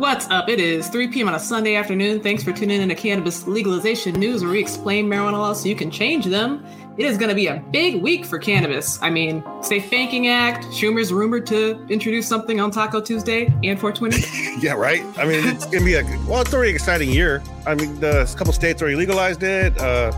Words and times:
What's 0.00 0.30
up? 0.30 0.48
It 0.48 0.60
is 0.60 0.88
3 0.88 1.08
p.m. 1.08 1.28
on 1.28 1.34
a 1.34 1.38
Sunday 1.38 1.74
afternoon. 1.74 2.22
Thanks 2.22 2.42
for 2.42 2.54
tuning 2.54 2.80
in 2.80 2.88
to 2.88 2.94
Cannabis 2.94 3.46
Legalization 3.46 4.14
News, 4.14 4.42
where 4.42 4.52
we 4.52 4.58
explain 4.58 5.06
marijuana 5.06 5.32
laws 5.32 5.60
so 5.60 5.68
you 5.68 5.76
can 5.76 5.90
change 5.90 6.24
them. 6.24 6.64
It 6.96 7.04
is 7.04 7.18
going 7.18 7.28
to 7.28 7.34
be 7.34 7.48
a 7.48 7.62
big 7.70 8.00
week 8.00 8.24
for 8.24 8.38
cannabis. 8.38 8.98
I 9.02 9.10
mean, 9.10 9.44
Safe 9.60 9.90
Banking 9.90 10.28
Act, 10.28 10.64
Schumer's 10.68 11.12
rumored 11.12 11.46
to 11.48 11.86
introduce 11.90 12.26
something 12.26 12.60
on 12.60 12.70
Taco 12.70 13.02
Tuesday 13.02 13.52
and 13.62 13.78
420. 13.78 14.24
yeah, 14.66 14.72
right. 14.72 15.04
I 15.18 15.26
mean, 15.26 15.46
it's 15.46 15.66
going 15.66 15.80
to 15.80 15.84
be 15.84 15.96
a 15.96 16.02
well, 16.26 16.40
it's 16.40 16.54
already 16.54 16.70
an 16.70 16.76
exciting 16.76 17.10
year. 17.10 17.42
I 17.66 17.74
mean, 17.74 18.00
the, 18.00 18.22
a 18.22 18.36
couple 18.38 18.54
states 18.54 18.80
already 18.80 18.96
legalized 18.96 19.42
it. 19.42 19.78
Uh, 19.78 20.12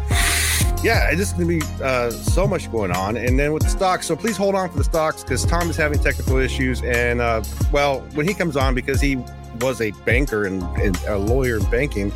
yeah, 0.85 1.09
it's 1.11 1.19
just 1.19 1.37
going 1.37 1.61
to 1.61 1.67
be 1.67 1.83
uh, 1.83 2.13
so 2.13 2.47
much 2.47 2.71
going 2.71 2.93
on. 2.93 3.17
And 3.17 3.37
then 3.37 3.53
with 3.53 3.65
the 3.65 3.69
stocks, 3.69 4.07
so 4.07 4.15
please 4.15 4.37
hold 4.37 4.55
on 4.55 4.71
for 4.71 4.79
the 4.79 4.85
stocks 4.85 5.25
because 5.25 5.45
Tom 5.45 5.69
is 5.71 5.77
having 5.77 5.99
technical 5.99 6.37
issues. 6.37 6.83
And 6.83 7.21
uh, 7.21 7.43
well, 7.73 8.03
when 8.15 8.29
he 8.29 8.35
comes 8.35 8.57
on, 8.57 8.77
because 8.77 9.01
he 9.01 9.17
was 9.63 9.81
a 9.81 9.91
banker 10.05 10.45
and, 10.45 10.63
and, 10.79 10.97
a 11.07 11.17
lawyer 11.17 11.59
in 11.59 11.71
banking, 11.71 12.13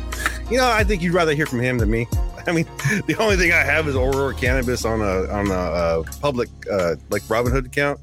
you 0.49 0.57
know, 0.57 0.69
I 0.69 0.83
think 0.83 1.01
you'd 1.01 1.13
rather 1.13 1.33
hear 1.33 1.45
from 1.45 1.59
him 1.59 1.77
than 1.77 1.89
me. 1.89 2.07
I 2.47 2.53
mean, 2.53 2.65
the 3.07 3.15
only 3.19 3.35
thing 3.35 3.51
I 3.51 3.63
have 3.63 3.87
is 3.87 3.95
Aurora 3.95 4.33
Cannabis 4.33 4.85
on 4.85 5.01
a 5.01 5.27
on 5.29 5.47
a, 5.51 5.53
uh, 5.53 6.03
public 6.21 6.49
uh, 6.71 6.95
like 7.09 7.21
Robinhood 7.23 7.65
account, 7.65 7.99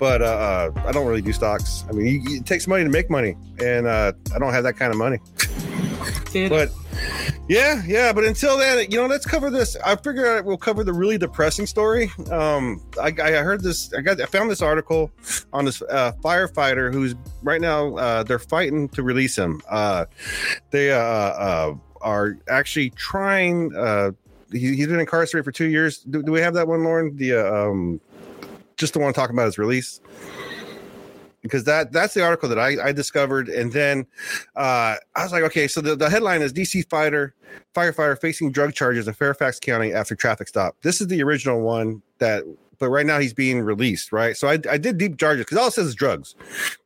but 0.00 0.20
uh, 0.20 0.24
uh, 0.24 0.82
I 0.84 0.90
don't 0.90 1.06
really 1.06 1.22
do 1.22 1.32
stocks. 1.32 1.84
I 1.88 1.92
mean, 1.92 2.06
you, 2.06 2.38
it 2.38 2.46
takes 2.46 2.66
money 2.66 2.82
to 2.82 2.90
make 2.90 3.08
money, 3.08 3.36
and 3.62 3.86
uh, 3.86 4.12
I 4.34 4.38
don't 4.40 4.52
have 4.52 4.64
that 4.64 4.76
kind 4.76 4.90
of 4.90 4.98
money. 4.98 5.18
but 6.48 6.72
yeah, 7.48 7.82
yeah. 7.86 8.12
But 8.12 8.24
until 8.24 8.58
then, 8.58 8.90
you 8.90 8.98
know, 8.98 9.06
let's 9.06 9.26
cover 9.26 9.50
this. 9.50 9.76
I 9.84 9.96
figure 9.96 10.42
we'll 10.42 10.56
cover 10.56 10.84
the 10.84 10.92
really 10.92 11.18
depressing 11.18 11.66
story. 11.66 12.10
Um, 12.30 12.82
I, 13.00 13.12
I 13.22 13.32
heard 13.42 13.62
this. 13.62 13.92
I 13.92 14.00
got. 14.00 14.20
I 14.20 14.26
found 14.26 14.50
this 14.50 14.62
article 14.62 15.10
on 15.52 15.64
this 15.64 15.82
uh, 15.82 16.12
firefighter 16.22 16.92
who's 16.92 17.14
right 17.42 17.60
now. 17.60 17.96
Uh, 17.96 18.22
they're 18.22 18.38
fighting 18.38 18.88
to 18.90 19.02
release 19.02 19.36
him. 19.36 19.60
Uh, 19.68 20.06
they 20.70 20.92
uh, 20.92 20.98
uh, 20.98 21.74
are 22.00 22.38
actually 22.48 22.90
trying. 22.90 23.74
Uh, 23.76 24.12
he, 24.52 24.76
has 24.78 24.86
been 24.88 25.00
incarcerated 25.00 25.44
for 25.44 25.52
two 25.52 25.68
years. 25.68 25.98
Do, 25.98 26.22
do 26.22 26.32
we 26.32 26.40
have 26.40 26.54
that 26.54 26.68
one, 26.68 26.84
Lauren? 26.84 27.16
The 27.16 27.34
uh, 27.34 27.68
um, 27.68 28.00
just 28.76 28.92
the 28.92 28.98
one 28.98 29.12
talking 29.12 29.34
about 29.34 29.46
his 29.46 29.58
release 29.58 30.00
because 31.44 31.64
that 31.64 31.92
that's 31.92 32.14
the 32.14 32.22
article 32.22 32.48
that 32.48 32.58
I, 32.58 32.88
I 32.88 32.92
discovered, 32.92 33.50
and 33.50 33.70
then 33.70 34.06
uh, 34.56 34.96
I 35.14 35.22
was 35.22 35.30
like, 35.30 35.42
okay, 35.44 35.68
so 35.68 35.82
the, 35.82 35.94
the 35.94 36.08
headline 36.08 36.40
is 36.40 36.54
DC 36.54 36.88
fighter 36.88 37.34
firefighter 37.74 38.18
facing 38.18 38.50
drug 38.50 38.72
charges 38.72 39.06
in 39.06 39.12
Fairfax 39.14 39.60
County 39.60 39.92
after 39.92 40.16
traffic 40.16 40.48
stop. 40.48 40.74
This 40.80 41.02
is 41.02 41.06
the 41.06 41.22
original 41.22 41.60
one 41.60 42.02
that, 42.18 42.44
but 42.78 42.88
right 42.88 43.04
now 43.04 43.18
he's 43.18 43.34
being 43.34 43.60
released, 43.60 44.10
right? 44.10 44.36
So 44.36 44.48
I, 44.48 44.58
I 44.70 44.78
did 44.78 44.96
deep 44.96 45.18
charges 45.18 45.44
because 45.44 45.58
all 45.58 45.68
it 45.68 45.72
says 45.72 45.86
is 45.86 45.94
drugs, 45.94 46.34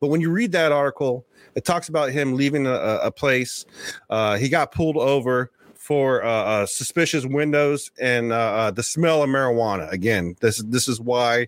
but 0.01 0.09
when 0.09 0.21
you 0.21 0.31
read 0.31 0.51
that 0.53 0.73
article, 0.73 1.25
it 1.55 1.65
talks 1.65 1.89
about 1.89 2.11
him 2.11 2.35
leaving 2.35 2.67
a, 2.67 2.73
a 3.03 3.13
place. 3.13 3.65
Uh, 4.11 4.37
he 4.37 4.49
got 4.49 4.73
pulled 4.73 4.97
over 4.97 5.53
for 5.77 6.25
uh, 6.25 6.29
uh, 6.29 6.67
suspicious 6.67 7.25
windows 7.25 7.93
and 8.01 8.33
uh, 8.33 8.37
uh, 8.37 8.71
the 8.73 8.83
smell 8.83 9.23
of 9.23 9.31
marijuana. 9.31 9.91
Again, 9.93 10.35
this 10.41 10.63
this 10.65 10.89
is 10.89 11.01
why 11.01 11.47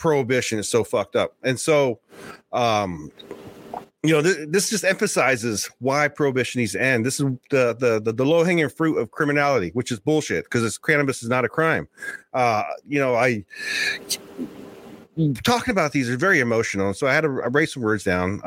prohibition 0.00 0.58
is 0.58 0.68
so 0.68 0.82
fucked 0.82 1.14
up. 1.14 1.36
And 1.44 1.60
so, 1.60 2.00
um, 2.52 3.12
you 4.02 4.12
know, 4.12 4.22
th- 4.22 4.48
this 4.48 4.70
just 4.70 4.82
emphasizes 4.82 5.70
why 5.78 6.08
prohibition 6.08 6.58
needs 6.60 6.72
to 6.72 6.82
end. 6.82 7.04
This 7.04 7.20
is 7.20 7.26
the 7.50 7.76
the 7.78 8.00
the, 8.02 8.12
the 8.12 8.24
low 8.24 8.42
hanging 8.42 8.68
fruit 8.70 8.96
of 8.96 9.10
criminality, 9.10 9.70
which 9.74 9.92
is 9.92 10.00
bullshit 10.00 10.44
because 10.44 10.78
cannabis 10.78 11.22
is 11.22 11.28
not 11.28 11.44
a 11.44 11.48
crime. 11.48 11.86
Uh, 12.32 12.62
you 12.88 12.98
know, 12.98 13.14
I 13.14 13.44
talking 15.44 15.72
about 15.72 15.92
these 15.92 16.08
are 16.08 16.16
very 16.16 16.40
emotional. 16.40 16.94
So 16.94 17.06
I 17.06 17.12
had 17.12 17.22
to 17.22 17.28
write 17.28 17.68
some 17.68 17.82
words 17.82 18.04
down 18.04 18.38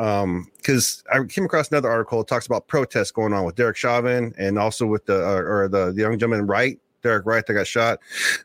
because 0.58 1.04
um, 1.14 1.24
I 1.24 1.28
came 1.28 1.46
across 1.46 1.70
another 1.70 1.90
article 1.90 2.18
that 2.18 2.28
talks 2.28 2.48
about 2.48 2.68
protests 2.68 3.12
going 3.12 3.32
on 3.32 3.46
with 3.46 3.56
Derek 3.56 3.78
Chauvin 3.78 4.34
and 4.40 4.58
also 4.58 4.88
with 4.88 5.06
the 5.06 5.24
uh, 5.24 5.42
or 5.42 5.68
the, 5.68 5.92
the 5.92 6.02
young 6.02 6.18
gentleman 6.18 6.48
Wright, 6.48 6.80
Derek 7.04 7.28
Wright 7.28 7.46
that 7.46 7.54
got 7.54 7.68
shot. 7.68 8.00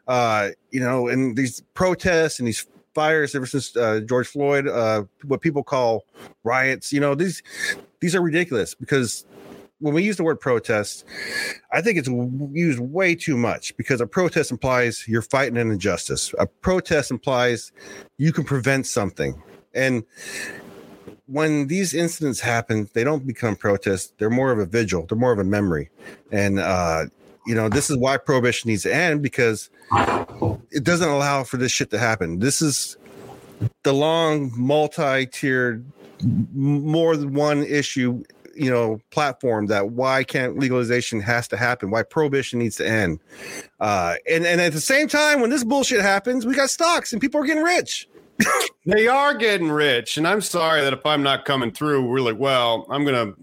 Uh, 0.07 0.51
you 0.71 0.81
know, 0.81 1.09
and 1.09 1.39
these 1.39 1.63
protests 1.73 2.39
and 2.39 2.47
these 2.47 2.67
fires 2.95 3.35
ever 3.35 3.47
since 3.47 3.77
uh, 3.77 4.01
George 4.01 4.29
Floyd, 4.29 4.69
uh, 4.69 5.05
what 5.25 5.41
people 5.41 5.63
call 5.63 6.05
riots. 6.45 6.93
You 6.93 7.01
know, 7.01 7.15
these 7.15 7.43
these 8.01 8.15
are 8.15 8.23
ridiculous 8.23 8.75
because 8.75 9.25
when 9.81 9.95
we 9.95 10.03
use 10.03 10.17
the 10.17 10.25
word 10.25 10.41
protest, 10.41 11.05
I 11.73 11.81
think 11.81 11.99
it's 11.99 12.09
used 12.09 12.81
way 12.81 13.15
too 13.15 13.37
much 13.37 13.77
because 13.77 14.01
a 14.01 14.07
protest 14.07 14.51
implies 14.51 15.07
you're 15.07 15.23
fighting 15.23 15.57
an 15.57 15.71
injustice. 15.71 16.35
A 16.39 16.47
protest 16.47 17.11
implies 17.11 17.73
you 18.17 18.33
can 18.33 18.45
prevent 18.45 18.87
something. 18.87 19.41
And 19.75 20.05
when 21.27 21.69
these 21.69 21.95
incidents 21.95 22.41
happen, 22.41 22.89
they 22.95 23.05
don't 23.05 23.27
become 23.27 23.55
protests. 23.55 24.13
They're 24.19 24.31
more 24.31 24.51
of 24.51 24.59
a 24.59 24.67
vigil. 24.67 25.07
They're 25.07 25.19
more 25.19 25.33
of 25.33 25.39
a 25.39 25.45
memory. 25.45 25.91
And 26.33 26.59
uh, 26.59 27.05
you 27.47 27.55
know, 27.55 27.69
this 27.69 27.89
is 27.89 27.97
why 27.97 28.17
prohibition 28.17 28.69
needs 28.69 28.83
to 28.83 28.95
end 28.95 29.23
because 29.23 29.71
it 30.79 30.85
doesn't 30.85 31.09
allow 31.09 31.43
for 31.43 31.57
this 31.57 31.73
shit 31.73 31.91
to 31.91 31.99
happen. 31.99 32.39
This 32.39 32.63
is 32.63 32.97
the 33.83 33.93
long, 33.93 34.53
multi-tiered, 34.55 35.85
more 36.55 37.17
than 37.17 37.35
one 37.35 37.65
issue, 37.65 38.23
you 38.55 38.71
know, 38.71 39.01
platform 39.11 39.67
that 39.67 39.91
why 39.91 40.23
can't 40.23 40.57
legalization 40.57 41.21
has 41.21 41.49
to 41.49 41.57
happen, 41.57 41.91
why 41.91 42.05
prohibition 42.05 42.61
needs 42.61 42.77
to 42.77 42.87
end. 42.87 43.19
Uh, 43.81 44.15
and 44.31 44.47
and 44.47 44.61
at 44.61 44.73
the 44.73 44.81
same 44.81 45.09
time, 45.09 45.41
when 45.41 45.51
this 45.51 45.65
bullshit 45.65 46.01
happens, 46.01 46.47
we 46.47 46.55
got 46.55 46.71
stocks 46.71 47.13
and 47.13 47.21
people 47.21 47.41
are 47.41 47.45
getting 47.45 47.65
rich. 47.65 48.09
they 48.87 49.09
are 49.09 49.35
getting 49.35 49.69
rich, 49.69 50.17
and 50.17 50.29
I'm 50.29 50.41
sorry 50.41 50.81
that 50.83 50.93
if 50.93 51.05
I'm 51.05 51.25
not 51.25 51.45
coming 51.45 51.73
through 51.73 52.09
really 52.09 52.33
well, 52.33 52.87
I'm 52.89 53.05
gonna 53.05 53.35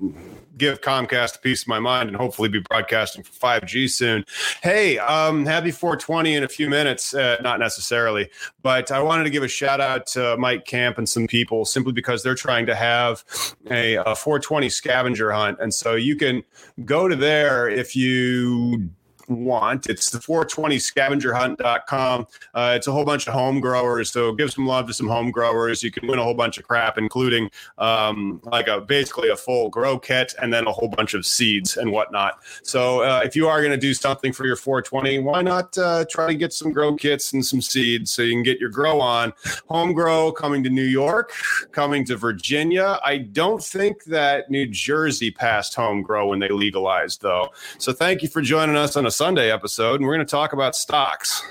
give 0.57 0.81
Comcast 0.81 1.37
a 1.37 1.39
piece 1.39 1.63
of 1.63 1.67
my 1.67 1.79
mind 1.79 2.09
and 2.09 2.17
hopefully 2.17 2.49
be 2.49 2.59
broadcasting 2.59 3.23
for 3.23 3.31
5G 3.33 3.89
soon. 3.89 4.25
Hey, 4.61 4.97
um, 4.97 5.45
happy 5.45 5.71
420 5.71 6.35
in 6.35 6.43
a 6.43 6.47
few 6.47 6.69
minutes. 6.69 7.13
Uh, 7.13 7.37
not 7.41 7.59
necessarily, 7.59 8.29
but 8.61 8.91
I 8.91 9.01
wanted 9.01 9.25
to 9.25 9.29
give 9.29 9.43
a 9.43 9.47
shout 9.47 9.81
out 9.81 10.07
to 10.07 10.37
Mike 10.37 10.65
Camp 10.65 10.97
and 10.97 11.07
some 11.07 11.27
people 11.27 11.65
simply 11.65 11.93
because 11.93 12.23
they're 12.23 12.35
trying 12.35 12.65
to 12.67 12.75
have 12.75 13.23
a, 13.69 13.95
a 13.95 14.15
420 14.15 14.69
scavenger 14.69 15.31
hunt. 15.31 15.59
And 15.59 15.73
so 15.73 15.95
you 15.95 16.15
can 16.15 16.43
go 16.83 17.07
to 17.07 17.15
there 17.15 17.69
if 17.69 17.95
you 17.95 18.89
want. 19.27 19.87
It's 19.87 20.09
the 20.09 20.19
420scavengerhunt.com. 20.19 22.27
Uh, 22.53 22.73
it's 22.75 22.87
a 22.87 22.91
whole 22.91 23.05
bunch 23.05 23.27
of 23.27 23.33
home 23.33 23.59
growers. 23.59 24.11
So 24.11 24.33
give 24.33 24.51
some 24.51 24.65
love 24.65 24.87
to 24.87 24.93
some 24.93 25.07
home 25.07 25.31
growers. 25.31 25.83
You 25.83 25.91
can 25.91 26.07
win 26.07 26.19
a 26.19 26.23
whole 26.23 26.33
bunch 26.33 26.57
of 26.57 26.67
crap, 26.67 26.97
including 26.97 27.49
um, 27.77 28.41
like 28.43 28.67
a 28.67 28.81
basically 28.81 29.29
a 29.29 29.35
full 29.35 29.69
grow 29.69 29.99
kit 29.99 30.33
and 30.41 30.53
then 30.53 30.67
a 30.67 30.71
whole 30.71 30.87
bunch 30.87 31.13
of 31.13 31.25
seeds 31.25 31.77
and 31.77 31.91
whatnot. 31.91 32.39
So 32.63 33.01
uh, 33.01 33.21
if 33.23 33.35
you 33.35 33.47
are 33.47 33.59
going 33.59 33.71
to 33.71 33.77
do 33.77 33.93
something 33.93 34.33
for 34.33 34.45
your 34.45 34.55
420, 34.55 35.19
why 35.19 35.41
not 35.41 35.77
uh, 35.77 36.05
try 36.09 36.27
to 36.27 36.35
get 36.35 36.53
some 36.53 36.71
grow 36.71 36.95
kits 36.95 37.33
and 37.33 37.45
some 37.45 37.61
seeds 37.61 38.11
so 38.11 38.21
you 38.21 38.33
can 38.33 38.43
get 38.43 38.59
your 38.59 38.69
grow 38.69 38.99
on? 38.99 39.33
Home 39.67 39.93
grow 39.93 40.31
coming 40.31 40.63
to 40.63 40.69
New 40.69 40.83
York, 40.83 41.33
coming 41.71 42.05
to 42.05 42.17
Virginia. 42.17 42.99
I 43.03 43.17
don't 43.17 43.63
think 43.63 44.03
that 44.05 44.49
New 44.49 44.67
Jersey 44.67 45.31
passed 45.31 45.75
home 45.75 46.01
grow 46.01 46.27
when 46.27 46.39
they 46.39 46.49
legalized, 46.49 47.21
though. 47.21 47.49
So 47.77 47.93
thank 47.93 48.21
you 48.21 48.29
for 48.29 48.41
joining 48.41 48.75
us 48.75 48.95
on 48.95 49.05
a 49.05 49.11
Sunday 49.15 49.51
episode, 49.51 49.95
and 49.95 50.05
we're 50.05 50.15
going 50.15 50.25
to 50.25 50.29
talk 50.29 50.53
about 50.53 50.75
stocks. 50.75 51.41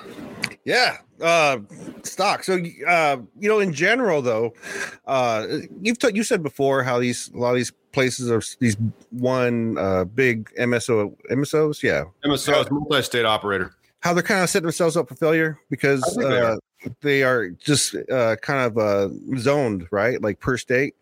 Yeah, 0.65 0.99
uh, 1.21 1.59
stock. 2.03 2.45
So, 2.45 2.63
uh, 2.87 3.17
you 3.39 3.49
know, 3.49 3.59
in 3.59 3.73
general, 3.73 4.23
though, 4.23 4.53
uh, 5.07 5.47
you've 5.81 5.99
t- 5.99 6.13
you 6.15 6.25
said 6.25 6.43
before 6.43 6.83
how 6.83 6.99
these 6.99 7.31
a 7.31 7.39
lot 7.39 7.51
of 7.51 7.57
these 7.57 7.73
places 7.93 8.31
are 8.31 8.43
these 8.61 8.77
one 9.11 9.79
uh, 9.79 10.05
big 10.05 10.51
MSO 10.59 11.17
MSOs, 11.31 11.83
yeah, 11.83 12.05
MSOs, 12.25 12.71
multi-state 12.71 13.25
operator. 13.25 13.75
How 14.01 14.13
they're 14.13 14.23
kind 14.23 14.43
of 14.43 14.51
setting 14.51 14.67
themselves 14.67 14.97
up 14.97 15.09
for 15.09 15.15
failure 15.15 15.59
because 15.71 16.03
I 16.03 16.21
think 16.21 16.29
they 16.29 16.41
uh. 16.41 16.57
They 17.01 17.23
are 17.23 17.51
just 17.51 17.95
uh, 18.11 18.37
kind 18.37 18.67
of 18.67 18.79
uh, 18.79 19.09
zoned, 19.39 19.87
right? 19.91 20.21
Like 20.21 20.41
per 20.41 20.57
state, 20.57 20.95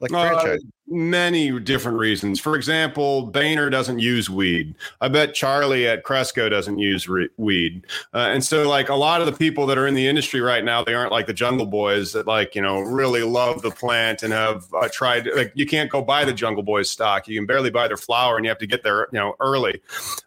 like 0.00 0.12
Uh, 0.12 0.28
franchise. 0.28 0.60
many 0.88 1.58
different 1.60 1.96
reasons. 1.98 2.40
For 2.40 2.56
example, 2.56 3.26
Boehner 3.26 3.70
doesn't 3.70 4.00
use 4.00 4.28
weed. 4.28 4.74
I 5.00 5.08
bet 5.08 5.34
Charlie 5.34 5.86
at 5.86 6.02
Cresco 6.02 6.48
doesn't 6.48 6.78
use 6.78 7.08
re- 7.08 7.28
weed. 7.36 7.86
Uh, 8.12 8.28
and 8.32 8.42
so, 8.44 8.68
like 8.68 8.88
a 8.88 8.94
lot 8.94 9.20
of 9.20 9.26
the 9.26 9.32
people 9.32 9.66
that 9.66 9.78
are 9.78 9.86
in 9.86 9.94
the 9.94 10.06
industry 10.08 10.40
right 10.40 10.64
now, 10.64 10.82
they 10.82 10.94
aren't 10.94 11.12
like 11.12 11.26
the 11.26 11.32
Jungle 11.32 11.66
Boys 11.66 12.12
that 12.12 12.26
like 12.26 12.54
you 12.54 12.62
know 12.62 12.80
really 12.80 13.22
love 13.22 13.62
the 13.62 13.70
plant 13.70 14.22
and 14.22 14.32
have 14.32 14.64
uh, 14.74 14.88
tried. 14.92 15.28
Like 15.34 15.52
you 15.54 15.66
can't 15.66 15.90
go 15.90 16.02
buy 16.02 16.24
the 16.24 16.32
Jungle 16.32 16.62
Boys 16.64 16.90
stock. 16.90 17.28
You 17.28 17.38
can 17.38 17.46
barely 17.46 17.70
buy 17.70 17.86
their 17.86 17.96
flower, 17.96 18.36
and 18.36 18.44
you 18.44 18.48
have 18.48 18.58
to 18.58 18.66
get 18.66 18.82
there 18.82 19.06
you 19.12 19.18
know 19.18 19.34
early. 19.40 19.80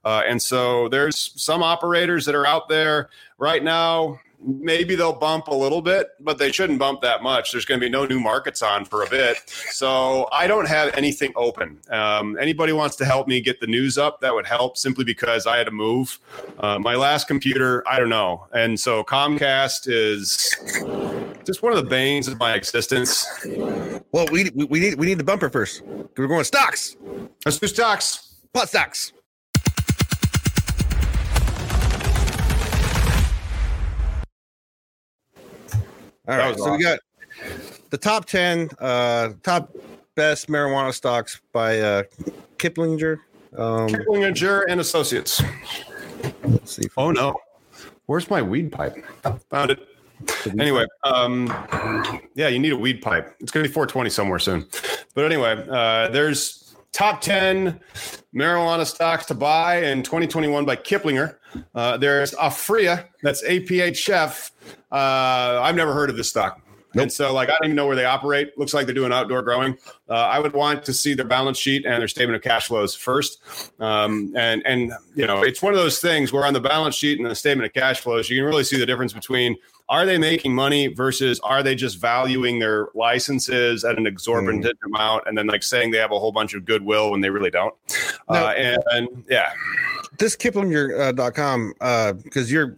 Uh, 0.06 0.22
and 0.28 0.42
so 0.42 0.88
there's 0.90 1.34
some 1.36 1.62
operators 1.62 2.26
that 2.26 2.36
are 2.36 2.46
out 2.48 2.70
there 2.70 3.10
right 3.38 3.64
now. 3.64 4.20
Maybe 4.46 4.96
they'll 4.96 5.14
bump 5.14 5.48
a 5.48 5.54
little 5.54 5.82
bit, 5.82 6.10
but 6.20 6.38
they 6.38 6.52
shouldn't 6.52 6.80
bump 6.80 7.02
that 7.02 7.24
much. 7.24 7.52
There's 7.52 7.66
going 7.66 7.80
to 7.80 7.86
be 7.86 7.90
no 7.90 8.06
new 8.06 8.20
markets 8.20 8.62
on 8.62 8.86
for 8.86 9.04
a 9.04 9.10
bit. 9.10 9.38
So 9.48 10.28
I 10.32 10.48
don't 10.48 10.68
have 10.68 10.94
anything 10.96 11.32
open. 11.36 11.80
Um, 11.90 12.38
anybody 12.40 12.74
wants 12.74 12.96
to 12.98 13.06
help 13.06 13.28
me 13.28 13.42
get 13.42 13.60
the 13.60 13.68
news 13.68 13.98
up, 13.98 14.22
that 14.22 14.34
would 14.34 14.46
help 14.46 14.78
simply 14.78 15.04
because 15.06 15.48
I 15.48 15.58
had 15.58 15.66
to 15.66 15.72
move. 15.72 16.20
Uh, 16.60 16.80
my 16.80 16.96
last 16.96 17.28
computer, 17.28 17.84
I 17.88 18.00
don't 18.00 18.10
know. 18.10 18.48
And 18.54 18.80
so 18.80 19.04
Comcast 19.04 19.88
is 19.88 20.56
just 21.46 21.62
one 21.64 21.74
of 21.74 21.84
the 21.84 21.90
banes 21.90 22.28
of 22.28 22.38
my 22.40 22.54
existence. 22.56 23.26
Well, 24.12 24.28
we, 24.32 24.50
we 24.56 24.66
we 24.66 24.80
need 24.80 24.96
we 24.96 25.06
need 25.08 25.18
the 25.18 25.24
bumper 25.24 25.50
first. 25.50 25.82
We're 26.18 26.28
going 26.28 26.44
stocks, 26.44 26.96
Let's 27.46 27.60
do 27.60 27.68
stocks. 27.68 28.36
pot 28.54 28.70
stocks. 28.70 29.12
All 36.28 36.38
That 36.38 36.44
right, 36.44 36.56
was 36.56 36.64
so 36.64 36.72
we 36.72 36.82
got 36.82 37.00
the 37.90 37.98
top 37.98 38.26
ten, 38.26 38.70
uh, 38.80 39.30
top 39.44 39.76
best 40.16 40.48
marijuana 40.48 40.94
stocks 40.94 41.42
by 41.52 41.80
uh, 41.80 42.04
Kiplinger. 42.58 43.18
Um, 43.58 43.90
Kiplinger 43.90 44.64
and 44.70 44.80
Associates. 44.80 45.42
let's 46.46 46.76
see. 46.76 46.88
Oh 46.98 47.12
no. 47.12 47.36
Where's 48.06 48.30
my 48.30 48.42
weed 48.42 48.72
pipe? 48.72 48.96
Found 49.50 49.72
it. 49.72 49.88
Anyway, 50.60 50.86
um, 51.04 51.48
yeah, 52.36 52.48
you 52.48 52.60
need 52.60 52.72
a 52.72 52.78
weed 52.78 53.02
pipe. 53.02 53.36
It's 53.40 53.52
going 53.52 53.64
to 53.64 53.70
be 53.70 53.74
420 53.74 54.10
somewhere 54.10 54.40
soon. 54.40 54.66
But 55.16 55.26
anyway, 55.26 55.66
uh, 55.70 56.10
there's 56.10 56.76
top 56.92 57.22
10 57.22 57.80
marijuana 58.34 58.86
stocks 58.86 59.26
to 59.28 59.34
buy 59.34 59.84
in 59.84 60.04
2021 60.04 60.66
by 60.66 60.76
Kiplinger. 60.76 61.36
Uh, 61.76 61.98
there's 61.98 62.34
Aphria, 62.34 63.06
that's 63.22 63.44
APHF. 63.44 64.52
Uh, 64.94 65.60
I've 65.62 65.76
never 65.76 65.94
heard 65.94 66.10
of 66.10 66.16
this 66.16 66.30
stock. 66.30 66.62
And 66.96 67.12
so, 67.12 67.34
like, 67.34 67.50
I 67.50 67.54
don't 67.54 67.66
even 67.66 67.76
know 67.76 67.88
where 67.88 67.96
they 67.96 68.06
operate. 68.06 68.56
Looks 68.58 68.74
like 68.74 68.86
they're 68.86 68.94
doing 68.94 69.12
outdoor 69.12 69.42
growing. 69.42 69.76
Uh, 70.08 70.14
I 70.14 70.38
would 70.40 70.54
want 70.54 70.84
to 70.86 70.94
see 70.94 71.16
their 71.16 71.26
balance 71.26 71.58
sheet 71.58 71.86
and 71.86 72.00
their 72.00 72.08
statement 72.08 72.36
of 72.36 72.44
cash 72.44 72.68
flows 72.68 72.94
first. 72.94 73.42
Um, 73.80 74.32
and 74.36 74.62
and 74.66 74.94
you 75.16 75.26
know, 75.26 75.42
it's 75.42 75.62
one 75.62 75.74
of 75.74 75.80
those 75.80 76.00
things 76.00 76.32
where 76.32 76.46
on 76.46 76.54
the 76.54 76.62
balance 76.62 76.94
sheet 76.94 77.20
and 77.20 77.28
the 77.28 77.36
statement 77.36 77.66
of 77.66 77.74
cash 77.74 78.02
flows, 78.02 78.30
you 78.30 78.38
can 78.38 78.46
really 78.46 78.64
see 78.64 78.78
the 78.78 78.86
difference 78.86 79.12
between 79.12 79.58
are 79.90 80.06
they 80.06 80.18
making 80.18 80.54
money 80.54 80.88
versus 80.88 81.40
are 81.42 81.62
they 81.62 81.76
just 81.76 82.00
valuing 82.00 82.60
their 82.60 82.88
licenses 82.94 83.84
at 83.84 83.98
an 83.98 84.08
exorbitant 84.08 84.78
amount 84.86 85.24
and 85.28 85.38
then 85.38 85.48
like 85.48 85.62
saying 85.62 85.92
they 85.92 85.98
have 85.98 86.12
a 86.12 86.20
whole 86.20 86.32
bunch 86.32 86.54
of 86.54 86.64
goodwill 86.64 87.12
when 87.12 87.22
they 87.22 87.30
really 87.30 87.50
don't. 87.50 87.74
No. 88.30 88.46
Uh, 88.46 88.54
and, 88.56 88.84
and 88.92 89.26
yeah, 89.30 89.52
this 90.20 90.36
Kiplinger.com 90.38 91.74
uh, 91.82 92.14
because 92.14 92.52
you're 92.52 92.78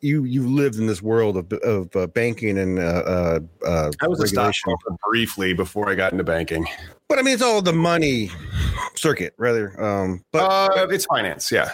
you 0.00 0.24
you 0.24 0.46
lived 0.48 0.76
in 0.76 0.86
this 0.86 1.02
world 1.02 1.36
of 1.36 1.52
of 1.62 1.94
uh, 1.96 2.06
banking 2.08 2.58
and 2.58 2.78
uh, 2.78 2.82
uh, 2.82 3.38
uh, 3.66 3.90
I 4.00 4.08
was 4.08 4.20
a 4.20 4.28
stockbroker 4.28 4.96
briefly 5.08 5.52
before 5.54 5.88
I 5.90 5.94
got 5.94 6.12
into 6.12 6.24
banking. 6.24 6.66
But 7.08 7.18
I 7.18 7.22
mean, 7.22 7.34
it's 7.34 7.42
all 7.42 7.62
the 7.62 7.72
money 7.72 8.30
circuit, 8.94 9.34
rather. 9.38 9.80
Um, 9.82 10.24
but 10.32 10.42
Uh, 10.42 10.86
it's 10.88 11.04
finance, 11.06 11.52
yeah. 11.52 11.70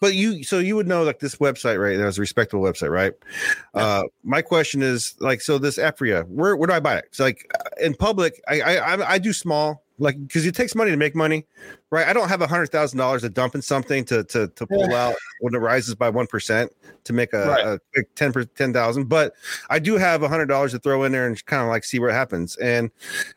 but 0.00 0.14
you 0.14 0.42
so 0.42 0.58
you 0.58 0.74
would 0.74 0.88
know 0.88 1.04
like 1.04 1.20
this 1.20 1.36
website, 1.36 1.80
right? 1.80 1.96
That 1.96 2.04
was 2.04 2.18
a 2.18 2.20
respectable 2.20 2.62
website, 2.64 2.90
right? 2.90 3.12
Uh, 3.74 4.02
my 4.24 4.42
question 4.42 4.82
is 4.82 5.14
like, 5.20 5.40
so 5.40 5.58
this 5.58 5.78
Aphria, 5.78 6.26
where 6.28 6.56
where 6.56 6.66
do 6.66 6.72
I 6.72 6.80
buy 6.80 6.96
it? 6.96 7.04
It's 7.08 7.20
like 7.20 7.50
uh, 7.58 7.84
in 7.84 7.94
public, 7.94 8.40
I 8.48 8.60
I- 8.62 9.12
I 9.14 9.18
do 9.18 9.32
small, 9.32 9.81
like 9.98 10.20
because 10.26 10.46
it 10.46 10.54
takes 10.54 10.74
money 10.74 10.90
to 10.90 10.96
make 10.96 11.14
money, 11.14 11.46
right? 11.90 12.06
I 12.06 12.12
don't 12.12 12.28
have 12.28 12.40
a 12.42 12.46
hundred 12.46 12.66
thousand 12.70 12.98
dollars 12.98 13.22
to 13.22 13.28
dump 13.28 13.54
in 13.54 13.62
something 13.62 14.04
to 14.06 14.24
to 14.24 14.48
to 14.48 14.66
pull 14.66 14.94
out 14.94 15.14
when 15.40 15.54
it 15.54 15.58
rises 15.58 15.94
by 15.94 16.08
one 16.08 16.26
percent 16.26 16.72
to 17.04 17.12
make 17.12 17.32
a, 17.32 17.48
Right. 17.48 17.66
a 17.66 17.80
quick 17.92 18.14
ten 18.14 18.32
per 18.32 18.44
ten 18.44 18.72
thousand, 18.72 19.08
but 19.08 19.34
I 19.70 19.78
do 19.78 19.96
have 19.96 20.22
a 20.22 20.28
hundred 20.28 20.46
dollars 20.46 20.72
to 20.72 20.78
throw 20.78 21.04
in 21.04 21.12
there 21.12 21.26
and 21.26 21.44
kind 21.46 21.62
of 21.62 21.68
like 21.68 21.84
see 21.84 21.98
what 21.98 22.12
happens. 22.12 22.56
And 22.56 22.90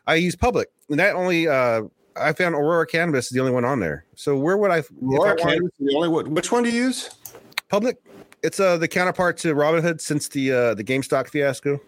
I 0.06 0.16
use 0.16 0.36
public, 0.36 0.68
and 0.88 0.98
that 0.98 1.14
only 1.14 1.48
uh 1.48 1.82
I 2.18 2.32
found 2.32 2.54
Aurora 2.54 2.86
Cannabis 2.86 3.26
is 3.26 3.32
the 3.32 3.40
only 3.40 3.52
one 3.52 3.64
on 3.64 3.80
there. 3.80 4.06
So 4.14 4.36
where 4.36 4.56
would 4.56 4.70
I? 4.70 4.78
if 4.78 4.88
I 5.20 5.34
Cannabis 5.34 5.72
the 5.78 5.94
only 5.94 6.08
one. 6.08 6.32
Which 6.34 6.50
one 6.50 6.62
do 6.62 6.70
you 6.70 6.82
use? 6.84 7.10
public 7.68 7.98
it's 8.44 8.60
uh 8.60 8.76
the 8.76 8.86
counterpart 8.86 9.36
to 9.36 9.52
robinhood 9.54 10.00
since 10.00 10.28
the 10.28 10.52
uh 10.52 10.74
the 10.74 10.84
GameStop 10.84 11.28
fiasco 11.28 11.80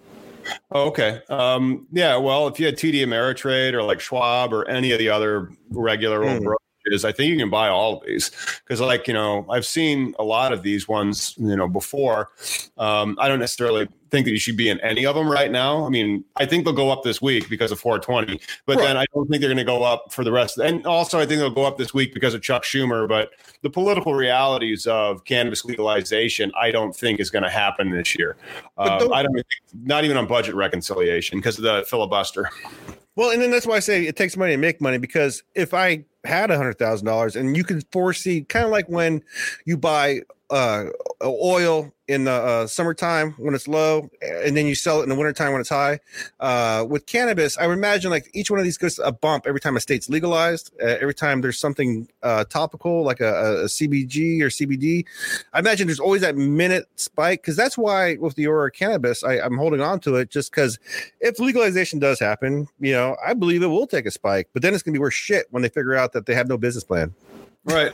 Oh, 0.70 0.88
okay. 0.88 1.22
Um, 1.28 1.86
yeah. 1.92 2.16
Well, 2.16 2.48
if 2.48 2.60
you 2.60 2.66
had 2.66 2.76
TD 2.76 2.96
Ameritrade 2.96 3.72
or 3.72 3.82
like 3.82 4.00
Schwab 4.00 4.52
or 4.52 4.68
any 4.68 4.92
of 4.92 4.98
the 4.98 5.08
other 5.08 5.50
regular 5.70 6.24
old 6.24 6.44
Brokerages, 6.88 7.04
I 7.04 7.12
think 7.12 7.30
you 7.30 7.36
can 7.38 7.50
buy 7.50 7.68
all 7.68 7.98
of 7.98 8.06
these 8.06 8.30
because, 8.64 8.80
like, 8.80 9.06
you 9.08 9.14
know, 9.14 9.46
I've 9.50 9.66
seen 9.66 10.14
a 10.18 10.24
lot 10.24 10.52
of 10.52 10.62
these 10.62 10.88
ones, 10.88 11.34
you 11.38 11.56
know, 11.56 11.68
before. 11.68 12.30
Um, 12.76 13.16
I 13.20 13.28
don't 13.28 13.40
necessarily 13.40 13.88
think 14.10 14.24
that 14.24 14.30
you 14.30 14.38
should 14.38 14.56
be 14.56 14.70
in 14.70 14.80
any 14.80 15.04
of 15.04 15.14
them 15.14 15.30
right 15.30 15.50
now. 15.50 15.84
I 15.84 15.90
mean, 15.90 16.24
I 16.36 16.46
think 16.46 16.64
they'll 16.64 16.72
go 16.72 16.88
up 16.90 17.02
this 17.02 17.20
week 17.20 17.50
because 17.50 17.70
of 17.70 17.78
420, 17.78 18.40
but 18.64 18.76
Right. 18.76 18.86
then 18.86 18.96
I 18.96 19.04
don't 19.14 19.28
think 19.28 19.42
they're 19.42 19.50
going 19.50 19.58
to 19.58 19.64
go 19.64 19.82
up 19.84 20.12
for 20.12 20.24
the 20.24 20.32
rest. 20.32 20.56
And 20.56 20.86
also, 20.86 21.18
I 21.18 21.26
think 21.26 21.40
they'll 21.40 21.50
go 21.50 21.64
up 21.64 21.76
this 21.76 21.92
week 21.92 22.14
because 22.14 22.32
of 22.32 22.40
Chuck 22.40 22.62
Schumer. 22.64 23.06
But 23.06 23.32
the 23.60 23.68
political 23.68 24.14
realities 24.14 24.86
of 24.86 25.24
cannabis 25.24 25.64
legalization, 25.66 26.50
I 26.58 26.70
don't 26.70 26.96
think 26.96 27.20
is 27.20 27.28
going 27.30 27.42
to 27.42 27.50
happen 27.50 27.90
this 27.90 28.18
year. 28.18 28.36
Um, 28.78 29.12
I 29.12 29.22
don't 29.22 29.34
think, 29.34 29.46
not 29.82 30.04
even 30.04 30.16
on 30.16 30.26
budget 30.26 30.54
reconciliation 30.54 31.38
because 31.38 31.58
of 31.58 31.64
the 31.64 31.84
filibuster. 31.88 32.48
well 33.16 33.30
and 33.30 33.42
then 33.42 33.50
that's 33.50 33.66
why 33.66 33.74
i 33.76 33.80
say 33.80 34.06
it 34.06 34.16
takes 34.16 34.36
money 34.36 34.52
to 34.52 34.56
make 34.56 34.80
money 34.80 34.96
because 34.98 35.42
if 35.54 35.74
i 35.74 36.04
had 36.24 36.50
a 36.50 36.56
hundred 36.56 36.78
thousand 36.78 37.06
dollars 37.06 37.36
and 37.36 37.56
you 37.56 37.64
can 37.64 37.80
foresee 37.92 38.42
kind 38.42 38.64
of 38.64 38.70
like 38.70 38.88
when 38.88 39.22
you 39.64 39.76
buy 39.76 40.20
uh 40.50 40.86
oil 41.24 41.92
in 42.08 42.24
the 42.24 42.32
uh, 42.32 42.66
summertime 42.66 43.32
when 43.38 43.54
it's 43.54 43.68
low 43.68 44.10
and 44.22 44.56
then 44.56 44.66
you 44.66 44.74
sell 44.74 45.00
it 45.00 45.02
in 45.04 45.08
the 45.08 45.14
wintertime 45.14 45.52
when 45.52 45.60
it's 45.60 45.68
high. 45.68 46.00
Uh 46.40 46.84
with 46.88 47.06
cannabis 47.06 47.56
i 47.58 47.66
would 47.66 47.76
imagine 47.76 48.10
like 48.10 48.30
each 48.34 48.50
one 48.50 48.58
of 48.58 48.64
these 48.64 48.78
goes 48.78 48.98
a 49.00 49.12
bump 49.12 49.46
every 49.46 49.60
time 49.60 49.76
a 49.76 49.80
state's 49.80 50.08
legalized 50.08 50.72
uh, 50.82 50.86
every 51.00 51.14
time 51.14 51.40
there's 51.40 51.58
something 51.58 52.08
uh 52.22 52.44
topical 52.44 53.02
like 53.02 53.20
a, 53.20 53.62
a- 53.62 53.64
cbg 53.66 54.40
or 54.40 54.48
cbd 54.48 55.04
i 55.52 55.58
imagine 55.58 55.86
there's 55.86 56.00
always 56.00 56.22
that 56.22 56.36
minute 56.36 56.88
spike 56.96 57.42
because 57.42 57.56
that's 57.56 57.76
why 57.76 58.16
with 58.16 58.34
the 58.36 58.46
aura 58.46 58.70
cannabis 58.70 59.22
I, 59.24 59.40
i'm 59.40 59.56
holding 59.56 59.80
on 59.80 60.00
to 60.00 60.16
it 60.16 60.30
just 60.30 60.50
because 60.50 60.78
if 61.20 61.38
legalization 61.38 61.98
does 61.98 62.18
happen 62.20 62.68
you 62.80 62.92
know 62.92 63.16
i 63.24 63.34
believe 63.34 63.62
it 63.62 63.66
will 63.68 63.86
take 63.86 64.06
a 64.06 64.10
spike 64.10 64.48
but 64.52 64.62
then 64.62 64.74
it's 64.74 64.82
going 64.82 64.94
to 64.94 64.98
be 64.98 65.02
worse 65.02 65.14
shit 65.14 65.46
when 65.50 65.62
they 65.62 65.68
figure 65.68 65.94
out 65.94 66.12
that 66.12 66.26
they 66.26 66.34
have 66.34 66.48
no 66.48 66.56
business 66.56 66.84
plan. 66.84 67.14
Right. 67.64 67.92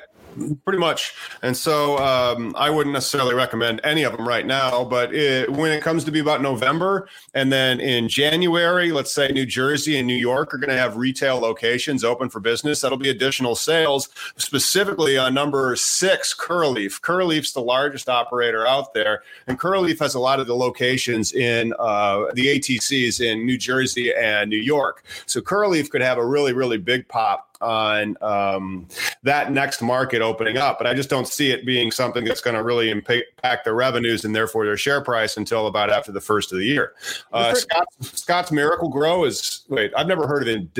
Pretty 0.64 0.78
much. 0.78 1.14
And 1.42 1.56
so 1.56 1.98
um, 1.98 2.54
I 2.56 2.70
wouldn't 2.70 2.92
necessarily 2.92 3.34
recommend 3.34 3.80
any 3.84 4.02
of 4.02 4.16
them 4.16 4.26
right 4.26 4.46
now. 4.46 4.84
But 4.84 5.14
it, 5.14 5.50
when 5.50 5.72
it 5.72 5.82
comes 5.82 6.04
to 6.04 6.10
be 6.10 6.20
about 6.20 6.42
November, 6.42 7.08
and 7.34 7.52
then 7.52 7.80
in 7.80 8.08
January, 8.08 8.92
let's 8.92 9.12
say 9.12 9.28
New 9.28 9.46
Jersey 9.46 9.98
and 9.98 10.06
New 10.06 10.14
York 10.14 10.54
are 10.54 10.58
going 10.58 10.70
to 10.70 10.78
have 10.78 10.96
retail 10.96 11.38
locations 11.38 12.04
open 12.04 12.28
for 12.28 12.40
business. 12.40 12.80
That'll 12.80 12.98
be 12.98 13.10
additional 13.10 13.54
sales, 13.54 14.08
specifically 14.36 15.16
on 15.16 15.34
number 15.34 15.74
six, 15.76 16.34
Curaleaf. 16.34 17.00
Curaleaf's 17.00 17.52
the 17.52 17.60
largest 17.60 18.08
operator 18.08 18.66
out 18.66 18.94
there, 18.94 19.22
and 19.46 19.58
Curaleaf 19.58 19.98
has 19.98 20.14
a 20.14 20.20
lot 20.20 20.40
of 20.40 20.46
the 20.46 20.56
locations 20.56 21.32
in 21.32 21.72
uh, 21.78 22.26
the 22.34 22.58
ATCs 22.58 23.20
in 23.20 23.44
New 23.46 23.58
Jersey 23.58 24.12
and 24.14 24.50
New 24.50 24.56
York. 24.56 25.04
So 25.26 25.40
Curaleaf 25.40 25.90
could 25.90 26.02
have 26.02 26.18
a 26.18 26.26
really, 26.26 26.52
really 26.52 26.78
big 26.78 27.08
pop 27.08 27.53
on 27.60 28.16
um, 28.20 28.86
that 29.22 29.52
next 29.52 29.82
market 29.82 30.22
opening 30.22 30.56
up. 30.56 30.78
But 30.78 30.86
I 30.86 30.94
just 30.94 31.08
don't 31.08 31.28
see 31.28 31.50
it 31.50 31.64
being 31.64 31.90
something 31.90 32.24
that's 32.24 32.40
going 32.40 32.56
to 32.56 32.62
really 32.62 32.90
impact 32.90 33.64
their 33.64 33.74
revenues 33.74 34.24
and 34.24 34.34
therefore 34.34 34.64
their 34.64 34.76
share 34.76 35.00
price 35.00 35.36
until 35.36 35.66
about 35.66 35.90
after 35.90 36.12
the 36.12 36.20
first 36.20 36.52
of 36.52 36.58
the 36.58 36.66
year. 36.66 36.94
Uh, 37.32 37.54
Scott's, 37.54 38.20
Scott's 38.20 38.52
Miracle-Gro 38.52 39.24
is 39.24 39.64
wait, 39.68 39.92
I've 39.96 40.06
never 40.06 40.26
heard 40.26 40.48
of 40.48 40.48
in, 40.48 40.70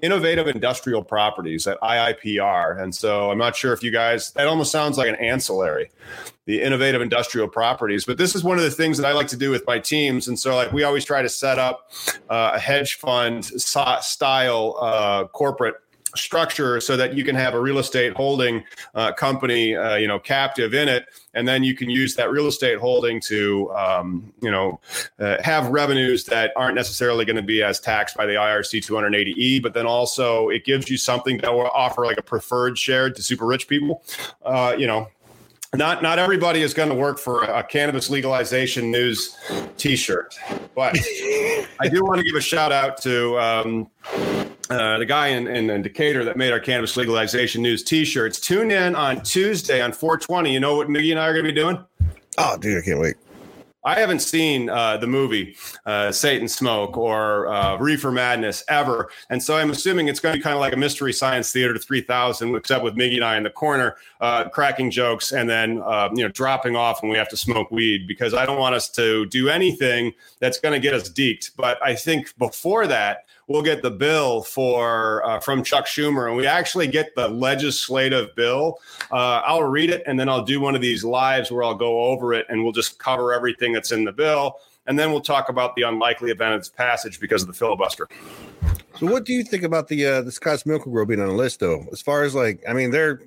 innovative 0.00 0.48
industrial 0.48 1.02
properties 1.02 1.66
at 1.66 1.80
IIPR, 1.80 2.82
and 2.82 2.94
so 2.94 3.30
I'm 3.30 3.38
not 3.38 3.56
sure 3.56 3.72
if 3.72 3.82
you 3.82 3.90
guys. 3.90 4.32
That 4.32 4.46
almost 4.46 4.72
sounds 4.72 4.98
like 4.98 5.08
an 5.08 5.16
ancillary 5.16 5.90
the 6.44 6.60
innovative 6.60 7.00
industrial 7.00 7.48
properties. 7.48 8.04
But 8.04 8.18
this 8.18 8.34
is 8.34 8.42
one 8.42 8.58
of 8.58 8.64
the 8.64 8.70
things 8.70 8.98
that 8.98 9.06
I 9.06 9.12
like 9.12 9.28
to 9.28 9.36
do 9.36 9.50
with 9.50 9.64
my 9.66 9.78
teams. 9.78 10.28
And 10.28 10.38
so, 10.38 10.56
like, 10.56 10.72
we 10.72 10.82
always 10.82 11.04
try 11.04 11.22
to 11.22 11.28
set 11.28 11.58
up 11.58 11.92
uh, 12.28 12.52
a 12.54 12.58
hedge 12.58 12.94
fund 12.96 13.44
style 13.44 14.76
uh, 14.80 15.24
corporate 15.28 15.76
structure 16.14 16.80
so 16.80 16.96
that 16.96 17.14
you 17.14 17.24
can 17.24 17.34
have 17.34 17.54
a 17.54 17.60
real 17.60 17.78
estate 17.78 18.12
holding 18.14 18.64
uh, 18.94 19.12
company, 19.12 19.76
uh, 19.76 19.96
you 19.96 20.06
know, 20.06 20.18
captive 20.18 20.74
in 20.74 20.88
it, 20.88 21.06
and 21.34 21.46
then 21.46 21.64
you 21.64 21.74
can 21.74 21.88
use 21.90 22.14
that 22.16 22.30
real 22.30 22.46
estate 22.46 22.78
holding 22.78 23.20
to, 23.20 23.70
um, 23.72 24.32
you 24.40 24.50
know, 24.50 24.80
uh, 25.18 25.40
have 25.42 25.68
revenues 25.68 26.24
that 26.24 26.52
aren't 26.56 26.74
necessarily 26.74 27.24
going 27.24 27.36
to 27.36 27.42
be 27.42 27.62
as 27.62 27.80
taxed 27.80 28.16
by 28.16 28.26
the 28.26 28.34
IRC 28.34 28.86
280E, 28.86 29.62
but 29.62 29.74
then 29.74 29.86
also 29.86 30.48
it 30.48 30.64
gives 30.64 30.90
you 30.90 30.96
something 30.96 31.38
that 31.38 31.52
will 31.52 31.68
offer 31.68 32.04
like 32.04 32.18
a 32.18 32.22
preferred 32.22 32.78
share 32.78 33.10
to 33.10 33.22
super 33.22 33.46
rich 33.46 33.68
people, 33.68 34.02
uh, 34.44 34.74
you 34.76 34.86
know. 34.86 35.08
Not 35.74 36.02
not 36.02 36.18
everybody 36.18 36.60
is 36.60 36.74
going 36.74 36.90
to 36.90 36.94
work 36.94 37.18
for 37.18 37.44
a 37.44 37.62
cannabis 37.62 38.10
legalization 38.10 38.90
news 38.90 39.38
T-shirt, 39.78 40.38
but 40.74 40.98
I 41.80 41.88
do 41.90 42.04
want 42.04 42.18
to 42.18 42.24
give 42.24 42.34
a 42.36 42.42
shout 42.42 42.72
out 42.72 43.00
to 43.02 43.38
um, 43.40 43.90
uh, 44.68 44.98
the 44.98 45.06
guy 45.06 45.28
in, 45.28 45.46
in, 45.46 45.70
in, 45.70 45.80
Decatur 45.80 46.26
that 46.26 46.36
made 46.36 46.52
our 46.52 46.60
cannabis 46.60 46.94
legalization 46.98 47.62
news 47.62 47.82
T-shirts. 47.82 48.38
Tune 48.38 48.70
in 48.70 48.94
on 48.94 49.22
Tuesday 49.22 49.80
on 49.80 49.92
420. 49.92 50.52
You 50.52 50.60
know 50.60 50.76
what 50.76 50.88
Miggy 50.88 51.10
and 51.10 51.18
I 51.18 51.28
are 51.28 51.32
going 51.32 51.46
to 51.46 51.50
be 51.50 51.58
doing? 51.58 51.82
Oh, 52.36 52.58
dude, 52.58 52.76
I 52.76 52.84
can't 52.84 53.00
wait. 53.00 53.16
I 53.84 53.98
haven't 53.98 54.20
seen 54.20 54.68
uh, 54.68 54.96
the 54.96 55.06
movie 55.06 55.56
uh, 55.86 56.12
Satan 56.12 56.46
Smoke 56.46 56.96
or 56.96 57.48
uh, 57.48 57.76
Reefer 57.78 58.12
Madness 58.12 58.62
ever, 58.68 59.10
and 59.28 59.42
so 59.42 59.56
I'm 59.56 59.70
assuming 59.70 60.08
it's 60.08 60.20
going 60.20 60.34
to 60.34 60.38
be 60.38 60.42
kind 60.42 60.54
of 60.54 60.60
like 60.60 60.72
a 60.72 60.76
Mystery 60.76 61.12
Science 61.12 61.50
Theater 61.50 61.76
3000, 61.76 62.54
except 62.54 62.84
with 62.84 62.94
Miggy 62.94 63.16
and 63.16 63.24
I 63.24 63.36
in 63.36 63.42
the 63.42 63.50
corner, 63.50 63.96
uh, 64.20 64.48
cracking 64.50 64.90
jokes 64.90 65.32
and 65.32 65.50
then 65.50 65.82
uh, 65.82 66.08
you 66.14 66.22
know 66.22 66.28
dropping 66.28 66.76
off 66.76 67.02
when 67.02 67.10
we 67.10 67.18
have 67.18 67.28
to 67.30 67.36
smoke 67.36 67.70
weed 67.70 68.06
because 68.06 68.34
I 68.34 68.46
don't 68.46 68.58
want 68.58 68.74
us 68.74 68.88
to 68.90 69.26
do 69.26 69.48
anything 69.48 70.12
that's 70.38 70.60
going 70.60 70.72
to 70.74 70.80
get 70.80 70.94
us 70.94 71.10
deked. 71.10 71.52
But 71.56 71.82
I 71.82 71.94
think 71.94 72.36
before 72.38 72.86
that, 72.86 73.24
we'll 73.48 73.62
get 73.62 73.82
the 73.82 73.90
bill 73.90 74.42
for 74.42 75.24
uh, 75.26 75.40
from 75.40 75.62
Chuck 75.62 75.86
Schumer, 75.86 76.28
and 76.28 76.36
we 76.36 76.46
actually 76.46 76.86
get 76.86 77.14
the 77.14 77.28
legislative 77.28 78.34
bill. 78.34 78.78
Uh, 79.10 79.42
I'll 79.44 79.64
read 79.64 79.90
it, 79.90 80.02
and 80.06 80.18
then 80.18 80.28
I'll 80.28 80.44
do 80.44 80.60
one 80.60 80.74
of 80.74 80.80
these 80.80 81.04
lives 81.04 81.50
where 81.50 81.62
I'll 81.64 81.74
go 81.74 82.00
over 82.00 82.32
it, 82.34 82.46
and 82.48 82.62
we'll 82.62 82.72
just 82.72 82.98
cover 82.98 83.32
everything 83.32 83.72
that's 83.72 83.92
in 83.92 84.04
the 84.04 84.12
bill, 84.12 84.58
and 84.86 84.98
then 84.98 85.10
we'll 85.10 85.20
talk 85.20 85.48
about 85.48 85.74
the 85.76 85.82
unlikely 85.82 86.30
event 86.30 86.54
of 86.54 86.60
its 86.60 86.68
passage 86.68 87.20
because 87.20 87.42
of 87.42 87.48
the 87.48 87.54
filibuster. 87.54 88.08
So, 88.98 89.06
what 89.06 89.24
do 89.24 89.32
you 89.32 89.42
think 89.42 89.62
about 89.62 89.88
the 89.88 90.06
uh, 90.06 90.22
the 90.22 90.32
Scott's 90.32 90.66
Miracle-Gro 90.66 91.06
being 91.06 91.20
on 91.20 91.28
the 91.28 91.34
list, 91.34 91.60
though? 91.60 91.84
As 91.92 92.00
far 92.00 92.24
as 92.24 92.34
like, 92.34 92.62
I 92.68 92.72
mean, 92.72 92.90
they're 92.90 93.22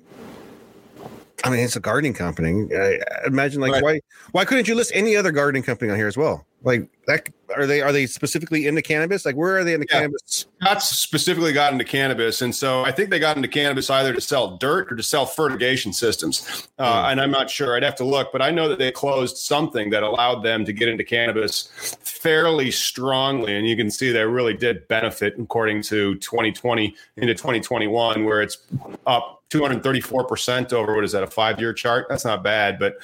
I 1.44 1.50
mean, 1.50 1.60
it's 1.60 1.76
a 1.76 1.80
gardening 1.80 2.14
company. 2.14 2.74
I 2.74 2.98
imagine, 3.24 3.60
like, 3.60 3.72
right. 3.72 3.82
why 3.82 4.00
why 4.32 4.44
couldn't 4.44 4.66
you 4.66 4.74
list 4.74 4.90
any 4.94 5.16
other 5.16 5.30
gardening 5.30 5.62
company 5.62 5.90
on 5.90 5.96
here 5.96 6.08
as 6.08 6.16
well? 6.16 6.44
Like, 6.62 6.88
that 7.06 7.28
are 7.54 7.66
they 7.66 7.80
are 7.80 7.92
they 7.92 8.06
specifically 8.06 8.66
into 8.66 8.82
cannabis? 8.82 9.24
Like, 9.24 9.36
where 9.36 9.56
are 9.58 9.64
they 9.64 9.74
into 9.74 9.86
yeah. 9.90 10.00
cannabis? 10.00 10.46
Scott's 10.60 10.96
specifically 10.96 11.52
got 11.52 11.72
into 11.72 11.84
cannabis, 11.84 12.42
and 12.42 12.54
so 12.54 12.84
I 12.84 12.92
think 12.92 13.10
they 13.10 13.18
got 13.18 13.36
into 13.36 13.48
cannabis 13.48 13.88
either 13.90 14.12
to 14.12 14.20
sell 14.20 14.56
dirt 14.56 14.92
or 14.92 14.96
to 14.96 15.02
sell 15.02 15.26
fertigation 15.26 15.92
systems. 15.92 16.68
Uh, 16.78 17.04
mm. 17.04 17.12
And 17.12 17.20
I'm 17.20 17.30
not 17.30 17.48
sure; 17.48 17.76
I'd 17.76 17.82
have 17.82 17.94
to 17.96 18.04
look, 18.04 18.32
but 18.32 18.42
I 18.42 18.50
know 18.50 18.68
that 18.68 18.78
they 18.78 18.90
closed 18.90 19.36
something 19.36 19.90
that 19.90 20.02
allowed 20.02 20.42
them 20.42 20.64
to 20.64 20.72
get 20.72 20.88
into 20.88 21.04
cannabis 21.04 21.96
fairly 22.02 22.70
strongly, 22.70 23.56
and 23.56 23.66
you 23.66 23.76
can 23.76 23.90
see 23.90 24.10
they 24.10 24.24
really 24.24 24.54
did 24.54 24.86
benefit 24.88 25.34
according 25.38 25.82
to 25.82 26.16
2020 26.16 26.94
into 27.16 27.34
2021, 27.34 28.24
where 28.24 28.42
it's 28.42 28.58
up 29.06 29.36
234% 29.50 30.72
over 30.72 30.94
what 30.96 31.04
is 31.04 31.12
that 31.12 31.22
a 31.22 31.26
five 31.26 31.60
year 31.60 31.72
chart 31.72 32.06
that's 32.08 32.24
not 32.24 32.42
bad 32.42 32.80
but 32.80 32.96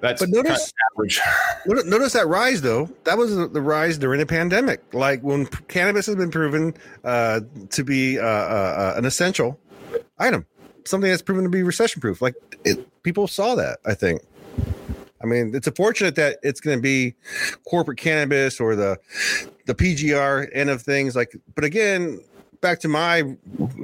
that's 0.00 0.20
but 0.20 0.28
notice 0.28 0.70
average 0.92 1.18
notice 1.86 2.12
that 2.12 2.28
rise 2.28 2.60
though 2.60 2.79
that 3.04 3.18
was 3.18 3.34
the 3.36 3.60
rise 3.60 3.98
during 3.98 4.20
the 4.20 4.26
pandemic 4.26 4.82
like 4.94 5.22
when 5.22 5.46
cannabis 5.68 6.06
has 6.06 6.16
been 6.16 6.30
proven 6.30 6.74
uh, 7.04 7.40
to 7.70 7.84
be 7.84 8.18
uh, 8.18 8.22
uh, 8.22 8.26
uh, 8.26 8.94
an 8.96 9.04
essential 9.04 9.58
item 10.18 10.46
something 10.84 11.10
that's 11.10 11.22
proven 11.22 11.44
to 11.44 11.50
be 11.50 11.62
recession 11.62 12.00
proof 12.00 12.22
like 12.22 12.34
it, 12.64 12.86
people 13.02 13.26
saw 13.26 13.54
that 13.54 13.78
i 13.86 13.94
think 13.94 14.22
I 15.22 15.26
mean, 15.26 15.54
it's 15.54 15.66
unfortunate 15.66 16.14
that 16.14 16.38
it's 16.42 16.60
going 16.60 16.78
to 16.78 16.82
be 16.82 17.14
corporate 17.68 17.98
cannabis 17.98 18.58
or 18.58 18.74
the 18.74 18.98
the 19.66 19.74
PGR 19.74 20.48
end 20.54 20.70
of 20.70 20.80
things. 20.82 21.14
Like, 21.14 21.36
but 21.54 21.62
again, 21.62 22.20
back 22.60 22.80
to 22.80 22.88
my 22.88 23.36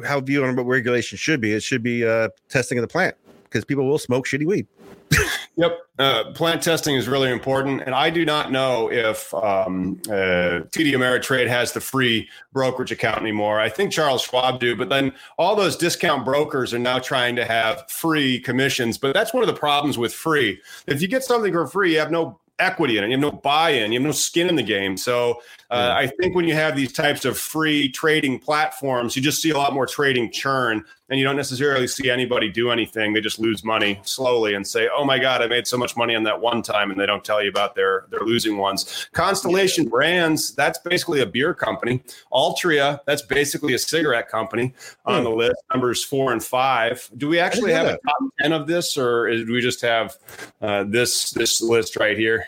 how 0.05 0.21
view 0.21 0.45
on 0.45 0.57
what 0.57 0.65
regulation 0.67 1.19
should 1.19 1.41
be. 1.41 1.53
It 1.53 1.63
should 1.63 1.83
be 1.83 2.07
uh, 2.07 2.31
testing 2.49 2.79
of 2.79 2.83
the 2.83 2.89
plant 2.89 3.17
because 3.45 3.65
people 3.65 3.87
will 3.87 3.99
smoke 3.99 4.27
shitty 4.27 4.47
weed. 4.47 4.67
yep, 5.57 5.79
uh, 5.99 6.33
plant 6.33 6.63
testing 6.63 6.95
is 6.95 7.09
really 7.09 7.31
important, 7.31 7.83
and 7.83 7.95
I 7.95 8.11
do 8.11 8.25
not 8.25 8.53
know 8.53 8.91
if 8.91 9.33
um, 9.35 10.01
uh, 10.07 10.63
TD 10.71 10.93
Ameritrade 10.93 11.49
has 11.49 11.73
the 11.73 11.81
free 11.81 12.29
brokerage 12.53 12.93
account 12.93 13.21
anymore. 13.21 13.59
I 13.59 13.69
think 13.69 13.93
Charles 13.93 14.23
Schwab 14.23 14.61
do, 14.61 14.77
but 14.77 14.89
then 14.89 15.13
all 15.39 15.57
those 15.57 15.77
discount 15.77 16.25
brokers 16.25 16.75
are 16.75 16.79
now 16.79 16.99
trying 16.99 17.37
to 17.37 17.45
have 17.45 17.91
free 17.91 18.41
commissions. 18.41 18.99
But 18.99 19.15
that's 19.15 19.33
one 19.33 19.43
of 19.43 19.47
the 19.49 19.55
problems 19.55 19.99
with 19.99 20.13
free. 20.13 20.61
If 20.87 21.01
you 21.01 21.09
get 21.09 21.25
something 21.25 21.53
for 21.53 21.67
free, 21.67 21.93
you 21.93 21.99
have 21.99 22.11
no 22.11 22.39
equity 22.59 22.99
in 22.99 23.05
it. 23.05 23.09
You 23.09 23.13
have 23.13 23.21
no 23.21 23.33
buy-in. 23.33 23.93
You 23.93 24.01
have 24.01 24.07
no 24.07 24.13
skin 24.13 24.49
in 24.49 24.57
the 24.57 24.63
game. 24.63 24.97
So 24.97 25.43
uh, 25.71 25.95
I 25.97 26.07
think 26.07 26.35
when 26.35 26.47
you 26.47 26.55
have 26.55 26.77
these 26.77 26.93
types 26.93 27.25
of 27.25 27.39
free 27.39 27.91
trading 27.91 28.39
platforms, 28.39 29.17
you 29.17 29.23
just 29.23 29.43
see 29.43 29.51
a 29.51 29.57
lot 29.57 29.75
more 29.75 29.87
trading 29.87 30.31
churn, 30.31 30.85
and 31.09 31.19
you 31.19 31.25
don't 31.25 31.37
necessarily 31.37 31.87
see 31.87 32.11
anybody 32.11 32.51
do 32.51 32.71
anything. 32.71 33.13
They 33.13 33.21
just 33.21 33.39
lose 33.39 33.63
money 33.63 34.01
slowly 34.03 34.55
and 34.55 34.67
say, 34.67 34.89
"Oh 34.95 35.05
my 35.05 35.19
God, 35.19 35.43
I 35.43 35.47
made 35.47 35.67
so 35.67 35.77
much 35.77 35.97
money 35.97 36.15
on 36.15 36.25
that 36.25 36.41
one 36.41 36.63
time," 36.63 36.91
and 36.91 37.01
they 37.01 37.07
don't 37.07 37.25
tell 37.25 37.43
you 37.43 37.49
about 37.49 37.75
their 37.75 38.07
their 38.11 38.21
losing 38.21 38.57
ones. 38.57 39.09
Constellation 39.13 39.85
yeah. 39.85 39.91
Brands, 39.91 40.55
that's 40.55 40.79
basically 40.79 41.21
a 41.21 41.27
beer 41.27 41.55
company. 41.55 42.03
Altria, 42.33 43.01
that's 43.07 43.23
basically 43.23 43.75
a 43.75 43.79
cigarette 43.79 44.29
company 44.29 44.75
on 45.05 45.19
hmm. 45.19 45.25
the 45.25 45.31
list. 45.31 45.57
Numbers 45.73 46.05
four 46.05 46.33
and 46.33 46.43
five. 46.43 47.09
Do 47.17 47.29
we 47.29 47.39
actually 47.39 47.73
have 47.73 47.87
that. 47.87 48.01
a 48.03 48.07
top 48.07 48.31
ten 48.41 48.53
of 48.53 48.67
this, 48.67 48.99
or 48.99 49.29
do 49.29 49.53
we 49.53 49.61
just 49.61 49.81
have 49.83 50.17
uh, 50.61 50.85
this 50.85 51.31
this 51.31 51.63
list 51.63 51.97
right 51.97 52.19
here? 52.19 52.47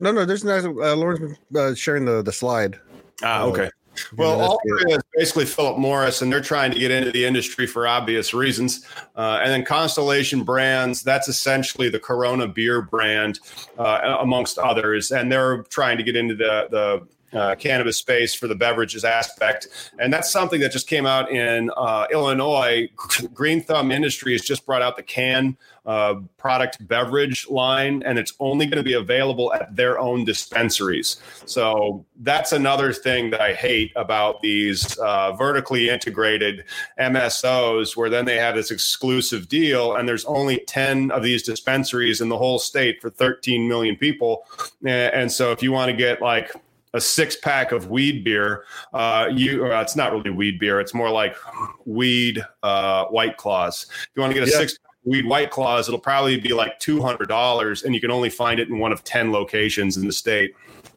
No, 0.00 0.10
no, 0.10 0.24
there's 0.24 0.44
not. 0.44 0.64
Uh, 0.64 0.96
Lauren's 0.96 1.38
uh, 1.54 1.74
sharing 1.74 2.04
the 2.04 2.22
the 2.22 2.32
slide. 2.32 2.78
Ah, 3.22 3.42
okay. 3.44 3.70
Well, 4.16 4.58
Altria 4.58 4.96
is 4.96 5.02
basically 5.14 5.46
Philip 5.46 5.78
Morris, 5.78 6.22
and 6.22 6.32
they're 6.32 6.40
trying 6.40 6.72
to 6.72 6.78
get 6.78 6.90
into 6.90 7.10
the 7.10 7.24
industry 7.24 7.66
for 7.66 7.86
obvious 7.86 8.34
reasons. 8.34 8.86
Uh, 9.16 9.40
and 9.42 9.50
then 9.50 9.64
Constellation 9.64 10.42
Brands, 10.42 11.02
that's 11.02 11.28
essentially 11.28 11.88
the 11.88 12.00
Corona 12.00 12.46
beer 12.46 12.82
brand, 12.82 13.40
uh, 13.78 14.16
amongst 14.20 14.58
others, 14.58 15.12
and 15.12 15.30
they're 15.30 15.62
trying 15.64 15.96
to 15.96 16.02
get 16.02 16.16
into 16.16 16.34
the 16.34 16.68
the 16.70 17.06
uh, 17.32 17.54
cannabis 17.54 17.96
space 17.96 18.34
for 18.34 18.48
the 18.48 18.54
beverages 18.54 19.04
aspect. 19.04 19.68
And 19.98 20.12
that's 20.12 20.30
something 20.30 20.60
that 20.60 20.72
just 20.72 20.88
came 20.88 21.06
out 21.06 21.30
in 21.30 21.70
uh, 21.76 22.06
Illinois. 22.12 22.88
Green 23.34 23.62
Thumb 23.62 23.90
Industries 23.90 24.44
just 24.44 24.66
brought 24.66 24.82
out 24.82 24.96
the 24.96 25.02
can 25.02 25.56
uh, 25.86 26.16
product 26.36 26.86
beverage 26.86 27.48
line, 27.48 28.02
and 28.04 28.18
it's 28.18 28.34
only 28.38 28.66
going 28.66 28.76
to 28.76 28.82
be 28.82 28.92
available 28.92 29.52
at 29.54 29.74
their 29.74 29.98
own 29.98 30.24
dispensaries. 30.24 31.16
So 31.46 32.04
that's 32.20 32.52
another 32.52 32.92
thing 32.92 33.30
that 33.30 33.40
I 33.40 33.54
hate 33.54 33.92
about 33.96 34.40
these 34.40 34.98
uh, 34.98 35.32
vertically 35.32 35.88
integrated 35.88 36.64
MSOs, 37.00 37.96
where 37.96 38.10
then 38.10 38.24
they 38.24 38.36
have 38.36 38.54
this 38.54 38.70
exclusive 38.70 39.48
deal, 39.48 39.96
and 39.96 40.08
there's 40.08 40.24
only 40.26 40.58
10 40.66 41.10
of 41.10 41.22
these 41.22 41.42
dispensaries 41.42 42.20
in 42.20 42.28
the 42.28 42.38
whole 42.38 42.58
state 42.58 43.00
for 43.00 43.10
13 43.10 43.66
million 43.66 43.96
people. 43.96 44.44
And 44.84 45.32
so 45.32 45.50
if 45.50 45.62
you 45.62 45.72
want 45.72 45.90
to 45.90 45.96
get 45.96 46.20
like 46.20 46.52
a 46.94 47.00
six 47.00 47.36
pack 47.36 47.72
of 47.72 47.88
weed 47.90 48.24
beer, 48.24 48.64
uh, 48.92 49.28
you 49.32 49.66
uh, 49.72 49.80
it's 49.80 49.96
not 49.96 50.12
really 50.12 50.30
weed 50.30 50.58
beer. 50.58 50.80
It's 50.80 50.94
more 50.94 51.10
like 51.10 51.36
weed 51.84 52.44
uh, 52.62 53.06
white 53.06 53.36
claws. 53.36 53.86
If 53.90 54.08
you 54.14 54.22
want 54.22 54.34
to 54.34 54.40
get 54.40 54.48
a 54.48 54.50
Yeah. 54.50 54.58
six 54.58 54.78
weed 55.04 55.26
white 55.26 55.50
claws, 55.50 55.88
it'll 55.88 56.00
probably 56.00 56.38
be 56.38 56.52
like 56.52 56.78
two 56.78 57.00
hundred 57.00 57.28
dollars, 57.28 57.84
and 57.84 57.94
you 57.94 58.00
can 58.00 58.10
only 58.10 58.30
find 58.30 58.60
it 58.60 58.68
in 58.68 58.78
one 58.78 58.92
of 58.92 59.04
ten 59.04 59.32
locations 59.32 59.96
in 59.96 60.06
the 60.06 60.12
state. 60.12 60.54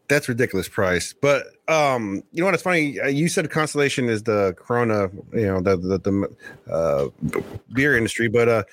That's 0.10 0.27
ridiculous 0.27 0.67
price. 0.67 1.13
But 1.13 1.48
um, 1.67 2.24
you 2.31 2.41
know 2.41 2.45
what? 2.45 2.53
It's 2.53 2.63
funny. 2.63 3.00
Uh, 3.00 3.07
You 3.07 3.29
said 3.29 3.50
Constellation 3.50 4.10
is 4.10 4.24
the 4.24 4.53
Corona, 4.57 5.10
you 5.33 5.45
know, 5.48 5.62
the 5.62 5.77
the, 5.77 5.98
the 5.98 6.72
uh, 6.72 7.41
beer 7.72 7.98
industry, 7.98 8.27
but 8.27 8.50
uh, 8.50 8.63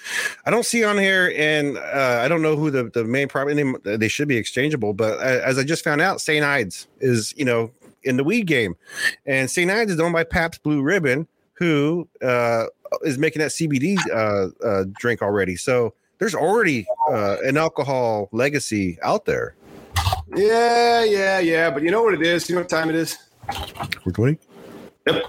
I 0.44 0.50
don't 0.50 0.66
see 0.66 0.82
on 0.84 0.98
here, 0.98 1.32
and 1.36 1.78
uh, 1.78 2.20
I 2.22 2.28
don't 2.28 2.42
know 2.42 2.56
who 2.56 2.70
the 2.70 2.84
the 2.84 3.04
main 3.04 3.28
property. 3.28 3.62
They 3.84 4.08
should 4.08 4.28
be 4.28 4.36
exchangeable, 4.36 4.92
but 4.92 5.18
uh, 5.18 5.40
as 5.44 5.56
I 5.58 5.62
just 5.62 5.84
found 5.84 6.00
out, 6.00 6.20
St. 6.20 6.44
Ides 6.44 6.88
is 7.00 7.32
you 7.36 7.44
know 7.44 7.70
in 8.02 8.16
the 8.16 8.24
weed 8.24 8.46
game, 8.46 8.76
and 9.24 9.50
St. 9.50 9.70
Ides 9.70 9.92
is 9.92 10.00
owned 10.00 10.12
by 10.12 10.24
Pabst 10.24 10.62
Blue 10.62 10.82
Ribbon, 10.82 11.28
who 11.54 12.08
uh, 12.22 12.66
is 13.02 13.18
making 13.18 13.40
that 13.40 13.52
CBD 13.52 13.98
uh, 14.12 14.48
uh, 14.66 14.84
drink 14.98 15.22
already. 15.22 15.54
So 15.54 15.94
there's 16.18 16.34
already 16.34 16.86
uh, 17.10 17.36
an 17.44 17.56
alcohol 17.56 18.28
legacy 18.32 18.98
out 19.02 19.24
there. 19.26 19.54
Yeah, 20.36 21.04
yeah, 21.04 21.40
yeah. 21.40 21.70
But 21.70 21.82
you 21.82 21.90
know 21.90 22.02
what 22.02 22.14
it 22.14 22.22
is? 22.22 22.48
You 22.48 22.56
know 22.56 22.62
what 22.62 22.70
time 22.70 22.88
it 22.90 22.96
is? 22.96 23.18
420. 24.04 24.38
Yep. 25.06 25.24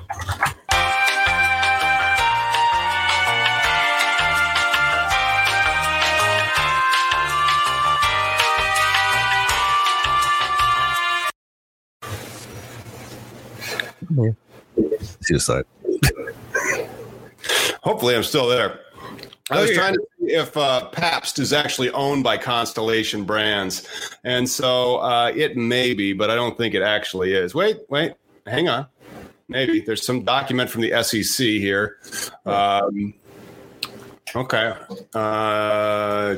See 15.21 15.33
the 15.33 15.39
side. 15.39 15.65
Hopefully, 17.83 18.15
I'm 18.15 18.23
still 18.23 18.47
there. 18.47 18.79
I 19.51 19.57
Oh, 19.57 19.61
was 19.63 19.71
trying 19.71 19.95
to 19.95 20.01
see 20.19 20.31
if 20.33 20.55
uh, 20.55 20.85
Pabst 20.89 21.37
is 21.37 21.51
actually 21.51 21.89
owned 21.91 22.23
by 22.23 22.37
Constellation 22.37 23.25
Brands, 23.25 23.85
and 24.23 24.49
so 24.49 24.97
uh, 24.97 25.31
it 25.35 25.57
may 25.57 25.93
be, 25.93 26.13
but 26.13 26.31
I 26.31 26.35
don't 26.35 26.57
think 26.57 26.73
it 26.73 26.81
actually 26.81 27.33
is. 27.33 27.53
Wait, 27.53 27.79
wait, 27.89 28.13
hang 28.47 28.69
on. 28.69 28.87
Maybe 29.49 29.81
there's 29.81 30.05
some 30.05 30.23
document 30.23 30.69
from 30.69 30.81
the 30.81 31.03
SEC 31.03 31.45
here. 31.45 31.97
Um, 32.45 33.13
okay, 34.33 34.73
uh, 35.13 36.37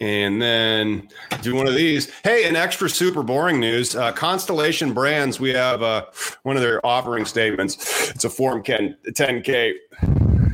and 0.00 0.42
then 0.42 1.08
do 1.42 1.54
one 1.54 1.68
of 1.68 1.76
these. 1.76 2.10
Hey, 2.24 2.48
an 2.48 2.56
extra 2.56 2.90
super 2.90 3.22
boring 3.22 3.60
news. 3.60 3.94
Uh, 3.94 4.10
Constellation 4.10 4.92
Brands, 4.92 5.38
we 5.38 5.50
have 5.50 5.80
uh, 5.80 6.06
one 6.42 6.56
of 6.56 6.62
their 6.62 6.84
offering 6.84 7.24
statements. 7.24 8.10
It's 8.10 8.24
a 8.24 8.30
Form 8.30 8.64
10, 8.64 8.96
10K. 9.06 9.74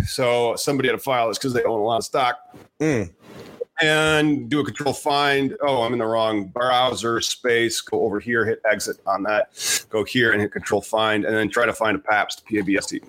So 0.07 0.55
somebody 0.57 0.89
had 0.89 0.97
to 0.97 1.03
file 1.03 1.29
this 1.29 1.39
because 1.39 1.53
they 1.53 1.65
own 1.65 1.81
a 1.81 1.85
lot 1.85 1.99
of 1.99 2.05
stock 2.05 2.39
Mm. 2.81 3.11
and 3.81 4.49
do 4.49 4.61
a 4.61 4.65
control 4.65 4.93
find. 4.95 5.57
Oh, 5.63 5.83
I'm 5.83 5.93
in 5.93 5.99
the 5.99 6.07
wrong 6.07 6.47
browser 6.47 7.21
space. 7.21 7.81
Go 7.81 8.03
over 8.03 8.19
here, 8.21 8.45
hit 8.45 8.61
exit 8.71 8.99
on 9.07 9.23
that. 9.25 9.51
Go 9.91 10.05
here 10.05 10.33
and 10.33 10.41
hit 10.41 10.53
control 10.53 10.81
find, 10.81 11.25
and 11.25 11.35
then 11.37 11.49
try 11.51 11.67
to 11.67 11.73
find 11.73 11.97
a 11.97 12.01
PAPST, 12.01 12.45
P-A-B-S-T. 12.47 13.01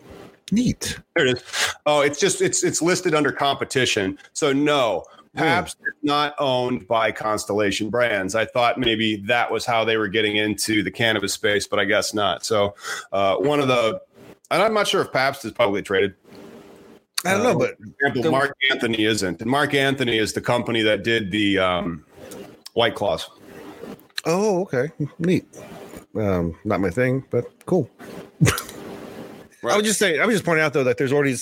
Neat. 0.51 0.99
There 1.15 1.27
it 1.27 1.37
is. 1.37 1.43
Oh, 1.85 2.01
it's 2.01 2.19
just 2.19 2.41
it's 2.41 2.63
it's 2.63 2.81
listed 2.81 3.13
under 3.13 3.31
competition. 3.31 4.17
So 4.33 4.51
no, 4.51 5.05
Pabst 5.35 5.77
is 5.81 5.93
not 6.01 6.33
owned 6.39 6.87
by 6.87 7.11
Constellation 7.11 7.89
Brands. 7.91 8.33
I 8.33 8.45
thought 8.45 8.79
maybe 8.79 9.17
that 9.27 9.51
was 9.51 9.63
how 9.63 9.85
they 9.85 9.97
were 9.97 10.07
getting 10.07 10.37
into 10.37 10.81
the 10.81 10.89
cannabis 10.89 11.33
space, 11.33 11.67
but 11.67 11.77
I 11.79 11.85
guess 11.85 12.15
not. 12.15 12.43
So 12.43 12.73
uh, 13.11 13.35
one 13.35 13.59
of 13.59 13.67
the, 13.67 14.01
and 14.49 14.63
I'm 14.63 14.73
not 14.73 14.87
sure 14.87 15.01
if 15.01 15.11
Pabst 15.11 15.45
is 15.45 15.51
publicly 15.51 15.83
traded. 15.83 16.15
I 17.25 17.33
don't 17.33 17.43
know, 17.43 17.57
but 17.57 17.71
example, 17.79 18.23
the- 18.23 18.31
Mark 18.31 18.55
Anthony 18.71 19.03
isn't, 19.05 19.41
and 19.41 19.49
Mark 19.51 19.73
Anthony 19.73 20.17
is 20.17 20.33
the 20.33 20.41
company 20.41 20.81
that 20.83 21.03
did 21.03 21.31
the 21.31 21.59
um, 21.59 22.05
White 22.73 22.95
Claws. 22.95 23.29
oh, 24.25 24.61
okay, 24.61 24.89
neat. 25.19 25.45
Um, 26.15 26.57
not 26.63 26.79
my 26.79 26.89
thing, 26.89 27.23
but 27.29 27.45
cool. 27.65 27.89
I 29.61 29.75
would 29.75 29.83
just 29.83 29.99
say, 29.99 30.19
I 30.19 30.25
was 30.25 30.35
just 30.35 30.45
pointing 30.45 30.63
out 30.63 30.71
though 30.71 30.85
that 30.85 30.97
there's 30.97 31.11
already, 31.11 31.35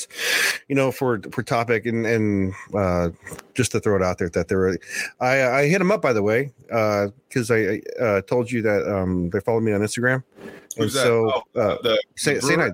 you 0.67 0.75
know, 0.75 0.91
for 0.91 1.21
for 1.31 1.43
topic 1.43 1.85
and 1.85 2.05
and 2.05 2.53
uh, 2.73 3.09
just 3.53 3.71
to 3.73 3.79
throw 3.79 3.95
it 3.95 4.01
out 4.01 4.17
there 4.17 4.29
that 4.29 4.47
there 4.47 4.57
were, 4.57 4.77
I 5.19 5.43
I 5.43 5.67
hit 5.67 5.79
him 5.79 5.91
up 5.91 6.01
by 6.01 6.13
the 6.13 6.23
way 6.23 6.51
because 6.63 7.51
I 7.51 7.55
I, 7.55 7.81
uh, 8.03 8.21
told 8.23 8.51
you 8.51 8.63
that 8.63 8.91
um 8.91 9.29
they 9.29 9.39
followed 9.39 9.61
me 9.61 9.71
on 9.71 9.81
Instagram, 9.81 10.23
and 10.41 10.51
Who's 10.77 10.93
that? 10.95 11.03
so 11.03 11.43
Oh, 11.55 11.61
uh, 11.61 11.77
the 11.83 12.01
say 12.15 12.39
say 12.39 12.55
brewer? 12.55 12.73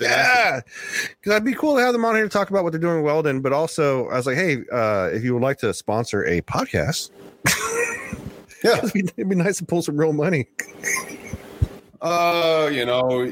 Nights. 0.00 0.12
Yeah, 0.12 0.60
because 1.08 1.32
I'd 1.32 1.44
be 1.44 1.54
cool 1.54 1.76
to 1.76 1.82
have 1.82 1.92
them 1.92 2.04
on 2.04 2.14
here 2.14 2.24
to 2.24 2.30
talk 2.30 2.50
about 2.50 2.64
what 2.64 2.72
they're 2.72 2.80
doing 2.80 2.98
in 2.98 3.02
Weldon. 3.02 3.40
But 3.40 3.52
also, 3.52 4.08
I 4.08 4.16
was 4.16 4.26
like, 4.26 4.36
hey, 4.36 4.58
uh, 4.72 5.10
if 5.12 5.24
you 5.24 5.34
would 5.34 5.42
like 5.42 5.58
to 5.58 5.72
sponsor 5.74 6.24
a 6.24 6.40
podcast, 6.42 7.10
Yeah. 8.64 8.78
it'd, 8.78 8.92
be, 8.92 9.00
it'd 9.00 9.28
be 9.28 9.36
nice 9.36 9.58
to 9.58 9.66
pull 9.66 9.82
some 9.82 9.96
real 9.96 10.12
money. 10.12 10.48
Uh, 12.00 12.68
you 12.72 12.84
know, 12.84 13.26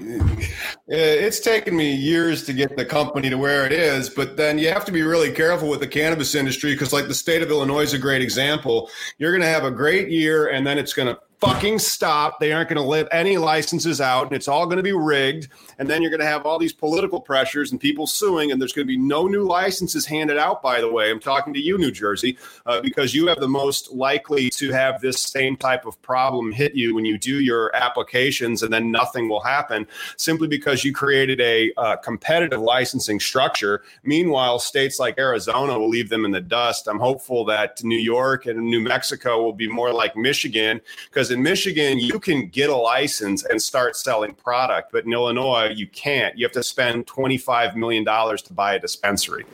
it's 0.89 1.41
taken 1.41 1.77
me 1.77 1.95
years 1.95 2.45
to 2.45 2.55
get 2.55 2.75
the 2.77 2.85
company 2.87 3.29
to 3.29 3.37
where 3.37 3.67
it 3.67 3.73
is, 3.73 4.09
but 4.09 4.37
then 4.39 4.59
you 4.59 4.69
have 4.69 4.85
to 4.87 4.93
be 4.93 5.03
really 5.03 5.31
careful 5.31 5.69
with 5.69 5.81
the 5.81 5.87
cannabis 5.87 6.35
industry 6.35 6.73
because, 6.73 6.91
like, 6.91 7.07
the 7.07 7.15
state 7.15 7.43
of 7.43 7.51
Illinois 7.51 7.83
is 7.83 7.93
a 7.93 7.99
great 7.99 8.23
example. 8.23 8.89
You're 9.19 9.33
going 9.33 9.43
to 9.43 9.49
have 9.49 9.65
a 9.65 9.71
great 9.71 10.09
year, 10.09 10.47
and 10.49 10.67
then 10.67 10.79
it's 10.79 10.95
going 10.95 11.15
to 11.15 11.21
fucking 11.39 11.81
stop. 11.81 12.41
They 12.41 12.53
aren't 12.53 12.71
going 12.71 12.81
to 12.81 12.89
let 12.89 13.09
any 13.13 13.37
licenses 13.37 14.01
out, 14.01 14.29
and 14.29 14.33
it's 14.33 14.49
all 14.49 14.65
going 14.65 14.79
to 14.79 14.83
be 14.83 14.93
rigged. 14.93 15.49
And 15.83 15.91
then 15.91 16.01
you're 16.01 16.13
going 16.13 16.21
to 16.21 16.27
have 16.27 16.47
all 16.47 16.61
these 16.61 16.73
political 16.73 17.21
pressures 17.21 17.73
and 17.73 17.81
people 17.81 18.07
suing, 18.07 18.53
and 18.53 18.61
there's 18.61 18.73
going 18.73 18.87
to 18.87 18.89
be 18.89 18.97
no 18.97 19.27
new 19.27 19.43
licenses 19.43 20.07
handed 20.07 20.39
out. 20.39 20.63
By 20.63 20.81
the 20.81 20.89
way, 20.89 21.11
I'm 21.11 21.19
talking 21.19 21.53
to 21.55 21.61
you, 21.61 21.77
New 21.77 21.91
Jersey, 21.91 22.39
uh, 22.67 22.81
because 22.81 23.17
you 23.17 23.27
have 23.27 23.41
the 23.41 23.49
most 23.49 23.91
likely 23.91 24.49
to 24.51 24.71
have 24.71 25.01
this 25.01 25.21
same 25.21 25.57
type 25.57 25.85
of 25.85 26.01
problem 26.01 26.53
hit 26.53 26.77
you 26.77 26.95
when 26.95 27.05
you 27.05 27.19
do 27.19 27.41
your 27.41 27.75
applications, 27.75 28.63
and 28.63 28.73
then 28.73 28.93
nothing 28.93 29.29
will 29.29 29.41
happen 29.41 29.89
simply 30.17 30.47
because 30.47 30.85
you 30.85 30.93
created 30.93 31.41
a 31.41 31.73
uh, 31.77 31.97
competitive 31.97 32.61
licensing 32.61 33.19
structure. 33.19 33.83
Meanwhile, 34.05 34.61
states 34.61 35.01
like 35.01 35.19
Arizona 35.19 35.77
will 35.77 35.89
leave 35.89 36.11
them 36.11 36.25
in 36.25 36.31
the 36.31 36.41
dust. 36.41 36.87
I'm 36.87 37.01
hopeful 37.01 37.45
that 37.47 37.83
New 37.83 37.99
York 37.99 38.47
and 38.47 38.61
New 38.61 38.83
Mexico 38.83 39.43
will 39.43 39.53
be 39.53 39.67
more 39.67 39.93
like 39.93 40.17
Michigan, 40.17 40.81
because 41.11 41.33
in 41.33 41.43
Michigan, 41.43 41.99
you 41.99 42.21
can 42.21 42.47
get 42.47 42.71
a 42.71 42.77
license 42.77 43.45
and 43.45 43.61
start 43.61 43.97
selling 43.97 44.33
product, 44.35 44.93
but 44.93 45.07
in 45.07 45.13
Illinois, 45.13 45.72
you 45.79 45.87
can't. 45.89 46.37
You 46.37 46.45
have 46.45 46.53
to 46.53 46.63
spend 46.63 47.07
$25 47.07 47.75
million 47.77 48.05
to 48.05 48.53
buy 48.53 48.75
a 48.75 48.79
dispensary. 48.79 49.45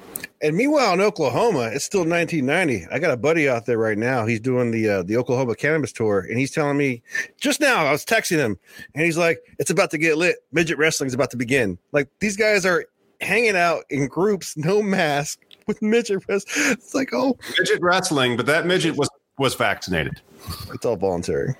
And 0.40 0.56
meanwhile, 0.56 0.94
in 0.94 1.00
Oklahoma, 1.00 1.70
it's 1.72 1.84
still 1.84 2.04
1990. 2.04 2.86
I 2.92 2.98
got 2.98 3.10
a 3.10 3.16
buddy 3.16 3.48
out 3.48 3.66
there 3.66 3.78
right 3.78 3.98
now. 3.98 4.24
He's 4.26 4.40
doing 4.40 4.70
the 4.70 4.88
uh, 4.88 5.02
the 5.02 5.16
Oklahoma 5.16 5.56
cannabis 5.56 5.92
tour, 5.92 6.20
and 6.20 6.38
he's 6.38 6.52
telling 6.52 6.76
me 6.76 7.02
just 7.40 7.60
now. 7.60 7.86
I 7.86 7.90
was 7.90 8.04
texting 8.04 8.36
him, 8.36 8.56
and 8.94 9.04
he's 9.04 9.18
like, 9.18 9.40
"It's 9.58 9.70
about 9.70 9.90
to 9.90 9.98
get 9.98 10.16
lit. 10.16 10.36
Midget 10.52 10.78
wrestling's 10.78 11.12
about 11.12 11.30
to 11.30 11.36
begin. 11.36 11.76
Like 11.90 12.08
these 12.20 12.36
guys 12.36 12.64
are 12.64 12.84
hanging 13.20 13.56
out 13.56 13.82
in 13.90 14.06
groups, 14.06 14.56
no 14.56 14.80
mask, 14.80 15.40
with 15.66 15.82
midget 15.82 16.22
wrestling. 16.28 16.72
It's 16.72 16.94
like, 16.94 17.10
oh, 17.12 17.36
Midget 17.58 17.80
wrestling, 17.80 18.36
but 18.36 18.46
that 18.46 18.66
midget 18.66 18.96
was 18.96 19.08
was 19.38 19.54
vaccinated. 19.54 20.20
it's 20.72 20.84
all 20.84 20.96
voluntary. 20.96 21.54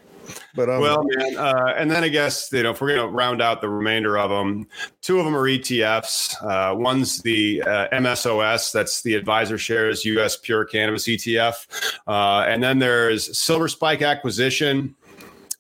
But 0.55 0.69
um, 0.69 0.81
Well, 0.81 1.05
man, 1.05 1.37
uh, 1.37 1.75
and 1.77 1.91
then 1.91 2.05
I 2.05 2.09
guess 2.09 2.51
you 2.53 2.63
know 2.63 2.71
if 2.71 2.81
we're 2.81 2.95
going 2.95 3.09
to 3.09 3.15
round 3.15 3.43
out 3.43 3.61
the 3.61 3.69
remainder 3.69 4.19
of 4.19 4.31
them, 4.31 4.67
two 5.03 5.19
of 5.19 5.25
them 5.25 5.37
are 5.37 5.45
ETFs. 5.45 6.35
Uh, 6.43 6.75
one's 6.75 7.23
the 7.23 7.63
uh, 7.63 7.89
MSOS, 7.93 8.73
that's 8.73 9.03
the 9.03 9.15
Advisor 9.15 9.59
Shares 9.59 10.05
U.S. 10.05 10.37
Pure 10.37 10.67
Cannabis 10.67 11.07
ETF, 11.07 11.67
uh, 12.07 12.45
and 12.49 12.63
then 12.63 12.79
there's 12.79 13.39
Silver 13.39 13.69
Spike 13.69 14.03
Acquisition. 14.03 14.95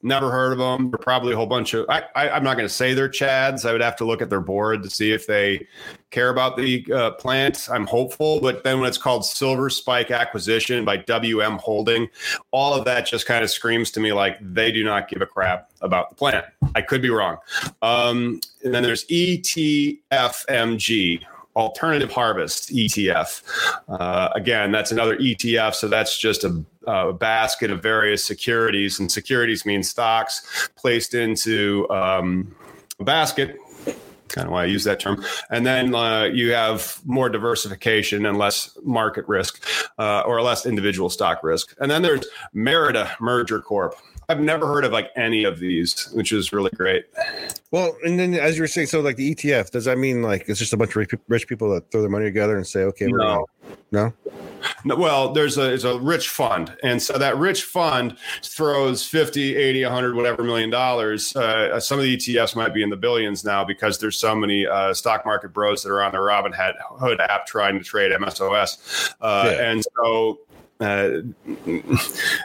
Never 0.00 0.30
heard 0.30 0.52
of 0.52 0.58
them. 0.58 0.92
They're 0.92 0.98
probably 0.98 1.32
a 1.32 1.36
whole 1.36 1.46
bunch 1.46 1.74
of. 1.74 1.84
I, 1.88 2.04
I, 2.14 2.30
I'm 2.30 2.44
not 2.44 2.56
going 2.56 2.68
to 2.68 2.72
say 2.72 2.94
they're 2.94 3.08
Chads. 3.08 3.68
I 3.68 3.72
would 3.72 3.80
have 3.80 3.96
to 3.96 4.04
look 4.04 4.22
at 4.22 4.30
their 4.30 4.40
board 4.40 4.84
to 4.84 4.90
see 4.90 5.10
if 5.10 5.26
they 5.26 5.66
care 6.10 6.28
about 6.30 6.56
the 6.56 6.86
uh, 6.94 7.10
plant. 7.12 7.68
I'm 7.68 7.84
hopeful, 7.84 8.40
but 8.40 8.62
then 8.62 8.78
when 8.78 8.88
it's 8.88 8.96
called 8.96 9.24
Silver 9.24 9.68
Spike 9.68 10.12
Acquisition 10.12 10.84
by 10.84 10.98
WM 10.98 11.58
Holding, 11.58 12.08
all 12.52 12.74
of 12.74 12.84
that 12.84 13.06
just 13.06 13.26
kind 13.26 13.42
of 13.42 13.50
screams 13.50 13.90
to 13.92 13.98
me 13.98 14.12
like 14.12 14.38
they 14.40 14.70
do 14.70 14.84
not 14.84 15.08
give 15.08 15.20
a 15.20 15.26
crap 15.26 15.70
about 15.80 16.10
the 16.10 16.14
plant. 16.14 16.44
I 16.76 16.82
could 16.82 17.02
be 17.02 17.10
wrong. 17.10 17.38
Um, 17.82 18.40
and 18.62 18.72
then 18.72 18.84
there's 18.84 19.04
ETFMG. 19.06 19.96
Alternative 21.58 22.10
Harvest 22.10 22.72
ETF. 22.72 23.42
Uh, 23.88 24.30
again, 24.34 24.70
that's 24.70 24.92
another 24.92 25.16
ETF. 25.18 25.74
So 25.74 25.88
that's 25.88 26.16
just 26.16 26.44
a, 26.44 26.64
a 26.86 27.12
basket 27.12 27.70
of 27.70 27.82
various 27.82 28.24
securities, 28.24 29.00
and 29.00 29.10
securities 29.10 29.66
means 29.66 29.88
stocks 29.88 30.70
placed 30.76 31.14
into 31.14 31.90
um, 31.90 32.54
a 33.00 33.04
basket 33.04 33.58
kind 34.28 34.46
of 34.46 34.52
why 34.52 34.62
I 34.62 34.66
use 34.66 34.84
that 34.84 35.00
term. 35.00 35.24
And 35.50 35.66
then 35.66 35.94
uh, 35.94 36.24
you 36.24 36.52
have 36.52 37.00
more 37.04 37.28
diversification 37.28 38.26
and 38.26 38.38
less 38.38 38.76
market 38.84 39.26
risk 39.26 39.64
uh, 39.98 40.20
or 40.20 40.40
less 40.42 40.66
individual 40.66 41.08
stock 41.08 41.42
risk. 41.42 41.74
And 41.80 41.90
then 41.90 42.02
there's 42.02 42.26
Merida 42.52 43.10
Merger 43.20 43.60
Corp. 43.60 43.94
I've 44.30 44.40
never 44.40 44.66
heard 44.66 44.84
of 44.84 44.92
like 44.92 45.10
any 45.16 45.44
of 45.44 45.58
these, 45.58 46.10
which 46.12 46.32
is 46.32 46.52
really 46.52 46.70
great. 46.74 47.06
Well, 47.70 47.96
and 48.04 48.18
then 48.18 48.34
as 48.34 48.56
you 48.56 48.62
were 48.62 48.68
saying, 48.68 48.88
so 48.88 49.00
like 49.00 49.16
the 49.16 49.34
ETF, 49.34 49.70
does 49.70 49.86
that 49.86 49.96
mean 49.96 50.20
like 50.22 50.50
it's 50.50 50.58
just 50.58 50.74
a 50.74 50.76
bunch 50.76 50.94
of 50.94 51.06
rich 51.28 51.48
people 51.48 51.70
that 51.72 51.90
throw 51.90 52.02
their 52.02 52.10
money 52.10 52.26
together 52.26 52.54
and 52.58 52.66
say, 52.66 52.80
okay, 52.80 53.06
we're 53.06 53.16
no. 53.16 53.46
no? 53.90 54.12
no? 54.84 54.96
Well, 54.96 55.32
there's 55.32 55.56
a 55.56 55.72
it's 55.72 55.84
a 55.84 55.98
rich 55.98 56.28
fund, 56.28 56.76
and 56.82 57.00
so 57.00 57.16
that 57.16 57.38
rich 57.38 57.62
fund 57.64 58.18
throws 58.42 59.02
50, 59.02 59.56
80, 59.56 59.84
100, 59.84 60.14
whatever 60.14 60.42
million 60.42 60.68
dollars. 60.68 61.34
Uh, 61.34 61.80
some 61.80 61.98
of 61.98 62.04
the 62.04 62.14
ETFs 62.14 62.54
might 62.54 62.74
be 62.74 62.82
in 62.82 62.90
the 62.90 62.96
billions 62.96 63.46
now 63.46 63.64
because 63.64 63.98
there's 63.98 64.18
so 64.18 64.34
many 64.34 64.66
uh, 64.66 64.92
stock 64.92 65.24
market 65.24 65.54
bros 65.54 65.82
that 65.84 65.90
are 65.90 66.02
on 66.02 66.12
the 66.12 66.18
Robinhood 66.18 67.20
app 67.20 67.46
trying 67.46 67.78
to 67.78 67.84
trade 67.84 68.12
MSOS, 68.12 69.14
uh, 69.22 69.50
yeah. 69.50 69.70
and 69.70 69.82
so 69.96 70.40
uh, 70.80 71.22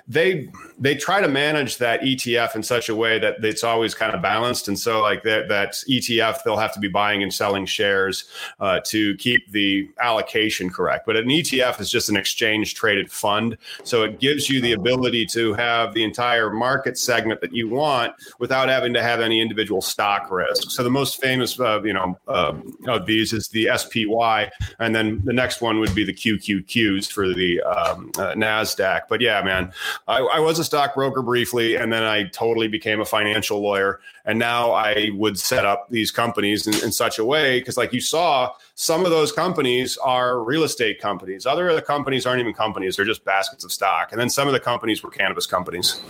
they 0.08 0.50
they 0.80 0.96
try 0.96 1.22
to 1.22 1.28
manage 1.28 1.78
that 1.78 2.02
ETF 2.02 2.56
in 2.56 2.64
such 2.64 2.90
a 2.90 2.96
way 2.96 3.20
that 3.20 3.44
it's 3.44 3.64
always 3.64 3.94
kind 3.94 4.14
of 4.14 4.22
balanced, 4.22 4.68
and 4.68 4.78
so 4.78 5.02
like 5.02 5.24
that 5.24 5.48
that 5.50 5.72
ETF 5.90 6.44
they'll 6.44 6.58
have 6.58 6.74
to 6.74 6.80
be 6.80 6.88
buying 6.88 7.24
and 7.24 7.34
selling 7.34 7.66
shares 7.66 8.26
uh, 8.60 8.80
to 8.86 9.16
keep 9.18 9.52
the 9.52 9.90
allocation 10.02 10.70
correct. 10.70 11.06
But 11.06 11.18
an 11.18 11.26
ETF 11.26 11.80
is 11.80 11.90
just 11.90 12.10
an 12.10 12.18
exchange 12.18 12.76
traded 12.76 13.12
fund, 13.12 13.58
so 13.84 14.04
it 14.04 14.20
gives 14.20 14.50
you 14.50 14.62
the 14.62 14.74
ability 14.74 15.26
to 15.28 15.54
have 15.54 15.94
the 15.94 16.04
entire 16.04 16.50
market 16.50 16.98
segment 16.98 17.42
that 17.42 17.54
you 17.54 17.70
want 17.70 18.14
without 18.40 18.70
having 18.70 18.94
to 18.94 19.02
have 19.02 19.20
any 19.20 19.42
individual 19.42 19.82
stock 19.82 20.32
risk. 20.32 20.72
So 20.72 20.84
the 20.84 20.90
most 20.90 21.22
famous 21.22 21.60
uh, 21.60 21.82
you 21.84 21.94
know 21.94 22.18
uh, 22.28 22.54
of 22.88 23.06
these 23.06 23.34
is 23.34 23.48
the 23.50 23.70
SPY, 23.76 24.52
and 24.80 24.96
then 24.96 25.22
the 25.24 25.34
next 25.34 25.62
one 25.62 25.80
would 25.80 25.96
be 25.96 26.04
the 26.04 26.14
QQQs 26.14 27.12
for 27.12 27.34
the 27.34 27.62
um, 27.62 28.12
uh, 28.18 28.34
Nasdaq. 28.34 29.02
But 29.10 29.22
yeah, 29.22 29.42
man, 29.42 29.72
I, 30.08 30.20
I, 30.20 30.40
was 30.40 30.60
a 30.60 30.63
stockbroker 30.64 31.22
briefly, 31.22 31.76
and 31.76 31.92
then 31.92 32.04
I 32.04 32.24
totally 32.24 32.68
became 32.68 33.02
a 33.02 33.06
financial 33.06 33.62
lawyer. 33.62 34.00
And 34.26 34.40
now 34.40 34.72
I 34.72 35.10
would 35.14 35.38
set 35.38 35.66
up 35.66 35.88
these 35.90 36.12
companies 36.12 36.68
in, 36.68 36.74
in 36.84 36.92
such 36.92 37.20
a 37.20 37.26
way 37.26 37.60
because, 37.60 37.78
like 37.78 37.94
you 37.94 38.02
saw, 38.02 38.54
some 38.76 39.06
of 39.06 39.12
those 39.12 39.32
companies 39.32 39.98
are 39.98 40.44
real 40.44 40.64
estate 40.64 41.00
companies. 41.00 41.46
Other 41.46 41.70
of 41.70 41.76
the 41.76 41.82
companies 41.82 42.26
aren't 42.26 42.42
even 42.42 42.54
companies; 42.54 42.96
they're 42.96 43.06
just 43.06 43.26
baskets 43.26 43.64
of 43.64 43.72
stock. 43.72 44.12
And 44.12 44.20
then 44.20 44.30
some 44.30 44.48
of 44.48 44.54
the 44.54 44.60
companies 44.60 45.04
were 45.04 45.12
cannabis 45.12 45.46
companies. 45.46 46.02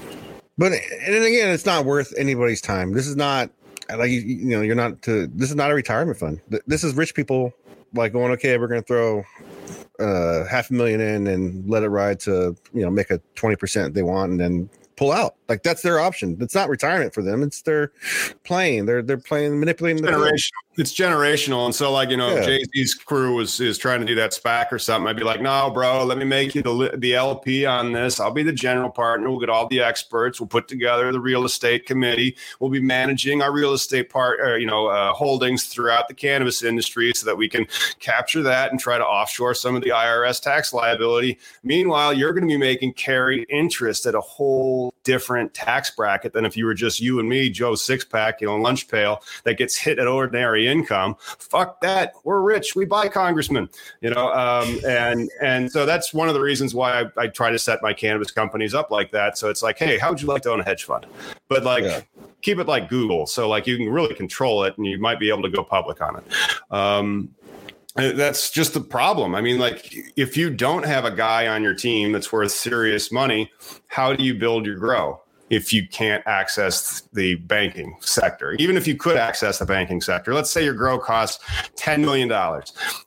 But 0.58 0.74
and 0.74 1.16
again, 1.16 1.50
it's 1.50 1.66
not 1.66 1.86
worth 1.86 2.14
anybody's 2.18 2.62
time. 2.62 2.94
This 2.94 3.08
is 3.08 3.16
not 3.16 3.50
like 3.90 4.12
you, 4.12 4.22
you 4.22 4.46
know 4.46 4.62
you're 4.62 4.76
not 4.76 5.02
to. 5.04 5.28
This 5.28 5.50
is 5.50 5.56
not 5.56 5.72
a 5.72 5.74
retirement 5.74 6.18
fund. 6.18 6.42
This 6.68 6.84
is 6.84 6.94
rich 6.96 7.16
people 7.16 7.54
like 7.94 8.14
going 8.14 8.32
okay 8.32 8.58
we're 8.58 8.68
going 8.68 8.82
to 8.82 8.88
throw 8.88 9.24
uh, 10.00 10.46
half 10.46 10.70
a 10.70 10.74
million 10.74 11.02
in 11.02 11.28
and 11.28 11.70
let 11.70 11.84
it 11.84 11.90
ride 11.90 12.20
to 12.22 12.56
you 12.74 12.82
know 12.82 12.90
make 12.90 13.12
a 13.12 13.20
20% 13.36 13.94
they 13.94 14.02
want 14.02 14.32
and 14.32 14.40
then 14.40 14.70
pull 14.96 15.12
out. 15.12 15.36
Like 15.50 15.64
that's 15.64 15.82
their 15.82 16.00
option. 16.00 16.38
It's 16.40 16.56
not 16.56 16.70
retirement 16.70 17.14
for 17.14 17.22
them. 17.22 17.44
It's 17.44 17.62
their 17.62 17.92
playing. 18.44 18.86
They're 18.86 19.02
they're 19.02 19.18
playing 19.18 19.60
manipulating 19.60 20.04
the. 20.04 20.12
It's 20.76 20.94
generational. 20.94 21.66
And 21.66 21.76
so 21.76 21.92
like, 21.92 22.10
you 22.10 22.18
know, 22.18 22.36
yeah. 22.36 22.46
Jay-Z's 22.46 22.96
crew 22.96 23.36
was 23.36 23.60
is 23.60 23.78
trying 23.78 24.00
to 24.00 24.06
do 24.06 24.16
that 24.16 24.32
SPAC 24.32 24.72
or 24.72 24.80
something. 24.80 25.08
I'd 25.08 25.16
be 25.16 25.24
like, 25.24 25.42
no, 25.42 25.70
bro, 25.70 26.04
let 26.04 26.18
me 26.18 26.26
make 26.26 26.56
you 26.56 26.64
the 26.64 26.96
the 26.98 27.14
LP 27.14 27.66
on 27.66 27.92
this. 27.92 28.20
I'll 28.20 28.32
be 28.32 28.42
the 28.42 28.54
general 28.54 28.90
partner. 28.90 29.30
We'll 29.30 29.40
get 29.40 29.50
all 29.50 29.68
the 29.68 29.82
experts. 29.82 30.40
We'll 30.40 30.48
put 30.48 30.68
together 30.68 31.12
the 31.12 31.20
real 31.20 31.46
estate 31.46 31.86
committee. 31.86 32.36
We'll 32.60 32.72
be 32.72 32.82
managing 32.82 33.42
our 33.44 33.52
real 33.52 33.74
estate 33.74 34.10
part, 34.10 34.40
or, 34.40 34.54
uh, 34.54 34.58
you 34.58 34.66
know, 34.66 34.88
uh, 34.88 35.14
holdings 35.14 35.66
throughout 35.66 36.08
the 36.08 36.14
cannabis 36.16 36.64
industry 36.64 37.14
so 37.14 37.26
that 37.28 37.38
we 37.38 37.48
can 37.48 37.68
capture 38.00 38.42
that 38.42 38.72
and 38.72 38.80
try 38.80 38.98
to 38.98 39.06
offshore 39.06 39.54
some 39.54 39.76
of 39.76 39.84
the 39.84 39.90
IRS 39.90 40.42
tax 40.42 40.74
liability. 40.74 41.38
Meanwhile, 41.64 42.14
you're 42.14 42.34
going 42.34 42.48
to 42.48 42.54
be 42.54 42.58
making 42.58 42.94
carry 42.94 43.46
interest 43.50 44.08
at 44.08 44.16
a 44.16 44.22
whole 44.22 44.94
different 45.04 45.54
tax 45.54 45.92
bracket 45.92 46.34
than 46.34 46.46
if 46.46 46.58
you 46.58 46.66
were 46.66 46.74
just 46.74 47.00
you 47.00 47.20
and 47.20 47.30
me, 47.30 47.50
Joe 47.50 47.74
Sixpack, 47.74 48.42
you 48.42 48.48
know, 48.48 48.56
lunch 48.56 48.88
pail 48.88 49.22
that 49.44 49.58
gets 49.58 49.78
hit 49.78 50.00
at 50.00 50.08
ordinary 50.08 50.63
income. 50.68 51.16
Fuck 51.20 51.82
that. 51.82 52.14
We're 52.24 52.42
rich. 52.42 52.76
We 52.76 52.86
buy 52.86 53.08
congressmen, 53.08 53.70
you 54.02 54.10
know, 54.10 54.32
um, 54.34 54.80
and 54.88 55.30
and 55.42 55.72
so 55.72 55.86
that's 55.86 56.14
one 56.14 56.28
of 56.28 56.34
the 56.34 56.42
reasons 56.42 56.74
why 56.74 57.02
I, 57.02 57.06
I, 57.18 57.28
try 57.28 57.52
to 57.52 57.60
set 57.60 57.82
my 57.82 57.94
cannabis 57.94 58.32
companies 58.32 58.74
up 58.74 58.92
like 58.92 59.12
that. 59.12 59.38
So 59.38 59.50
it's 59.50 59.64
like, 59.64 59.78
hey, 59.78 59.98
how 59.98 60.10
would 60.10 60.22
you 60.22 60.28
like 60.28 60.42
to 60.44 60.52
own 60.52 60.60
a 60.60 60.64
hedge 60.64 60.84
fund? 60.84 61.06
But 61.48 61.64
like. 61.64 61.84
Yeah. 61.84 62.02
Keep 62.42 62.60
it 62.60 62.68
like 62.68 62.90
Google, 62.90 63.26
so 63.26 63.48
like 63.48 63.68
you 63.68 63.78
can 63.78 63.88
really 63.88 64.14
control 64.14 64.66
it, 64.66 64.78
and 64.78 64.86
you 64.86 65.00
might 65.00 65.18
be 65.18 65.30
able 65.30 65.44
to 65.44 65.50
go 65.50 65.64
public 65.64 66.02
on 66.02 66.18
it. 66.18 66.24
Um, 66.72 67.34
that's 67.96 68.50
just 68.50 68.74
the 68.74 68.82
problem. 68.82 69.36
I 69.36 69.42
mean, 69.42 69.60
like, 69.60 69.94
if 70.16 70.36
you 70.36 70.50
don't 70.50 70.86
have 70.86 71.06
a 71.06 71.12
guy 71.12 71.48
on 71.48 71.62
your 71.62 71.76
team 71.76 72.12
that's 72.12 72.32
worth 72.32 72.52
serious 72.52 73.12
money, 73.12 73.52
how 73.88 74.14
do 74.14 74.24
you 74.24 74.34
build 74.34 74.66
your 74.66 74.76
grow? 74.76 75.22
If 75.50 75.74
you 75.74 75.88
can't 75.88 76.24
access 76.26 77.02
the 77.14 77.36
banking 77.36 77.96
sector. 78.00 78.54
Even 78.54 78.78
if 78.78 78.88
you 78.88 78.96
could 78.96 79.18
access 79.18 79.60
the 79.60 79.66
banking 79.66 80.02
sector, 80.02 80.34
let's 80.34 80.50
say 80.50 80.64
your 80.64 80.74
grow 80.74 80.98
costs 80.98 81.44
$10 81.76 82.00
million 82.00 82.32
uh, 82.32 82.62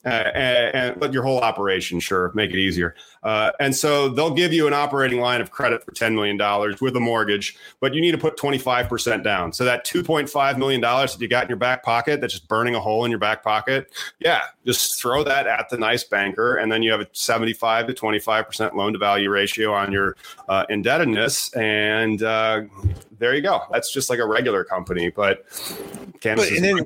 and, 0.04 0.74
and, 0.74 1.00
let 1.00 1.12
your 1.12 1.22
whole 1.22 1.40
operation, 1.40 2.00
sure, 2.00 2.32
make 2.34 2.50
it 2.50 2.58
easier. 2.58 2.94
Uh, 3.26 3.50
and 3.58 3.74
so 3.74 4.08
they'll 4.08 4.32
give 4.32 4.52
you 4.52 4.68
an 4.68 4.72
operating 4.72 5.18
line 5.18 5.40
of 5.40 5.50
credit 5.50 5.82
for 5.82 5.90
$10 5.90 6.14
million 6.14 6.38
with 6.80 6.94
a 6.94 7.00
mortgage, 7.00 7.58
but 7.80 7.92
you 7.92 8.00
need 8.00 8.12
to 8.12 8.18
put 8.18 8.36
25% 8.36 9.24
down. 9.24 9.52
So 9.52 9.64
that 9.64 9.84
$2.5 9.84 10.58
million 10.58 10.80
that 10.80 11.16
you 11.18 11.26
got 11.26 11.42
in 11.42 11.48
your 11.48 11.56
back 11.56 11.82
pocket 11.82 12.20
that's 12.20 12.34
just 12.34 12.46
burning 12.46 12.76
a 12.76 12.80
hole 12.80 13.04
in 13.04 13.10
your 13.10 13.18
back 13.18 13.42
pocket, 13.42 13.92
yeah, 14.20 14.42
just 14.64 15.00
throw 15.00 15.24
that 15.24 15.48
at 15.48 15.68
the 15.70 15.76
nice 15.76 16.04
banker. 16.04 16.58
And 16.58 16.70
then 16.70 16.84
you 16.84 16.92
have 16.92 17.00
a 17.00 17.08
75 17.10 17.88
to 17.88 17.94
25% 17.94 18.74
loan 18.74 18.92
to 18.92 18.98
value 19.00 19.28
ratio 19.28 19.74
on 19.74 19.90
your 19.90 20.16
uh, 20.48 20.64
indebtedness. 20.68 21.52
And 21.54 22.22
uh, 22.22 22.62
there 23.18 23.34
you 23.34 23.42
go. 23.42 23.62
That's 23.72 23.92
just 23.92 24.08
like 24.08 24.20
a 24.20 24.26
regular 24.26 24.62
company, 24.62 25.10
but 25.10 25.44
cannabis. 26.20 26.50
But, 26.50 26.60
then, 26.60 26.78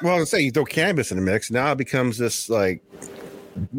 well, 0.00 0.16
let's 0.16 0.30
say 0.30 0.40
you 0.40 0.50
throw 0.50 0.64
cannabis 0.64 1.10
in 1.10 1.18
the 1.18 1.22
mix. 1.22 1.50
Now 1.50 1.72
it 1.72 1.76
becomes 1.76 2.16
this 2.16 2.48
like 2.48 2.82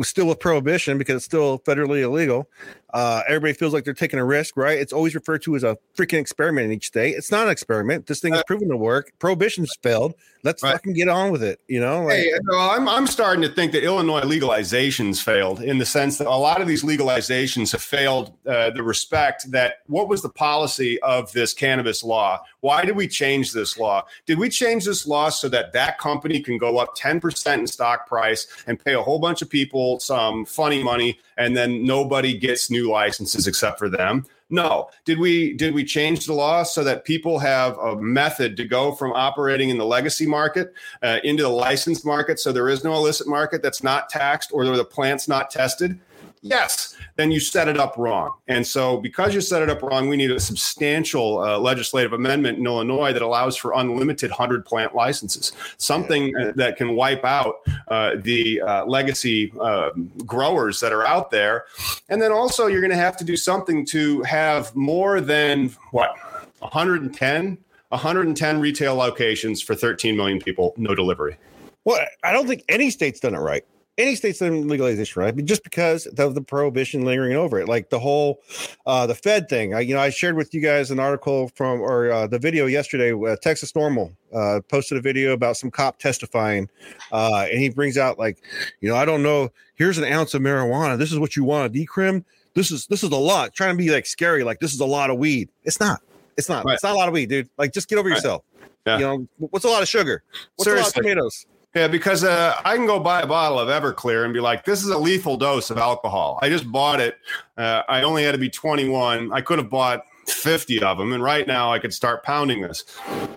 still 0.01 0.27
with 0.27 0.39
prohibition 0.39 0.97
because 0.97 1.15
it's 1.15 1.25
still 1.25 1.59
federally 1.59 2.01
illegal. 2.01 2.49
Uh, 2.95 3.23
everybody 3.27 3.51
feels 3.51 3.73
like 3.73 3.83
they're 3.83 3.93
taking 3.93 4.19
a 4.19 4.23
risk, 4.23 4.55
right? 4.55 4.79
It's 4.79 4.93
always 4.93 5.15
referred 5.15 5.41
to 5.41 5.57
as 5.57 5.65
a 5.65 5.77
freaking 5.97 6.19
experiment 6.19 6.67
in 6.67 6.71
each 6.71 6.87
state. 6.87 7.13
It's 7.15 7.29
not 7.29 7.45
an 7.45 7.51
experiment. 7.51 8.07
This 8.07 8.21
thing 8.21 8.33
is 8.33 8.41
proven 8.47 8.69
to 8.69 8.77
work. 8.77 9.11
Prohibition's 9.19 9.75
failed. 9.83 10.13
Let's 10.45 10.63
right. 10.63 10.71
fucking 10.71 10.93
get 10.93 11.09
on 11.09 11.29
with 11.29 11.43
it. 11.43 11.59
You 11.67 11.81
know, 11.81 12.03
like, 12.03 12.19
hey, 12.19 12.31
I'm 12.53 12.87
I'm 12.87 13.05
starting 13.05 13.41
to 13.41 13.49
think 13.49 13.73
that 13.73 13.83
Illinois 13.83 14.21
legalizations 14.21 15.21
failed 15.21 15.61
in 15.61 15.77
the 15.77 15.85
sense 15.85 16.19
that 16.19 16.27
a 16.27 16.37
lot 16.37 16.61
of 16.61 16.69
these 16.69 16.83
legalizations 16.83 17.73
have 17.73 17.81
failed 17.81 18.31
uh, 18.47 18.69
the 18.69 18.81
respect 18.81 19.51
that 19.51 19.79
what 19.87 20.07
was 20.07 20.21
the 20.21 20.29
policy 20.29 21.01
of 21.01 21.29
this 21.33 21.53
cannabis 21.53 22.01
law? 22.01 22.41
Why 22.61 22.85
did 22.85 22.95
we 22.95 23.09
change 23.09 23.51
this 23.51 23.77
law? 23.77 24.05
Did 24.25 24.39
we 24.39 24.47
change 24.47 24.85
this 24.85 25.05
law 25.05 25.29
so 25.29 25.49
that 25.49 25.73
that 25.73 25.97
company 25.97 26.39
can 26.39 26.57
go 26.57 26.77
up 26.77 26.95
10% 26.95 27.59
in 27.59 27.67
stock 27.67 28.07
price 28.07 28.47
and 28.67 28.79
pay 28.79 28.93
a 28.93 29.01
whole 29.01 29.19
bunch 29.19 29.41
of 29.41 29.49
people 29.49 29.99
some 29.99 30.45
funny 30.45 30.81
money 30.81 31.19
and 31.37 31.55
then 31.55 31.85
nobody 31.85 32.37
gets 32.37 32.69
new 32.69 32.89
licenses 32.89 33.47
except 33.47 33.79
for 33.79 33.89
them? 33.89 34.25
No. 34.49 34.89
Did 35.05 35.17
we 35.17 35.53
did 35.53 35.73
we 35.73 35.83
change 35.83 36.25
the 36.25 36.33
law 36.33 36.63
so 36.63 36.83
that 36.83 37.03
people 37.03 37.39
have 37.39 37.77
a 37.79 37.95
method 37.95 38.55
to 38.57 38.65
go 38.65 38.93
from 38.93 39.11
operating 39.13 39.69
in 39.69 39.77
the 39.77 39.85
legacy 39.85 40.27
market 40.27 40.73
uh, 41.01 41.17
into 41.23 41.43
the 41.43 41.49
licensed 41.49 42.05
market 42.05 42.39
so 42.39 42.51
there 42.51 42.69
is 42.69 42.83
no 42.83 42.93
illicit 42.93 43.27
market 43.27 43.63
that's 43.63 43.81
not 43.81 44.07
taxed 44.07 44.51
or 44.53 44.65
the 44.65 44.85
plant's 44.85 45.27
not 45.27 45.49
tested? 45.49 45.99
Yes, 46.45 46.95
then 47.15 47.31
you 47.31 47.39
set 47.39 47.67
it 47.67 47.77
up 47.77 47.97
wrong. 47.97 48.35
And 48.47 48.65
so, 48.65 48.97
because 48.97 49.33
you 49.33 49.41
set 49.41 49.63
it 49.63 49.69
up 49.69 49.81
wrong, 49.81 50.07
we 50.07 50.15
need 50.15 50.29
a 50.29 50.39
substantial 50.39 51.39
uh, 51.39 51.57
legislative 51.57 52.13
amendment 52.13 52.59
in 52.59 52.65
Illinois 52.67 53.13
that 53.13 53.23
allows 53.23 53.57
for 53.57 53.73
unlimited 53.73 54.29
100 54.29 54.63
plant 54.63 54.93
licenses, 54.93 55.53
something 55.77 56.35
uh, 56.35 56.51
that 56.55 56.77
can 56.77 56.95
wipe 56.95 57.25
out 57.25 57.55
uh, 57.87 58.17
the 58.17 58.61
uh, 58.61 58.85
legacy 58.85 59.51
um, 59.59 60.11
growers 60.23 60.79
that 60.81 60.93
are 60.93 61.03
out 61.07 61.31
there. 61.31 61.65
And 62.09 62.21
then 62.21 62.31
also, 62.31 62.67
you're 62.67 62.81
going 62.81 62.91
to 62.91 62.95
have 62.95 63.17
to 63.17 63.23
do 63.23 63.35
something 63.35 63.83
to 63.87 64.21
have 64.21 64.75
more 64.75 65.21
than 65.21 65.69
what, 65.89 66.11
110? 66.59 67.57
110 67.89 68.59
retail 68.59 68.93
locations 68.93 69.63
for 69.63 69.73
13 69.73 70.15
million 70.15 70.39
people, 70.39 70.75
no 70.77 70.93
delivery. 70.93 71.37
Well, 71.85 72.05
I 72.23 72.31
don't 72.31 72.47
think 72.47 72.63
any 72.69 72.91
state's 72.91 73.19
done 73.19 73.33
it 73.33 73.39
right 73.39 73.65
any 73.97 74.15
state's 74.15 74.41
legalization, 74.41 75.21
right? 75.21 75.35
But 75.35 75.45
just 75.45 75.63
because 75.63 76.05
of 76.05 76.35
the 76.35 76.41
prohibition 76.41 77.05
lingering 77.05 77.33
over 77.33 77.59
it, 77.59 77.67
like 77.67 77.89
the 77.89 77.99
whole 77.99 78.41
uh, 78.85 79.07
the 79.07 79.15
Fed 79.15 79.47
thing. 79.47 79.73
I, 79.73 79.79
you 79.81 79.93
know, 79.93 80.01
I 80.01 80.09
shared 80.09 80.35
with 80.35 80.53
you 80.53 80.61
guys 80.61 80.91
an 80.91 80.99
article 80.99 81.49
from 81.55 81.81
or 81.81 82.11
uh, 82.11 82.27
the 82.27 82.39
video 82.39 82.65
yesterday. 82.65 83.13
Uh, 83.13 83.35
Texas 83.37 83.71
NORML 83.71 84.13
uh, 84.33 84.59
posted 84.67 84.97
a 84.97 85.01
video 85.01 85.31
about 85.33 85.57
some 85.57 85.71
cop 85.71 85.99
testifying, 85.99 86.69
uh, 87.11 87.47
and 87.49 87.59
he 87.59 87.69
brings 87.69 87.97
out 87.97 88.19
like, 88.19 88.39
you 88.81 88.89
know, 88.89 88.95
I 88.95 89.05
don't 89.05 89.23
know. 89.23 89.49
Here's 89.75 89.97
an 89.97 90.05
ounce 90.05 90.33
of 90.33 90.41
marijuana. 90.41 90.97
This 90.97 91.11
is 91.11 91.19
what 91.19 91.35
you 91.35 91.43
want 91.43 91.71
to 91.73 91.85
decrim. 91.85 92.23
This 92.53 92.71
is 92.71 92.87
this 92.87 93.03
is 93.03 93.11
a 93.11 93.17
lot. 93.17 93.53
Trying 93.53 93.77
to 93.77 93.77
be 93.77 93.91
like 93.91 94.05
scary, 94.05 94.43
like 94.43 94.59
this 94.59 94.73
is 94.73 94.79
a 94.79 94.85
lot 94.85 95.09
of 95.09 95.17
weed. 95.17 95.49
It's 95.63 95.79
not. 95.79 96.01
It's 96.37 96.49
not. 96.49 96.65
Right. 96.65 96.73
It's 96.73 96.83
not 96.83 96.93
a 96.93 96.97
lot 96.97 97.07
of 97.07 97.13
weed, 97.13 97.29
dude. 97.29 97.49
Like, 97.57 97.71
just 97.73 97.87
get 97.87 97.97
over 97.97 98.09
Right. 98.09 98.15
yourself. 98.15 98.43
Yeah. 98.85 98.97
You 98.97 99.05
know, 99.05 99.27
what's 99.37 99.65
a 99.65 99.69
lot 99.69 99.81
of 99.81 99.87
sugar? 99.87 100.23
What's 100.57 100.69
a 100.69 100.75
lot 100.75 100.87
of 100.87 100.93
tomatoes? 100.93 101.45
Yeah, 101.75 101.89
because 101.89 102.23
uh, 102.23 102.55
I 102.63 102.77
can 102.77 102.85
go 102.85 103.01
buy 103.01 103.21
a 103.21 103.27
bottle 103.27 103.59
of 103.59 103.67
Everclear 103.67 104.23
and 104.23 104.33
be 104.33 104.39
like, 104.39 104.63
"This 104.63 104.81
is 104.81 104.89
a 104.89 104.97
lethal 104.97 105.35
dose 105.35 105.69
of 105.69 105.77
alcohol." 105.77 106.39
I 106.41 106.47
just 106.47 106.71
bought 106.71 107.01
it. 107.01 107.17
Uh, 107.57 107.81
I 107.89 108.03
only 108.03 108.23
had 108.23 108.31
to 108.31 108.37
be 108.37 108.49
21. 108.49 109.33
I 109.33 109.41
could 109.41 109.59
have 109.59 109.69
bought 109.69 110.05
50 110.25 110.81
of 110.81 110.97
them, 110.97 111.11
and 111.11 111.21
right 111.21 111.45
now 111.45 111.73
I 111.73 111.79
could 111.79 111.93
start 111.93 112.23
pounding 112.23 112.61
this. 112.61 112.85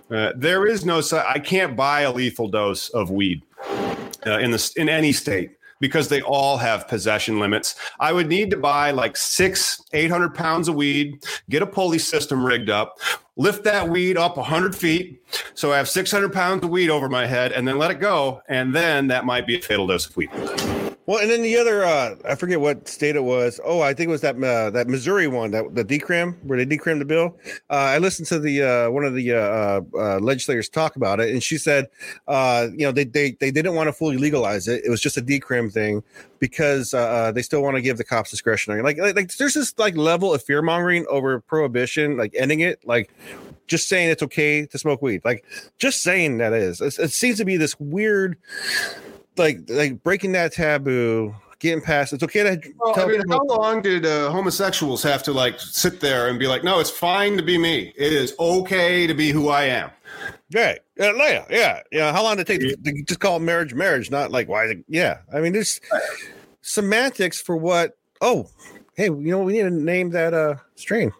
Uh, 0.09 0.31
there 0.37 0.65
is 0.65 0.85
no. 0.85 1.01
I 1.27 1.39
can't 1.39 1.75
buy 1.75 2.01
a 2.01 2.13
lethal 2.13 2.47
dose 2.47 2.87
of 2.89 3.11
weed 3.11 3.43
uh, 4.25 4.39
in 4.39 4.51
the 4.51 4.73
in 4.77 4.87
any 4.87 5.11
state 5.11 5.58
because 5.79 6.07
they 6.07 6.21
all 6.21 6.57
have 6.57 6.87
possession 6.87 7.39
limits. 7.39 7.75
I 7.99 8.13
would 8.13 8.27
need 8.27 8.49
to 8.51 8.57
buy 8.57 8.91
like 8.91 9.17
six, 9.17 9.81
800 9.93 10.33
pounds 10.35 10.67
of 10.67 10.75
weed, 10.75 11.23
get 11.49 11.61
a 11.61 11.67
pulley 11.67 11.99
system 11.99 12.45
rigged 12.45 12.69
up, 12.69 12.99
lift 13.37 13.63
that 13.63 13.89
weed 13.89 14.17
up 14.17 14.37
100 14.37 14.75
feet. 14.75 15.23
So 15.53 15.71
I 15.71 15.77
have 15.77 15.89
600 15.89 16.31
pounds 16.33 16.63
of 16.63 16.69
weed 16.69 16.89
over 16.89 17.09
my 17.09 17.25
head 17.25 17.51
and 17.51 17.67
then 17.67 17.77
let 17.77 17.91
it 17.91 17.99
go. 17.99 18.41
And 18.47 18.75
then 18.75 19.07
that 19.07 19.25
might 19.25 19.47
be 19.47 19.57
a 19.57 19.61
fatal 19.61 19.87
dose 19.87 20.07
of 20.07 20.15
weed. 20.17 20.29
Well, 21.09 21.17
and 21.17 21.27
then 21.27 21.41
the 21.41 21.57
other, 21.57 21.83
uh, 21.83 22.17
I 22.23 22.35
forget 22.35 22.61
what 22.61 22.87
state 22.87 23.15
it 23.15 23.23
was. 23.23 23.59
Oh, 23.65 23.81
I 23.81 23.95
think 23.95 24.09
it 24.09 24.11
was 24.11 24.21
that 24.21 24.35
uh, 24.35 24.69
that 24.69 24.87
Missouri 24.87 25.27
one, 25.27 25.49
that 25.49 25.73
the 25.73 25.83
decrim 25.83 26.35
where 26.43 26.63
they 26.63 26.67
decrimmed 26.67 26.99
the 26.99 27.05
bill. 27.05 27.35
Uh, 27.67 27.73
I 27.73 27.97
listened 27.97 28.27
to 28.27 28.37
the 28.37 28.61
uh, 28.61 28.91
one 28.91 29.03
of 29.03 29.15
the 29.15 29.33
uh, 29.33 29.81
uh, 29.97 30.19
legislators 30.19 30.69
talk 30.69 30.97
about 30.97 31.19
it, 31.19 31.31
and 31.31 31.41
she 31.41 31.57
said, 31.57 31.87
you 32.27 32.85
know, 32.85 32.91
they, 32.91 33.05
they 33.05 33.31
they 33.31 33.49
didn't 33.49 33.73
want 33.73 33.87
to 33.87 33.93
fully 33.93 34.17
legalize 34.17 34.67
it. 34.67 34.85
It 34.85 34.91
was 34.91 35.01
just 35.01 35.17
a 35.17 35.21
decrim 35.23 35.73
thing 35.73 36.03
because 36.37 36.91
they 36.91 37.41
still 37.41 37.63
want 37.63 37.75
to 37.75 37.81
give 37.81 37.97
the 37.97 38.03
cops 38.03 38.29
discretionary. 38.29 38.83
Like, 38.83 38.99
like, 38.99 39.15
like 39.15 39.35
there's 39.37 39.55
this 39.55 39.73
like 39.79 39.97
level 39.97 40.31
of 40.31 40.43
fear 40.43 40.61
mongering 40.61 41.07
over 41.09 41.39
prohibition, 41.39 42.17
like 42.17 42.35
ending 42.37 42.59
it, 42.59 42.85
like 42.85 43.11
just 43.65 43.89
saying 43.89 44.11
it's 44.11 44.21
okay 44.21 44.67
to 44.67 44.77
smoke 44.77 45.01
weed. 45.01 45.21
Like 45.25 45.43
just 45.79 46.03
saying 46.03 46.37
that 46.37 46.53
is. 46.53 46.81
It's, 46.81 46.99
it 46.99 47.11
seems 47.11 47.39
to 47.39 47.45
be 47.45 47.57
this 47.57 47.79
weird, 47.79 48.37
like 49.37 49.59
like 49.69 50.03
breaking 50.03 50.31
that 50.33 50.53
taboo, 50.53 51.33
getting 51.59 51.81
past. 51.81 52.13
It's 52.13 52.23
okay 52.23 52.43
to 52.43 52.61
Well, 52.77 52.93
I 52.99 53.05
mean, 53.05 53.21
people- 53.21 53.31
how 53.37 53.43
long 53.57 53.81
did 53.81 54.05
uh, 54.05 54.29
homosexuals 54.31 55.01
have 55.03 55.23
to 55.23 55.33
like 55.33 55.59
sit 55.59 55.99
there 55.99 56.27
and 56.27 56.37
be 56.39 56.47
like, 56.47 56.63
no, 56.63 56.79
it's 56.79 56.89
fine 56.89 57.37
to 57.37 57.43
be 57.43 57.57
me. 57.57 57.93
It 57.97 58.13
is 58.13 58.33
okay 58.39 59.07
to 59.07 59.13
be 59.13 59.31
who 59.31 59.49
I 59.49 59.63
am. 59.63 59.89
Right. 60.53 60.79
Yeah, 60.97 61.11
yeah, 61.15 61.45
yeah. 61.49 61.81
Yeah. 61.91 62.11
How 62.11 62.23
long 62.23 62.37
did 62.37 62.49
it 62.49 62.59
take 62.59 62.61
to, 62.83 62.91
to 62.91 63.03
just 63.03 63.19
call 63.19 63.39
marriage 63.39 63.73
marriage? 63.73 64.09
Not 64.11 64.31
like 64.31 64.47
why? 64.49 64.73
Yeah. 64.87 65.19
I 65.33 65.39
mean, 65.41 65.53
there's 65.53 65.79
semantics 66.61 67.39
for 67.41 67.55
what. 67.55 67.97
Oh, 68.21 68.49
hey, 68.95 69.05
you 69.05 69.15
know, 69.31 69.39
we 69.43 69.53
need 69.53 69.61
to 69.63 69.69
name 69.69 70.09
that 70.11 70.33
uh 70.33 70.55
strain. 70.75 71.11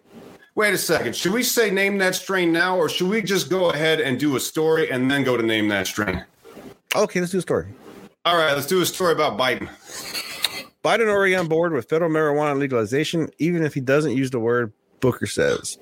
Wait 0.56 0.74
a 0.74 0.78
second. 0.78 1.14
Should 1.16 1.32
we 1.32 1.42
say 1.42 1.70
name 1.70 1.96
that 1.98 2.14
strain 2.16 2.52
now, 2.52 2.76
or 2.76 2.88
should 2.88 3.08
we 3.08 3.22
just 3.22 3.48
go 3.48 3.70
ahead 3.70 4.00
and 4.00 4.18
do 4.18 4.36
a 4.36 4.40
story 4.40 4.90
and 4.90 5.10
then 5.10 5.22
go 5.22 5.36
to 5.36 5.42
name 5.42 5.68
that 5.68 5.86
strain? 5.86 6.24
Okay, 6.94 7.20
let's 7.20 7.32
do 7.32 7.38
a 7.38 7.42
story. 7.42 7.68
All 8.26 8.36
right, 8.36 8.52
let's 8.52 8.66
do 8.66 8.82
a 8.82 8.86
story 8.86 9.12
about 9.12 9.38
Biden. 9.38 9.66
Biden 10.84 11.08
already 11.08 11.34
on 11.34 11.48
board 11.48 11.72
with 11.72 11.88
federal 11.88 12.10
marijuana 12.10 12.58
legalization, 12.58 13.30
even 13.38 13.62
if 13.62 13.72
he 13.72 13.80
doesn't 13.80 14.14
use 14.14 14.30
the 14.30 14.38
word 14.38 14.74
Booker 15.00 15.26
says. 15.26 15.78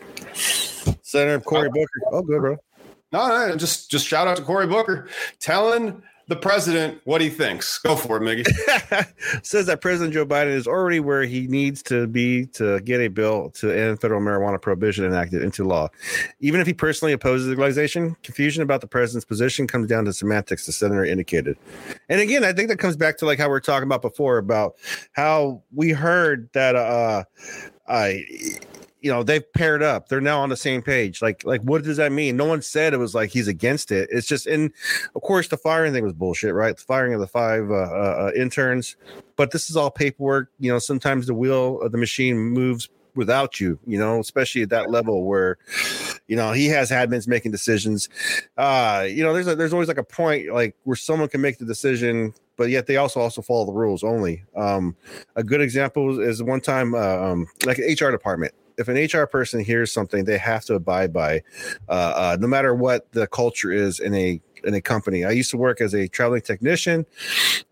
Senator 1.02 1.40
Cory 1.40 1.66
uh, 1.66 1.72
Booker. 1.72 2.00
Oh, 2.12 2.22
good, 2.22 2.40
bro. 2.40 2.56
No, 3.10 3.48
no, 3.48 3.56
just 3.56 3.90
just 3.90 4.06
shout 4.06 4.28
out 4.28 4.36
to 4.36 4.42
Cory 4.44 4.68
Booker 4.68 5.08
telling 5.40 6.00
the 6.28 6.36
president 6.36 7.00
what 7.04 7.20
he 7.20 7.30
thinks. 7.30 7.78
Go 7.78 7.96
for 7.96 8.18
it, 8.18 8.20
Miggy. 8.20 9.42
says 9.44 9.66
that 9.66 9.80
President 9.80 10.12
Joe 10.12 10.26
Biden 10.26 10.52
is 10.52 10.66
already 10.66 11.00
where 11.00 11.22
he 11.22 11.46
needs 11.46 11.82
to 11.84 12.06
be 12.06 12.46
to 12.46 12.80
get 12.80 13.00
a 13.00 13.08
bill 13.08 13.50
to 13.56 13.70
end 13.70 14.00
federal 14.00 14.20
marijuana 14.20 14.60
prohibition 14.60 15.04
enacted 15.04 15.42
into 15.42 15.64
law. 15.64 15.88
Even 16.40 16.60
if 16.60 16.66
he 16.66 16.74
personally 16.74 17.12
opposes 17.12 17.48
legalization, 17.48 18.14
confusion 18.22 18.62
about 18.62 18.82
the 18.82 18.86
president's 18.86 19.24
position 19.24 19.66
comes 19.66 19.88
down 19.88 20.04
to 20.04 20.12
semantics, 20.12 20.66
the 20.66 20.72
senator 20.72 21.04
indicated. 21.04 21.56
And 22.10 22.20
again, 22.20 22.44
I 22.44 22.52
think 22.52 22.68
that 22.68 22.78
comes 22.78 22.96
back 22.96 23.16
to 23.18 23.26
like 23.26 23.38
how 23.38 23.48
we 23.48 23.54
are 23.54 23.60
talking 23.60 23.86
about 23.86 24.02
before 24.02 24.36
about 24.36 24.74
how 25.12 25.62
we 25.72 25.90
heard 25.90 26.50
that 26.52 26.76
uh 26.76 27.24
I 27.88 28.24
you 29.00 29.10
know 29.10 29.22
they've 29.22 29.52
paired 29.52 29.82
up. 29.82 30.08
They're 30.08 30.20
now 30.20 30.40
on 30.40 30.48
the 30.48 30.56
same 30.56 30.82
page. 30.82 31.22
Like 31.22 31.44
like 31.44 31.60
what 31.62 31.84
does 31.84 31.96
that 31.98 32.12
mean? 32.12 32.36
No 32.36 32.44
one 32.44 32.62
said 32.62 32.92
it 32.92 32.98
was 32.98 33.14
like 33.14 33.30
he's 33.30 33.48
against 33.48 33.92
it. 33.92 34.08
It's 34.12 34.26
just 34.26 34.46
and 34.46 34.72
of 35.14 35.22
course 35.22 35.48
the 35.48 35.56
firing 35.56 35.92
thing 35.92 36.04
was 36.04 36.12
bullshit 36.12 36.54
right? 36.54 36.76
The 36.76 36.82
firing 36.82 37.14
of 37.14 37.20
the 37.20 37.26
five 37.26 37.70
uh, 37.70 37.74
uh, 37.74 38.28
uh, 38.28 38.30
interns. 38.36 38.96
But 39.36 39.52
this 39.52 39.70
is 39.70 39.76
all 39.76 39.90
paperwork. 39.90 40.50
You 40.58 40.72
know 40.72 40.78
sometimes 40.78 41.26
the 41.26 41.34
wheel 41.34 41.80
of 41.80 41.92
the 41.92 41.98
machine 41.98 42.38
moves 42.38 42.88
without 43.14 43.58
you 43.58 43.78
you 43.84 43.98
know 43.98 44.20
especially 44.20 44.62
at 44.62 44.68
that 44.68 44.90
level 44.90 45.24
where 45.24 45.58
you 46.28 46.36
know 46.36 46.52
he 46.52 46.66
has 46.66 46.90
admins 46.90 47.28
making 47.28 47.52
decisions. 47.52 48.08
Uh 48.56 49.06
you 49.08 49.22
know 49.22 49.32
there's 49.32 49.48
a, 49.48 49.54
there's 49.54 49.72
always 49.72 49.88
like 49.88 49.98
a 49.98 50.04
point 50.04 50.52
like 50.52 50.76
where 50.84 50.96
someone 50.96 51.28
can 51.28 51.40
make 51.40 51.58
the 51.58 51.64
decision 51.64 52.32
but 52.56 52.70
yet 52.70 52.88
they 52.88 52.96
also 52.96 53.20
also 53.20 53.40
follow 53.40 53.64
the 53.64 53.72
rules 53.72 54.02
only. 54.02 54.44
Um 54.56 54.96
a 55.36 55.44
good 55.44 55.60
example 55.60 56.20
is 56.20 56.42
one 56.42 56.60
time 56.60 56.94
uh, 56.94 56.98
um 56.98 57.46
like 57.64 57.78
an 57.78 57.94
hr 58.00 58.10
department 58.10 58.52
if 58.78 58.88
an 58.88 58.96
hr 58.96 59.26
person 59.26 59.60
hears 59.60 59.92
something 59.92 60.24
they 60.24 60.38
have 60.38 60.64
to 60.64 60.74
abide 60.74 61.12
by 61.12 61.42
uh, 61.88 61.92
uh 61.92 62.36
no 62.40 62.46
matter 62.46 62.74
what 62.74 63.10
the 63.12 63.26
culture 63.26 63.70
is 63.70 64.00
in 64.00 64.14
a 64.14 64.40
in 64.64 64.74
a 64.74 64.80
company. 64.80 65.24
I 65.24 65.30
used 65.30 65.50
to 65.50 65.56
work 65.56 65.80
as 65.80 65.94
a 65.94 66.08
traveling 66.08 66.42
technician 66.42 67.06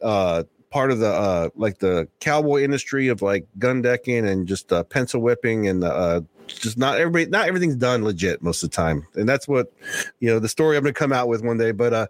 uh 0.03 0.45
part 0.71 0.91
of 0.91 0.99
the 0.99 1.09
uh 1.09 1.49
like 1.55 1.79
the 1.79 2.09
cowboy 2.21 2.63
industry 2.63 3.09
of 3.09 3.23
like 3.23 3.47
gun 3.59 3.83
decking 3.83 4.27
and 4.27 4.47
just 4.47 4.73
uh 4.73 4.85
pencil 4.85 5.21
whipping 5.21 5.69
and 5.69 5.85
uh 5.85 6.21
just 6.47 6.79
not 6.79 6.99
everybody 6.99 7.27
not 7.27 7.49
everything's 7.49 7.77
done 7.77 8.05
legit 8.05 8.43
most 8.43 8.63
of 8.63 8.71
the 8.71 8.77
time. 8.77 9.07
And 9.15 9.29
that's 9.29 9.49
what 9.49 9.73
you 10.21 10.29
know 10.29 10.39
the 10.39 10.49
story 10.49 10.77
i'm 10.77 10.83
gonna 10.83 10.93
come 10.93 11.13
out 11.13 11.29
with 11.29 11.43
one 11.43 11.59
day. 11.59 11.73
But 11.73 11.93
uh 11.93 12.07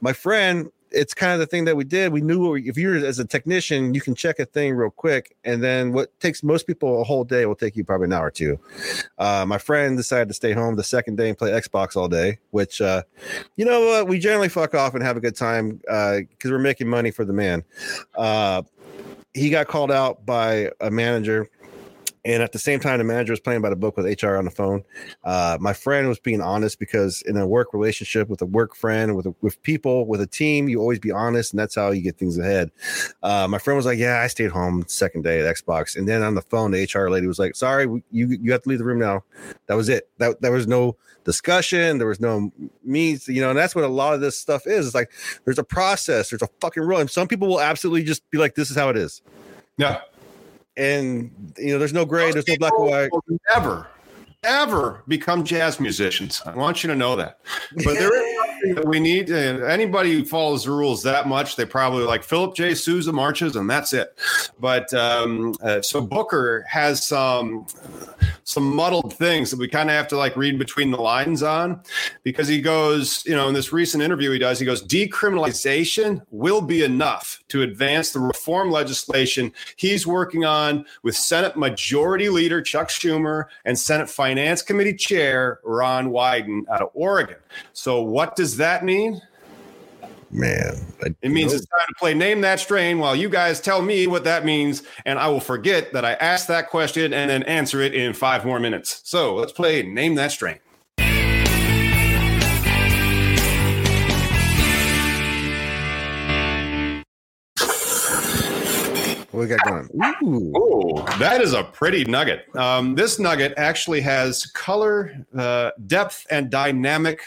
my 0.00 0.12
friend 0.12 0.70
it's 0.90 1.14
kind 1.14 1.32
of 1.32 1.38
the 1.38 1.46
thing 1.46 1.64
that 1.64 1.76
we 1.76 1.84
did. 1.84 2.12
We 2.12 2.20
knew 2.20 2.54
if 2.56 2.76
you're 2.76 2.96
as 2.96 3.18
a 3.18 3.24
technician 3.24 3.94
you 3.94 4.00
can 4.00 4.14
check 4.14 4.38
a 4.38 4.44
thing 4.44 4.74
real 4.74 4.90
quick 4.90 5.36
and 5.44 5.62
then 5.62 5.92
what 5.92 6.18
takes 6.20 6.42
most 6.42 6.66
people 6.66 7.00
a 7.00 7.04
whole 7.04 7.24
day 7.24 7.46
will 7.46 7.54
take 7.54 7.76
you 7.76 7.84
probably 7.84 8.06
an 8.06 8.12
hour 8.12 8.26
or 8.26 8.30
two. 8.30 8.58
Uh 9.18 9.44
my 9.46 9.58
friend 9.58 9.96
decided 9.96 10.28
to 10.28 10.34
stay 10.34 10.52
home 10.52 10.76
the 10.76 10.84
second 10.84 11.16
day 11.16 11.28
and 11.28 11.38
play 11.38 11.50
xbox 11.52 11.96
all 11.96 12.08
day 12.08 12.38
which 12.50 12.80
uh 12.80 13.02
you 13.56 13.64
know 13.64 13.80
what? 13.86 14.08
We 14.08 14.18
generally 14.18 14.48
fuck 14.48 14.74
off 14.74 14.94
and 14.94 15.02
have 15.02 15.16
a 15.16 15.20
good 15.20 15.36
time 15.36 15.80
uh 15.88 16.18
because 16.20 16.50
we're 16.50 16.58
making 16.58 16.88
money 16.88 17.10
for 17.10 17.24
the 17.24 17.32
man. 17.32 17.64
Uh 18.16 18.62
he 19.34 19.50
got 19.50 19.68
called 19.68 19.92
out 19.92 20.24
by 20.24 20.70
a 20.80 20.90
manager 20.90 21.48
and 22.24 22.42
at 22.42 22.52
the 22.52 22.58
same 22.58 22.80
time 22.80 22.98
the 22.98 23.04
manager 23.04 23.32
was 23.32 23.40
playing 23.40 23.62
by 23.62 23.70
the 23.70 23.76
book 23.76 23.96
with 23.96 24.22
hr 24.22 24.36
on 24.36 24.44
the 24.44 24.50
phone. 24.50 24.82
Uh, 25.24 25.58
my 25.60 25.72
friend 25.72 26.08
was 26.08 26.18
being 26.18 26.40
honest 26.40 26.78
because 26.78 27.22
in 27.22 27.36
a 27.36 27.46
work 27.46 27.72
relationship 27.72 28.28
with 28.28 28.42
a 28.42 28.46
work 28.46 28.74
friend 28.74 29.16
with 29.16 29.26
with 29.40 29.62
people 29.62 30.06
with 30.06 30.20
a 30.20 30.26
team 30.26 30.68
you 30.68 30.80
always 30.80 30.98
be 30.98 31.10
honest 31.10 31.52
and 31.52 31.60
that's 31.60 31.74
how 31.74 31.90
you 31.90 32.02
get 32.02 32.18
things 32.18 32.38
ahead. 32.38 32.70
Uh, 33.22 33.46
my 33.48 33.58
friend 33.58 33.76
was 33.76 33.86
like 33.86 33.98
yeah 33.98 34.20
i 34.20 34.26
stayed 34.26 34.50
home 34.50 34.84
second 34.88 35.22
day 35.22 35.40
at 35.40 35.56
xbox. 35.56 35.96
And 35.96 36.08
then 36.08 36.22
on 36.22 36.34
the 36.34 36.42
phone 36.42 36.70
the 36.70 36.88
hr 36.94 37.08
lady 37.08 37.26
was 37.26 37.38
like 37.38 37.56
sorry 37.56 37.84
you 38.10 38.28
you 38.28 38.52
have 38.52 38.62
to 38.62 38.68
leave 38.68 38.78
the 38.78 38.84
room 38.84 38.98
now. 38.98 39.24
That 39.66 39.74
was 39.74 39.88
it. 39.88 40.08
That 40.18 40.40
there 40.40 40.52
was 40.52 40.66
no 40.66 40.96
discussion. 41.24 41.98
There 41.98 42.08
was 42.08 42.20
no 42.20 42.52
means 42.84 43.28
you 43.28 43.40
know 43.40 43.50
and 43.50 43.58
that's 43.58 43.74
what 43.74 43.84
a 43.84 43.88
lot 43.88 44.14
of 44.14 44.20
this 44.20 44.38
stuff 44.38 44.66
is. 44.66 44.86
It's 44.86 44.94
like 44.94 45.10
there's 45.44 45.58
a 45.58 45.64
process. 45.64 46.30
There's 46.30 46.42
a 46.42 46.48
fucking 46.60 46.82
rule. 46.82 46.98
And 46.98 47.10
some 47.10 47.28
people 47.28 47.48
will 47.48 47.60
absolutely 47.60 48.04
just 48.04 48.28
be 48.30 48.38
like 48.38 48.54
this 48.54 48.70
is 48.70 48.76
how 48.76 48.88
it 48.88 48.96
is. 48.96 49.22
Yeah. 49.76 50.00
And 50.78 51.52
you 51.58 51.72
know 51.72 51.78
there's 51.78 51.92
no 51.92 52.06
gray 52.06 52.32
there's 52.32 52.48
no 52.48 52.56
black 52.56 52.72
and 52.78 52.88
white. 52.88 53.10
Never, 53.54 53.86
ever 54.44 55.02
become 55.08 55.44
jazz 55.44 55.80
musicians. 55.80 56.42
I 56.46 56.54
want 56.54 56.82
you 56.82 56.88
to 56.88 56.96
know 56.96 57.16
that. 57.16 57.40
But 57.84 57.94
there 57.94 58.14
is 58.14 58.36
something 58.46 58.74
that 58.76 58.86
we 58.86 59.00
need. 59.00 59.30
Uh, 59.30 59.64
anybody 59.64 60.12
who 60.12 60.24
follows 60.24 60.64
the 60.64 60.70
rules 60.70 61.02
that 61.02 61.26
much, 61.26 61.56
they 61.56 61.64
probably 61.64 62.04
like 62.04 62.22
Philip 62.22 62.54
J. 62.54 62.74
Sousa 62.74 63.12
marches, 63.12 63.56
and 63.56 63.68
that's 63.68 63.92
it. 63.92 64.16
But 64.60 64.92
um, 64.94 65.54
uh, 65.62 65.82
so 65.82 66.00
Booker 66.00 66.64
has 66.68 67.06
some 67.06 67.66
some 68.44 68.74
muddled 68.74 69.12
things 69.12 69.50
that 69.50 69.58
we 69.58 69.68
kind 69.68 69.90
of 69.90 69.96
have 69.96 70.08
to 70.08 70.16
like 70.16 70.34
read 70.36 70.58
between 70.58 70.90
the 70.90 71.00
lines 71.00 71.42
on 71.42 71.82
because 72.22 72.48
he 72.48 72.62
goes, 72.62 73.22
you 73.26 73.36
know, 73.36 73.46
in 73.48 73.54
this 73.54 73.74
recent 73.74 74.02
interview 74.02 74.30
he 74.30 74.38
does, 74.38 74.58
he 74.58 74.64
goes, 74.64 74.82
decriminalization 74.82 76.22
will 76.30 76.62
be 76.62 76.82
enough 76.82 77.42
to 77.48 77.60
advance 77.60 78.10
the 78.10 78.20
reform 78.20 78.70
legislation 78.70 79.52
he's 79.76 80.06
working 80.06 80.46
on 80.46 80.86
with 81.02 81.14
Senate 81.14 81.58
Majority 81.58 82.30
Leader 82.30 82.62
Chuck 82.62 82.88
Schumer 82.88 83.44
and 83.66 83.78
Senate 83.78 84.08
Finance 84.08 84.27
Committee 84.62 84.94
Chair 84.94 85.60
Ron 85.64 86.10
Wyden 86.10 86.62
out 86.68 86.82
of 86.82 86.90
Oregon. 86.94 87.36
So, 87.72 88.02
what 88.02 88.36
does 88.36 88.56
that 88.56 88.84
mean? 88.84 89.20
man 90.30 90.74
I- 91.02 91.14
It 91.22 91.30
means 91.30 91.54
it's 91.54 91.64
time 91.66 91.86
to 91.88 91.94
play 91.98 92.12
Name 92.12 92.42
That 92.42 92.60
Strain 92.60 92.98
while 92.98 93.16
you 93.16 93.30
guys 93.30 93.60
tell 93.60 93.80
me 93.80 94.06
what 94.06 94.24
that 94.24 94.44
means, 94.44 94.82
and 95.06 95.18
I 95.18 95.28
will 95.28 95.40
forget 95.40 95.92
that 95.94 96.04
I 96.04 96.14
asked 96.14 96.48
that 96.48 96.68
question 96.68 97.14
and 97.14 97.30
then 97.30 97.42
answer 97.44 97.80
it 97.80 97.94
in 97.94 98.12
five 98.12 98.44
more 98.44 98.60
minutes. 98.60 99.00
So, 99.04 99.34
let's 99.36 99.52
play 99.52 99.82
Name 99.82 100.16
That 100.16 100.32
Strain. 100.32 100.58
What 109.38 109.48
we 109.48 109.54
got 109.54 109.64
going? 109.68 109.88
Ooh. 110.24 110.52
Oh, 110.56 111.06
that 111.20 111.40
is 111.40 111.52
a 111.52 111.62
pretty 111.62 112.04
nugget. 112.04 112.46
Um, 112.56 112.96
this 112.96 113.20
nugget 113.20 113.54
actually 113.56 114.00
has 114.00 114.46
color, 114.46 115.14
uh, 115.36 115.70
depth, 115.86 116.26
and 116.28 116.50
dynamic 116.50 117.20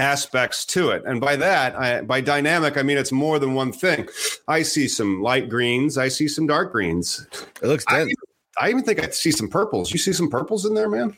aspects 0.00 0.64
to 0.66 0.90
it. 0.90 1.04
And 1.06 1.20
by 1.20 1.36
that, 1.36 1.76
I, 1.76 2.00
by 2.02 2.20
dynamic, 2.20 2.76
I 2.76 2.82
mean 2.82 2.98
it's 2.98 3.12
more 3.12 3.38
than 3.38 3.54
one 3.54 3.70
thing. 3.70 4.08
I 4.48 4.62
see 4.62 4.88
some 4.88 5.22
light 5.22 5.48
greens. 5.48 5.96
I 5.96 6.08
see 6.08 6.26
some 6.26 6.48
dark 6.48 6.72
greens. 6.72 7.24
It 7.62 7.68
looks 7.68 7.84
dense. 7.84 8.12
I 8.58 8.70
even 8.70 8.82
think 8.82 8.98
I 8.98 9.08
see 9.10 9.30
some 9.30 9.48
purples. 9.48 9.92
You 9.92 9.98
see 9.98 10.12
some 10.12 10.28
purples 10.28 10.66
in 10.66 10.74
there, 10.74 10.88
man? 10.88 11.16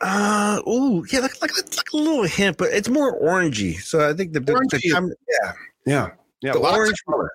Uh, 0.00 0.60
ooh, 0.68 1.04
yeah, 1.10 1.18
like, 1.20 1.40
like, 1.42 1.56
like 1.56 1.92
a 1.92 1.96
little 1.96 2.22
hint, 2.22 2.56
but 2.56 2.68
it's 2.72 2.88
more 2.88 3.20
orangey. 3.20 3.80
So 3.80 4.08
I 4.08 4.12
think 4.12 4.32
the, 4.32 4.38
the, 4.38 4.52
the 4.52 4.58
Orangey. 4.60 4.92
time- 4.92 5.12
yeah, 5.28 5.52
Yeah. 5.86 6.10
Yeah. 6.40 6.52
The 6.52 6.58
orange- 6.60 7.02
color. 7.08 7.32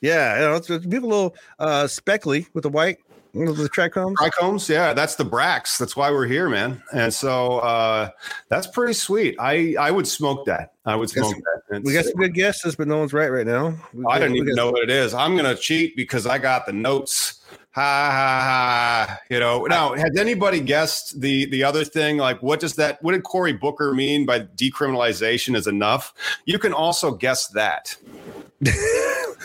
Yeah, 0.00 0.34
you 0.36 0.40
know, 0.48 0.54
it's, 0.56 0.70
it's 0.70 0.84
a 0.84 0.88
little 0.88 1.34
uh 1.58 1.86
speckly 1.86 2.46
with 2.54 2.62
the 2.62 2.68
white, 2.70 2.98
the 3.32 3.70
trichomes. 3.72 4.14
Trichomes, 4.14 4.68
yeah, 4.68 4.92
that's 4.92 5.14
the 5.14 5.24
bracts. 5.24 5.78
That's 5.78 5.96
why 5.96 6.10
we're 6.10 6.26
here, 6.26 6.48
man. 6.48 6.82
And 6.92 7.12
so 7.14 7.58
uh, 7.58 8.10
that's 8.48 8.66
pretty 8.66 8.92
sweet. 8.94 9.36
I 9.38 9.76
I 9.78 9.90
would 9.90 10.06
smoke 10.08 10.46
that. 10.46 10.72
I 10.84 10.96
would 10.96 11.12
Guess- 11.12 11.28
smoke 11.28 11.36
that. 11.70 11.82
We 11.84 11.92
got 11.92 12.04
some 12.04 12.14
good 12.16 12.34
guesses, 12.34 12.74
but 12.74 12.88
no 12.88 12.98
one's 12.98 13.12
right 13.12 13.28
right 13.30 13.46
now. 13.46 13.76
We 13.94 14.04
I 14.08 14.18
don't 14.18 14.34
even 14.34 14.48
got- 14.48 14.56
know 14.56 14.70
what 14.72 14.82
it 14.82 14.90
is. 14.90 15.14
I'm 15.14 15.36
gonna 15.36 15.54
cheat 15.54 15.94
because 15.96 16.26
I 16.26 16.38
got 16.38 16.66
the 16.66 16.72
notes. 16.72 17.36
Ha 17.72 17.80
ha 17.80 19.06
ha! 19.06 19.20
You 19.30 19.38
know. 19.38 19.64
Now, 19.66 19.94
has 19.94 20.10
anybody 20.18 20.58
guessed 20.58 21.20
the 21.20 21.46
the 21.50 21.62
other 21.62 21.84
thing? 21.84 22.16
Like, 22.16 22.42
what 22.42 22.58
does 22.58 22.74
that? 22.74 23.00
What 23.00 23.12
did 23.12 23.22
Cory 23.22 23.52
Booker 23.52 23.94
mean 23.94 24.26
by 24.26 24.40
decriminalization 24.40 25.54
is 25.54 25.68
enough? 25.68 26.12
You 26.46 26.58
can 26.58 26.72
also 26.72 27.12
guess 27.12 27.46
that. 27.50 27.94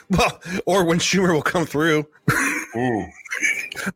Well, 0.09 0.39
or 0.65 0.85
when 0.85 0.99
Schumer 0.99 1.33
will 1.33 1.41
come 1.41 1.65
through. 1.65 2.07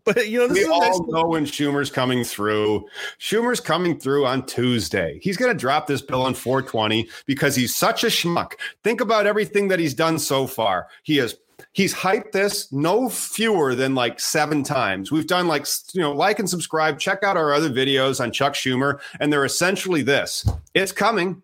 But 0.04 0.28
you 0.30 0.40
know, 0.40 0.48
this 0.48 0.56
We 0.58 0.62
is 0.62 0.68
a 0.68 0.70
nice- 0.70 0.90
all 0.94 1.08
know 1.12 1.28
when 1.28 1.46
Schumer's 1.46 1.90
coming 1.90 2.24
through. 2.24 2.86
Schumer's 3.20 3.60
coming 3.60 4.00
through 4.00 4.26
on 4.26 4.46
Tuesday. 4.46 5.20
He's 5.22 5.38
going 5.38 5.52
to 5.52 5.58
drop 5.58 5.88
this 5.88 6.02
bill 6.02 6.22
on 6.22 6.34
420 6.34 7.10
because 7.26 7.56
he's 7.56 7.76
such 7.76 8.04
a 8.04 8.08
schmuck. 8.08 8.54
Think 8.84 9.02
about 9.02 9.26
everything 9.28 9.68
that 9.70 9.80
he's 9.80 9.94
done 9.94 10.20
so 10.20 10.48
far. 10.48 10.88
He 11.04 11.18
has 11.18 11.36
he's 11.74 11.94
hyped 11.94 12.32
this 12.32 12.72
no 12.72 13.10
fewer 13.10 13.76
than 13.76 13.96
like 13.96 14.20
seven 14.20 14.64
times. 14.64 15.12
We've 15.12 15.28
done 15.28 15.48
like 15.48 15.66
you 15.94 16.02
know, 16.02 16.12
like 16.14 16.40
and 16.40 16.50
subscribe. 16.50 17.00
Check 17.00 17.24
out 17.24 17.38
our 17.38 17.54
other 17.54 17.70
videos 17.70 18.22
on 18.22 18.32
Chuck 18.32 18.54
Schumer, 18.54 19.00
and 19.20 19.32
they're 19.32 19.46
essentially 19.46 20.02
this: 20.02 20.48
it's 20.74 20.92
coming. 20.92 21.42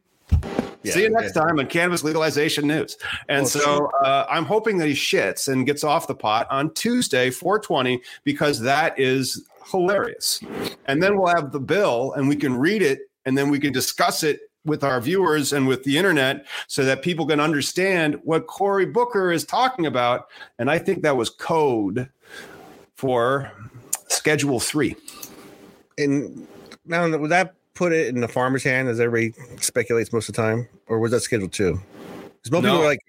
Yeah, 0.83 0.93
See 0.93 1.01
you 1.03 1.09
next 1.09 1.33
time 1.33 1.57
on 1.59 1.65
Cannabis 1.65 2.03
Legalization 2.03 2.67
News. 2.67 2.97
And 3.27 3.43
Well, 3.43 3.47
so 3.47 3.91
uh, 4.03 4.27
I'm 4.29 4.45
hoping 4.45 4.77
that 4.77 4.88
he 4.88 4.93
shits 4.93 5.51
and 5.51 5.65
gets 5.65 5.83
off 5.83 6.07
the 6.07 6.13
pot 6.13 6.47
on 6.51 6.73
Tuesday, 6.75 7.31
420, 7.31 8.01
because 8.23 8.59
that 8.59 8.99
is 8.99 9.47
hilarious. 9.71 10.41
And 10.85 11.01
then 11.01 11.17
we'll 11.17 11.33
have 11.33 11.51
the 11.51 11.59
bill 11.59 12.13
and 12.13 12.27
we 12.27 12.35
can 12.35 12.55
read 12.55 12.83
it 12.83 12.99
and 13.25 13.35
then 13.35 13.49
we 13.49 13.59
can 13.59 13.73
discuss 13.73 14.21
it 14.21 14.41
with 14.63 14.83
our 14.83 14.99
viewers 14.99 15.53
and 15.53 15.67
with 15.67 15.83
the 15.83 15.97
internet 15.97 16.45
so 16.67 16.83
that 16.85 17.01
people 17.01 17.25
can 17.25 17.39
understand 17.39 18.19
what 18.23 18.47
Cory 18.47 18.85
Booker 18.85 19.31
is 19.31 19.43
talking 19.43 19.85
about. 19.85 20.27
And 20.59 20.69
I 20.69 20.79
think 20.79 21.03
that 21.03 21.17
was 21.17 21.29
code 21.29 22.09
for 22.95 23.51
Schedule 24.07 24.59
3. 24.59 24.95
And 25.97 26.47
now 26.85 27.09
would 27.17 27.31
that 27.31 27.55
put 27.75 27.93
it 27.93 28.07
in 28.07 28.21
the 28.21 28.27
farmer's 28.27 28.63
hand 28.63 28.88
as 28.88 28.99
everybody 28.99 29.33
speculates 29.61 30.11
most 30.11 30.27
of 30.29 30.35
the 30.35 30.41
time, 30.41 30.67
or 30.88 30.99
was 30.99 31.11
that 31.11 31.21
scheduled 31.21 31.53
too? 31.53 31.79
Because 32.23 32.51
most 32.51 32.63
people 32.63 32.81
are 32.81 32.85
like 32.85 33.01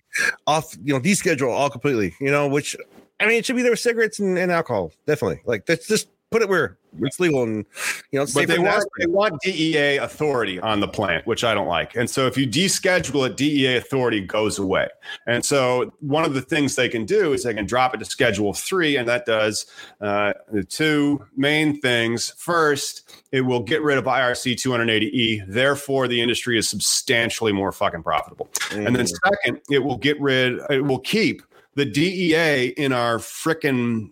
off, 0.46 0.76
you 0.85 0.92
know, 0.92 1.00
deschedule 1.00 1.50
all 1.50 1.70
completely. 1.70 2.14
You 2.20 2.31
know, 2.31 2.48
which 2.48 2.76
I 3.20 3.26
mean, 3.26 3.38
it 3.38 3.46
should 3.46 3.57
be 3.57 3.62
there 3.62 3.70
with 3.70 3.81
cigarettes 3.81 4.18
and, 4.18 4.37
and 4.37 4.52
alcohol, 4.52 4.92
definitely. 5.07 5.40
Like 5.46 5.66
that's 5.66 5.87
just 5.87 6.09
put 6.31 6.42
it 6.42 6.48
where 6.48 6.79
it's 7.00 7.18
legal 7.18 7.42
and 7.42 7.64
you 8.12 8.20
know, 8.20 8.26
But 8.35 8.48
they 8.48 8.59
want, 8.59 8.85
they 8.98 9.06
want 9.06 9.40
DEA 9.42 9.96
authority 9.96 10.61
on 10.61 10.80
the 10.80 10.88
plant, 10.88 11.26
which 11.26 11.42
I 11.42 11.54
don't 11.54 11.66
like. 11.66 11.96
And 11.96 12.09
so 12.09 12.26
if 12.26 12.37
you 12.37 12.46
deschedule 12.46 13.26
it, 13.26 13.37
DEA 13.37 13.76
authority 13.76 14.20
goes 14.20 14.59
away. 14.59 14.88
And 15.26 15.44
so 15.44 15.92
one 16.00 16.24
of 16.24 16.35
the 16.35 16.42
things 16.42 16.76
they 16.76 16.88
can 16.88 17.04
do 17.06 17.32
is 17.32 17.44
they 17.44 17.54
can 17.54 17.66
drop 17.66 17.94
it 17.94 17.98
to 17.98 18.04
Schedule 18.04 18.52
Three, 18.52 18.96
and 18.96 19.09
that 19.09 19.24
does 19.24 19.66
uh, 20.00 20.35
the 20.52 20.62
two 20.62 21.24
main 21.37 21.80
things. 21.80 22.35
First, 22.37 23.24
it 23.32 23.40
will 23.40 23.61
get 23.62 23.82
rid 23.82 23.96
of 23.98 24.04
IRC 24.04 24.54
280E. 24.54 25.44
Therefore, 25.48 26.06
the 26.06 26.20
industry 26.20 26.59
is 26.59 26.68
substantially 26.68 27.52
more 27.52 27.72
fucking 27.72 28.02
profitable. 28.02 28.50
And 28.72 28.94
then 28.94 29.06
Mm-hmm. 29.06 29.35
second, 29.35 29.61
it 29.70 29.78
will 29.78 29.96
get 29.96 30.20
rid, 30.20 30.61
it 30.70 30.85
will 30.85 30.98
keep 30.98 31.42
the 31.74 31.85
DEA 31.85 32.68
in 32.76 32.92
our 32.92 33.18
frickin' 33.18 34.11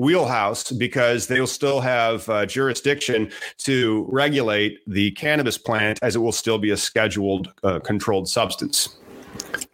wheelhouse 0.00 0.72
because 0.72 1.26
they'll 1.26 1.46
still 1.46 1.80
have 1.80 2.28
uh, 2.28 2.46
jurisdiction 2.46 3.30
to 3.58 4.06
regulate 4.08 4.78
the 4.86 5.10
cannabis 5.12 5.58
plant 5.58 5.98
as 6.02 6.16
it 6.16 6.20
will 6.20 6.32
still 6.32 6.58
be 6.58 6.70
a 6.70 6.76
scheduled 6.76 7.52
uh, 7.62 7.78
controlled 7.80 8.28
substance. 8.28 8.96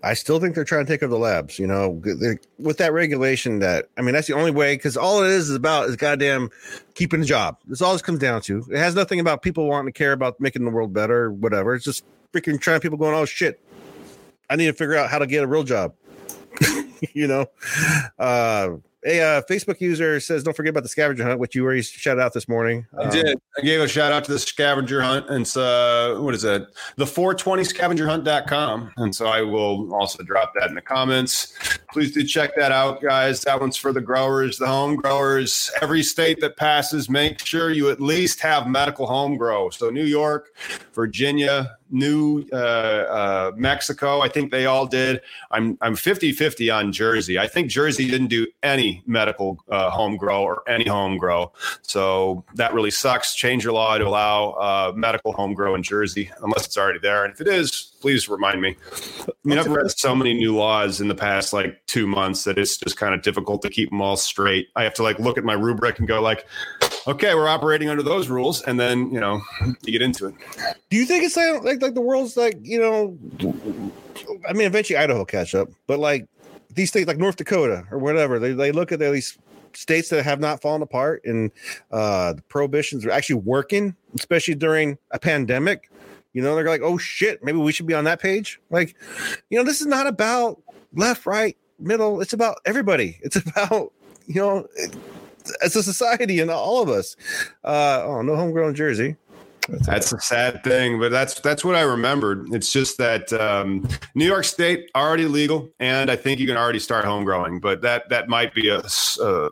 I 0.03 0.15
still 0.15 0.39
think 0.41 0.55
they're 0.55 0.65
trying 0.65 0.85
to 0.85 0.93
take 0.93 1.03
over 1.03 1.11
the 1.11 1.19
labs. 1.19 1.59
You 1.59 1.67
know, 1.67 2.03
with 2.59 2.79
that 2.79 2.93
regulation. 2.93 3.61
That 3.61 3.89
I 3.97 4.03
mean, 4.03 4.15
that's 4.15 4.27
the 4.27 4.35
only 4.35 4.51
way. 4.51 4.77
Because 4.77 4.97
all 4.97 5.23
it 5.23 5.31
is 5.31 5.49
is 5.49 5.57
about 5.57 5.89
is 5.89 5.97
goddamn 5.97 6.51
keeping 6.95 7.23
a 7.23 7.25
job. 7.25 7.59
That's 7.67 7.81
all 7.81 7.93
this 7.93 8.03
comes 8.03 8.19
down 8.19 8.43
to. 8.43 8.65
It 8.71 8.79
has 8.79 8.95
nothing 8.95 9.19
about 9.21 9.43
people 9.43 9.67
wanting 9.67 9.93
to 9.93 9.99
care 9.99 10.12
about 10.12 10.41
making 10.41 10.65
the 10.65 10.71
world 10.71 10.93
better, 10.93 11.25
or 11.25 11.33
whatever. 11.33 11.75
It's 11.75 11.85
just 11.85 12.05
freaking 12.33 12.61
trying 12.61 12.81
people 12.81 12.99
going, 12.99 13.15
oh 13.15 13.25
shit, 13.25 13.61
I 14.51 14.57
need 14.57 14.67
to 14.67 14.73
figure 14.73 14.97
out 14.97 15.11
how 15.11 15.19
to 15.19 15.27
get 15.27 15.43
a 15.43 15.47
real 15.47 15.65
job. 15.65 15.95
you 17.12 17.27
know, 17.27 17.47
uh, 18.19 18.71
a 19.05 19.21
uh, 19.21 19.43
Facebook 19.49 19.81
user 19.81 20.19
says, 20.21 20.43
don't 20.43 20.55
forget 20.57 20.71
about 20.71 20.83
the 20.83 20.89
scavenger 20.89 21.23
hunt, 21.23 21.39
which 21.39 21.55
you 21.55 21.65
already 21.65 21.83
shouted 21.83 22.21
out 22.21 22.33
this 22.33 22.49
morning. 22.49 22.87
I 22.99 23.05
Um, 23.05 23.11
did. 23.11 23.39
I 23.59 23.61
gave 23.63 23.81
a 23.81 23.89
shout 23.89 24.13
out 24.13 24.25
to 24.25 24.33
the 24.33 24.39
scavenger 24.39 25.01
hunt. 25.01 25.29
And 25.29 25.47
so 25.47 25.63
uh, 26.17 26.21
what 26.21 26.35
is 26.35 26.45
it? 26.45 26.67
The 26.97 27.05
420scavengerhunt.com. 27.05 28.93
And 28.97 29.15
so 29.15 29.27
I 29.27 29.43
will 29.43 29.95
also 29.95 30.23
drop 30.23 30.53
that 30.59 30.69
in 30.69 30.75
the 30.75 30.81
comments. 30.83 31.55
Please 31.93 32.13
do 32.13 32.25
check 32.25 32.57
that 32.57 32.73
out, 32.73 33.01
guys. 33.01 33.43
That 33.43 33.61
one's 33.61 33.77
for 33.77 33.93
the 33.93 34.01
growers, 34.01 34.59
the 34.59 34.67
home 34.67 34.97
growers. 34.97 35.71
Every 35.81 36.03
state 36.03 36.41
that 36.41 36.57
passes, 36.57 37.09
make 37.09 37.45
sure 37.45 37.71
you 37.71 37.91
at 37.91 38.01
least 38.01 38.41
have 38.41 38.67
medical 38.67 39.07
home 39.07 39.37
grow. 39.37 39.71
So 39.71 39.89
New 39.91 40.05
York, 40.05 40.49
Virginia, 40.95 41.77
New 41.91 42.45
uh, 42.53 42.57
uh, 42.57 43.53
Mexico, 43.57 44.21
I 44.21 44.29
think 44.29 44.51
they 44.51 44.67
all 44.67 44.87
did. 44.87 45.21
I'm 45.53 45.79
I'm 45.81 45.95
50 45.95 46.33
50 46.33 46.69
on 46.71 46.93
Jersey. 46.93 47.39
I 47.39 47.47
think 47.47 47.71
Jersey 47.71 48.09
didn't 48.11 48.27
do 48.27 48.47
any 48.63 48.86
medical 49.07 49.59
uh, 49.68 49.90
home 49.90 50.16
grow 50.16 50.42
or 50.42 50.62
any 50.68 50.88
home 50.88 51.18
grow. 51.18 51.53
So 51.83 52.44
that 52.55 52.75
really 52.75 52.90
sucks. 52.90 53.35
Change 53.35 53.64
your 53.64 53.72
law 53.72 53.99
to 53.99 54.07
allow 54.07 54.51
uh, 54.51 54.92
medical 54.94 55.33
home 55.33 55.55
grow 55.55 55.75
in 55.75 55.83
Jersey, 55.83 56.31
unless 56.42 56.66
it's 56.66 56.77
already 56.77 56.99
there. 56.99 57.25
And 57.25 57.33
if 57.33 57.40
it 57.40 57.49
is, 57.49 57.92
please 58.01 58.29
remind 58.29 58.61
me. 58.61 58.77
I 59.29 59.33
mean, 59.44 59.59
I've 59.59 59.66
read 59.66 59.90
so 59.90 60.14
many 60.14 60.35
new 60.35 60.55
laws 60.55 61.01
in 61.01 61.09
the 61.09 61.14
past 61.14 61.53
like 61.53 61.85
two 61.87 62.07
months 62.07 62.44
that 62.44 62.59
it's 62.59 62.77
just 62.77 62.96
kind 62.96 63.14
of 63.14 63.22
difficult 63.22 63.62
to 63.62 63.70
keep 63.70 63.90
them 63.90 64.01
all 64.01 64.16
straight. 64.16 64.68
I 64.77 64.85
have 64.85 64.94
to 64.94 65.03
like 65.03 65.18
look 65.18 65.38
at 65.38 65.44
my 65.44 65.55
rubric 65.55 65.99
and 65.99 66.07
go 66.07 66.20
like, 66.20 66.46
okay, 67.07 67.35
we're 67.35 67.49
operating 67.49 67.88
under 67.88 68.03
those 68.03 68.29
rules, 68.29 68.62
and 68.62 68.79
then 68.79 69.11
you 69.11 69.20
know 69.20 69.40
you 69.83 69.92
get 69.92 70.03
into 70.03 70.27
it. 70.27 70.35
Do 70.90 70.96
you 70.96 71.05
think 71.05 71.25
it's 71.25 71.37
like, 71.37 71.62
like 71.62 71.83
like 71.83 71.94
the 71.94 72.01
world's 72.01 72.37
like 72.37 72.59
you 72.62 72.81
know? 72.81 73.18
I 74.49 74.53
mean, 74.53 74.66
eventually 74.66 74.96
Idaho 74.96 75.25
catch 75.25 75.55
up, 75.55 75.68
but 75.87 75.99
like 75.99 76.29
these 76.77 76.91
states, 76.91 77.09
like 77.09 77.19
North 77.19 77.37
Dakota 77.37 77.85
or 77.91 77.99
whatever, 77.99 78.39
they 78.39 78.53
they 78.53 78.71
look 78.71 78.93
at 78.93 79.01
these 79.01 79.37
states 79.73 80.09
that 80.11 80.25
have 80.25 80.41
not 80.41 80.62
fallen 80.62 80.81
apart 80.81 81.23
and 81.25 81.51
uh 81.91 82.33
the 82.33 82.43
prohibitions 82.43 83.05
are 83.05 83.11
actually 83.11 83.41
working, 83.41 83.97
especially 84.15 84.55
during 84.55 84.97
a 85.11 85.19
pandemic. 85.19 85.91
You 86.33 86.43
know, 86.43 86.55
they're 86.55 86.67
like, 86.67 86.83
oh 86.83 86.99
shit, 86.99 87.43
maybe 87.43 87.59
we 87.59 87.73
should 87.73 87.87
be 87.87 87.95
on 87.95 88.05
that 88.05 88.21
page. 88.21 88.61
Like, 88.71 88.95
you 89.51 89.59
know, 89.59 89.65
this 89.65 89.81
is 89.81 89.87
not 89.87 90.07
about 90.07 90.62
left, 90.95 91.27
right, 91.27 91.57
middle. 91.79 92.21
It's 92.21 92.33
about 92.33 92.59
everybody. 92.65 93.19
It's 93.23 93.37
about 93.37 93.93
you 94.27 94.41
know. 94.41 94.69
As 95.62 95.77
a 95.77 95.83
society 95.85 96.41
and 96.41 96.51
all 96.51 96.83
of 96.83 96.89
us, 96.89 97.15
uh, 97.62 98.03
oh 98.05 98.21
no, 98.21 98.35
homegrown 98.35 98.75
Jersey. 98.75 99.15
That's 99.68 100.12
a 100.12 100.20
sad 100.20 100.62
thing, 100.62 100.98
but 100.98 101.11
that's 101.11 101.40
that's 101.40 101.64
what 101.64 101.74
I 101.74 101.83
remembered. 101.83 102.52
It's 102.52 102.72
just 102.72 102.98
that 102.98 103.33
um, 103.33 103.88
New 104.14 104.26
York 104.26 104.44
State 104.44 104.90
already 104.94 105.26
legal, 105.26 105.70
and 105.81 106.11
I 106.11 106.16
think 106.16 106.40
you 106.40 106.46
can 106.46 106.57
already 106.57 106.79
start 106.79 107.05
home 107.05 107.24
growing. 107.24 107.61
But 107.61 107.83
that 107.83 108.09
that 108.09 108.29
might 108.29 108.55
be 108.55 108.68
a 108.68 108.83
uh, 109.20 109.50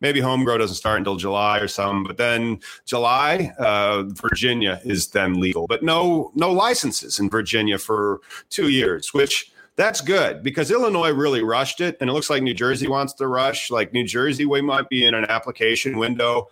maybe 0.00 0.20
home 0.20 0.44
grow 0.44 0.58
doesn't 0.58 0.76
start 0.76 0.98
until 0.98 1.16
July 1.16 1.58
or 1.58 1.68
something. 1.68 2.04
But 2.04 2.16
then 2.16 2.60
July, 2.84 3.52
uh, 3.58 4.04
Virginia 4.08 4.80
is 4.84 5.08
then 5.08 5.40
legal, 5.40 5.66
but 5.66 5.82
no 5.82 6.32
no 6.34 6.52
licenses 6.52 7.18
in 7.18 7.30
Virginia 7.30 7.78
for 7.78 8.20
two 8.50 8.68
years, 8.68 9.14
which 9.14 9.52
that's 9.76 10.00
good 10.00 10.42
because 10.42 10.70
Illinois 10.70 11.10
really 11.10 11.42
rushed 11.42 11.80
it, 11.80 11.96
and 12.00 12.08
it 12.08 12.12
looks 12.12 12.30
like 12.30 12.42
New 12.42 12.54
Jersey 12.54 12.86
wants 12.86 13.12
to 13.14 13.26
rush. 13.26 13.70
Like 13.70 13.92
New 13.92 14.04
Jersey, 14.04 14.46
we 14.46 14.60
might 14.60 14.88
be 14.88 15.04
in 15.04 15.14
an 15.14 15.26
application 15.28 15.98
window. 15.98 16.48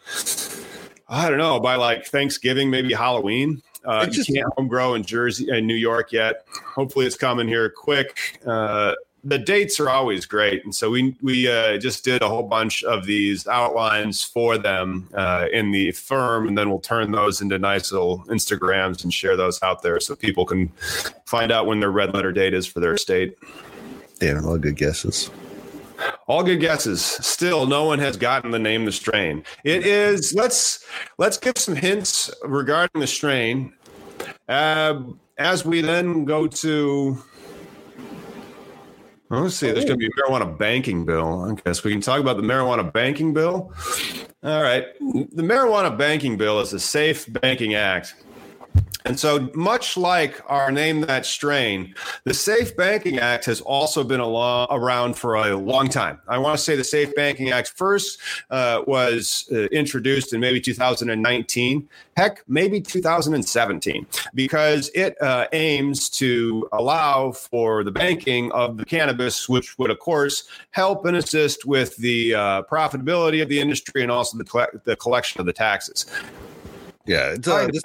I 1.12 1.28
don't 1.28 1.38
know 1.38 1.60
by 1.60 1.76
like 1.76 2.06
Thanksgiving, 2.06 2.70
maybe 2.70 2.94
Halloween. 2.94 3.62
Uh, 3.84 4.06
just- 4.06 4.28
you 4.28 4.36
can't 4.36 4.52
home 4.56 4.66
grow 4.66 4.94
in 4.94 5.02
Jersey 5.02 5.48
and 5.50 5.66
New 5.66 5.74
York 5.74 6.10
yet. 6.10 6.46
Hopefully, 6.64 7.04
it's 7.06 7.16
coming 7.16 7.46
here 7.46 7.68
quick. 7.68 8.40
Uh, 8.46 8.94
the 9.24 9.38
dates 9.38 9.78
are 9.78 9.88
always 9.88 10.24
great, 10.26 10.64
and 10.64 10.74
so 10.74 10.90
we 10.90 11.14
we 11.22 11.48
uh, 11.48 11.76
just 11.78 12.02
did 12.04 12.22
a 12.22 12.28
whole 12.28 12.42
bunch 12.42 12.82
of 12.82 13.04
these 13.06 13.46
outlines 13.46 14.24
for 14.24 14.58
them 14.58 15.08
uh, 15.14 15.46
in 15.52 15.70
the 15.70 15.92
firm, 15.92 16.48
and 16.48 16.56
then 16.58 16.70
we'll 16.70 16.80
turn 16.80 17.12
those 17.12 17.40
into 17.40 17.56
nice 17.58 17.92
little 17.92 18.24
Instagrams 18.28 19.04
and 19.04 19.12
share 19.14 19.36
those 19.36 19.62
out 19.62 19.82
there 19.82 20.00
so 20.00 20.16
people 20.16 20.44
can 20.44 20.68
find 21.26 21.52
out 21.52 21.66
when 21.66 21.78
their 21.78 21.92
red 21.92 22.14
letter 22.14 22.32
date 22.32 22.52
is 22.54 22.66
for 22.66 22.80
their 22.80 22.96
state. 22.96 23.36
Damn, 24.18 24.44
all 24.44 24.58
good 24.58 24.76
guesses. 24.76 25.30
All 26.26 26.42
good 26.42 26.60
guesses. 26.60 27.02
Still, 27.02 27.66
no 27.66 27.84
one 27.84 27.98
has 27.98 28.16
gotten 28.16 28.50
the 28.50 28.58
name 28.58 28.84
the 28.84 28.92
strain. 28.92 29.44
It 29.64 29.86
is. 29.86 30.34
Let's 30.34 30.84
let's 31.18 31.36
give 31.36 31.58
some 31.58 31.76
hints 31.76 32.30
regarding 32.42 33.00
the 33.00 33.06
strain. 33.06 33.72
Uh, 34.48 35.02
as 35.38 35.64
we 35.64 35.80
then 35.80 36.24
go 36.24 36.46
to 36.46 37.22
Let's 39.40 39.56
see. 39.56 39.70
There's 39.70 39.86
going 39.86 39.98
to 39.98 40.06
be 40.06 40.06
a 40.06 40.10
marijuana 40.10 40.58
banking 40.58 41.06
bill. 41.06 41.50
i 41.50 41.54
guess 41.62 41.82
we 41.82 41.90
can 41.90 42.02
talk 42.02 42.20
about 42.20 42.36
the 42.36 42.42
marijuana 42.42 42.92
banking 42.92 43.32
bill. 43.32 43.72
All 44.42 44.62
right. 44.62 44.84
The 45.00 45.42
marijuana 45.42 45.96
banking 45.96 46.36
bill 46.36 46.60
is 46.60 46.74
a 46.74 46.80
safe 46.80 47.32
banking 47.40 47.74
act 47.74 48.14
and 49.12 49.20
so, 49.20 49.50
much 49.52 49.98
like 49.98 50.40
our 50.46 50.72
Name 50.72 51.02
That 51.02 51.26
Strain, 51.26 51.94
the 52.24 52.32
Safe 52.32 52.74
Banking 52.74 53.18
Act 53.18 53.44
has 53.44 53.60
also 53.60 54.02
been 54.02 54.22
lo- 54.22 54.66
around 54.70 55.18
for 55.18 55.34
a 55.34 55.54
long 55.54 55.90
time. 55.90 56.18
I 56.28 56.38
want 56.38 56.56
to 56.56 56.64
say 56.64 56.76
the 56.76 56.82
Safe 56.82 57.14
Banking 57.14 57.50
Act 57.50 57.74
first 57.76 58.18
uh, 58.48 58.80
was 58.86 59.50
uh, 59.52 59.64
introduced 59.64 60.32
in 60.32 60.40
maybe 60.40 60.62
2019, 60.62 61.86
heck, 62.16 62.42
maybe 62.48 62.80
2017, 62.80 64.06
because 64.32 64.90
it 64.94 65.20
uh, 65.20 65.46
aims 65.52 66.08
to 66.08 66.66
allow 66.72 67.32
for 67.32 67.84
the 67.84 67.92
banking 67.92 68.50
of 68.52 68.78
the 68.78 68.86
cannabis, 68.86 69.46
which 69.46 69.78
would, 69.78 69.90
of 69.90 69.98
course, 69.98 70.44
help 70.70 71.04
and 71.04 71.18
assist 71.18 71.66
with 71.66 71.94
the 71.98 72.34
uh, 72.34 72.62
profitability 72.62 73.42
of 73.42 73.50
the 73.50 73.60
industry 73.60 74.00
and 74.00 74.10
also 74.10 74.38
the, 74.38 74.80
the 74.84 74.96
collection 74.96 75.38
of 75.38 75.46
the 75.46 75.52
taxes. 75.52 76.06
Yeah, 77.04 77.32
it's, 77.32 77.48
uh, 77.48 77.68
this, 77.72 77.82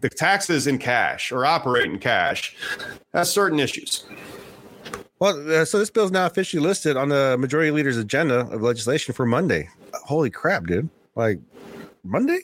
the 0.00 0.10
taxes 0.10 0.66
in 0.66 0.78
cash 0.78 1.32
or 1.32 1.46
operate 1.46 1.86
in 1.86 1.98
cash 1.98 2.54
has 3.14 3.32
certain 3.32 3.58
issues. 3.58 4.04
Well, 5.20 5.50
uh, 5.50 5.64
so 5.64 5.78
this 5.78 5.90
bill 5.90 6.04
is 6.04 6.10
now 6.10 6.26
officially 6.26 6.62
listed 6.62 6.96
on 6.96 7.08
the 7.08 7.36
majority 7.38 7.70
leader's 7.70 7.96
agenda 7.96 8.40
of 8.40 8.62
legislation 8.62 9.14
for 9.14 9.26
Monday. 9.26 9.68
Holy 9.94 10.30
crap, 10.30 10.66
dude! 10.66 10.88
Like 11.16 11.40
Monday? 12.04 12.40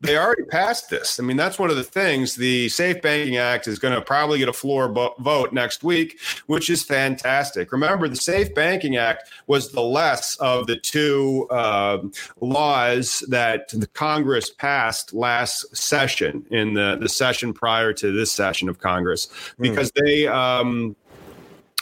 They 0.00 0.16
already 0.16 0.44
passed 0.44 0.90
this. 0.90 1.18
I 1.18 1.22
mean, 1.22 1.36
that's 1.36 1.58
one 1.58 1.70
of 1.70 1.76
the 1.76 1.84
things. 1.84 2.34
The 2.34 2.68
Safe 2.68 3.00
Banking 3.02 3.36
Act 3.36 3.66
is 3.66 3.78
going 3.78 3.94
to 3.94 4.00
probably 4.00 4.38
get 4.38 4.48
a 4.48 4.52
floor 4.52 4.88
bo- 4.88 5.14
vote 5.18 5.52
next 5.52 5.82
week, 5.82 6.18
which 6.46 6.70
is 6.70 6.82
fantastic. 6.82 7.72
Remember, 7.72 8.08
the 8.08 8.16
Safe 8.16 8.54
Banking 8.54 8.96
Act 8.96 9.30
was 9.46 9.72
the 9.72 9.82
less 9.82 10.36
of 10.36 10.66
the 10.66 10.76
two 10.76 11.46
uh, 11.50 11.98
laws 12.40 13.24
that 13.28 13.68
the 13.68 13.86
Congress 13.88 14.50
passed 14.50 15.12
last 15.12 15.76
session 15.76 16.44
in 16.50 16.74
the, 16.74 16.96
the 17.00 17.08
session 17.08 17.52
prior 17.52 17.92
to 17.92 18.12
this 18.12 18.32
session 18.32 18.68
of 18.68 18.78
Congress 18.78 19.28
hmm. 19.56 19.62
because 19.62 19.90
mm. 19.92 20.04
they. 20.04 20.26
Um, 20.26 20.96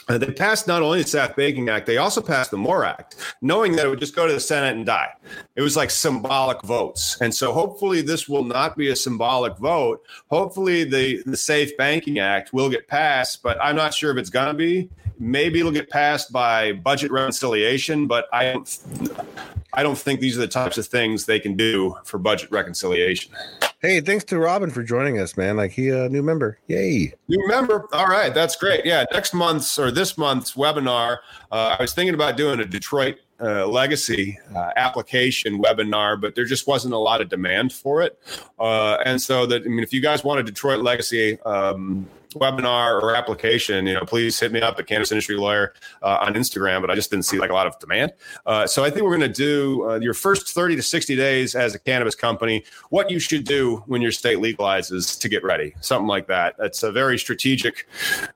uh, 0.07 0.17
they 0.17 0.31
passed 0.31 0.67
not 0.67 0.81
only 0.81 1.01
the 1.01 1.07
Safe 1.07 1.35
Banking 1.35 1.69
Act, 1.69 1.85
they 1.85 1.97
also 1.97 2.21
passed 2.21 2.51
the 2.51 2.57
MORE 2.57 2.85
Act, 2.85 3.15
knowing 3.41 3.75
that 3.75 3.85
it 3.85 3.89
would 3.89 3.99
just 3.99 4.15
go 4.15 4.25
to 4.27 4.33
the 4.33 4.39
Senate 4.39 4.75
and 4.75 4.85
die. 4.85 5.11
It 5.55 5.61
was 5.61 5.75
like 5.75 5.89
symbolic 5.89 6.61
votes. 6.63 7.17
And 7.19 7.33
so 7.33 7.51
hopefully 7.51 8.01
this 8.01 8.29
will 8.29 8.43
not 8.43 8.77
be 8.77 8.89
a 8.89 8.95
symbolic 8.95 9.57
vote. 9.57 10.01
Hopefully 10.29 10.83
the, 10.83 11.21
the 11.25 11.37
Safe 11.37 11.75
Banking 11.77 12.19
Act 12.19 12.53
will 12.53 12.69
get 12.69 12.87
passed, 12.87 13.43
but 13.43 13.57
I'm 13.61 13.75
not 13.75 13.93
sure 13.93 14.11
if 14.11 14.17
it's 14.17 14.29
going 14.29 14.47
to 14.47 14.53
be. 14.53 14.89
Maybe 15.19 15.59
it'll 15.59 15.71
get 15.71 15.89
passed 15.89 16.31
by 16.31 16.73
budget 16.73 17.11
reconciliation, 17.11 18.07
but 18.07 18.27
I 18.31 18.53
don't, 18.53 19.56
I 19.77 19.83
don't 19.83 19.97
think 19.97 20.19
these 20.19 20.35
are 20.35 20.41
the 20.41 20.47
types 20.47 20.79
of 20.79 20.87
things 20.87 21.27
they 21.27 21.39
can 21.39 21.55
do 21.55 21.95
for 22.03 22.17
budget 22.17 22.51
reconciliation. 22.51 23.31
Hey, 23.79 24.01
thanks 24.01 24.23
to 24.25 24.39
Robin 24.39 24.71
for 24.71 24.81
joining 24.81 25.19
us, 25.19 25.37
man. 25.37 25.55
Like 25.55 25.69
he 25.69 25.89
a 25.89 26.05
uh, 26.05 26.07
new 26.07 26.23
member. 26.23 26.57
Yay. 26.65 27.13
New 27.27 27.47
member. 27.47 27.87
All 27.93 28.07
right, 28.07 28.33
that's 28.33 28.55
great. 28.55 28.87
Yeah, 28.87 29.05
next 29.13 29.35
month's 29.35 29.77
or 29.77 29.91
this 29.91 30.17
month's 30.17 30.55
webinar, 30.55 31.19
uh, 31.51 31.75
I 31.77 31.81
was 31.83 31.93
thinking 31.93 32.15
about 32.15 32.37
doing 32.37 32.59
a 32.59 32.65
Detroit 32.65 33.19
uh, 33.39 33.67
legacy 33.67 34.39
uh, 34.55 34.71
application 34.77 35.61
webinar, 35.61 36.19
but 36.19 36.33
there 36.33 36.45
just 36.45 36.65
wasn't 36.65 36.95
a 36.95 36.97
lot 36.97 37.21
of 37.21 37.29
demand 37.29 37.71
for 37.71 38.01
it. 38.01 38.19
Uh, 38.57 38.97
and 39.05 39.21
so 39.21 39.45
that 39.45 39.61
I 39.61 39.67
mean, 39.67 39.83
if 39.83 39.93
you 39.93 40.01
guys 40.01 40.23
want 40.23 40.39
a 40.39 40.43
Detroit 40.43 40.79
legacy 40.81 41.39
um, 41.41 42.09
webinar 42.39 43.01
or 43.01 43.15
application, 43.15 43.85
you 43.87 43.93
know, 43.93 44.05
please 44.05 44.39
hit 44.39 44.51
me 44.51 44.61
up 44.61 44.79
at 44.79 44.87
Cannabis 44.87 45.11
Industry 45.11 45.35
Lawyer 45.35 45.73
uh, 46.01 46.17
on 46.21 46.33
Instagram. 46.33 46.81
But 46.81 46.91
I 46.91 46.95
just 46.95 47.09
didn't 47.09 47.25
see 47.25 47.39
like 47.39 47.49
a 47.49 47.53
lot 47.53 47.67
of 47.67 47.77
demand. 47.79 48.13
Uh, 48.45 48.67
so 48.67 48.83
I 48.83 48.89
think 48.89 49.03
we're 49.03 49.17
going 49.17 49.31
to 49.31 49.43
do 49.43 49.89
uh, 49.89 49.99
your 49.99 50.13
first 50.13 50.49
30 50.49 50.75
to 50.77 50.81
60 50.81 51.15
days 51.15 51.55
as 51.55 51.75
a 51.75 51.79
cannabis 51.79 52.15
company, 52.15 52.63
what 52.89 53.09
you 53.09 53.19
should 53.19 53.45
do 53.45 53.83
when 53.87 54.01
your 54.01 54.11
state 54.11 54.37
legalizes 54.37 55.19
to 55.19 55.29
get 55.29 55.43
ready, 55.43 55.73
something 55.81 56.07
like 56.07 56.27
that. 56.27 56.55
It's 56.59 56.83
a 56.83 56.91
very 56.91 57.17
strategic 57.17 57.87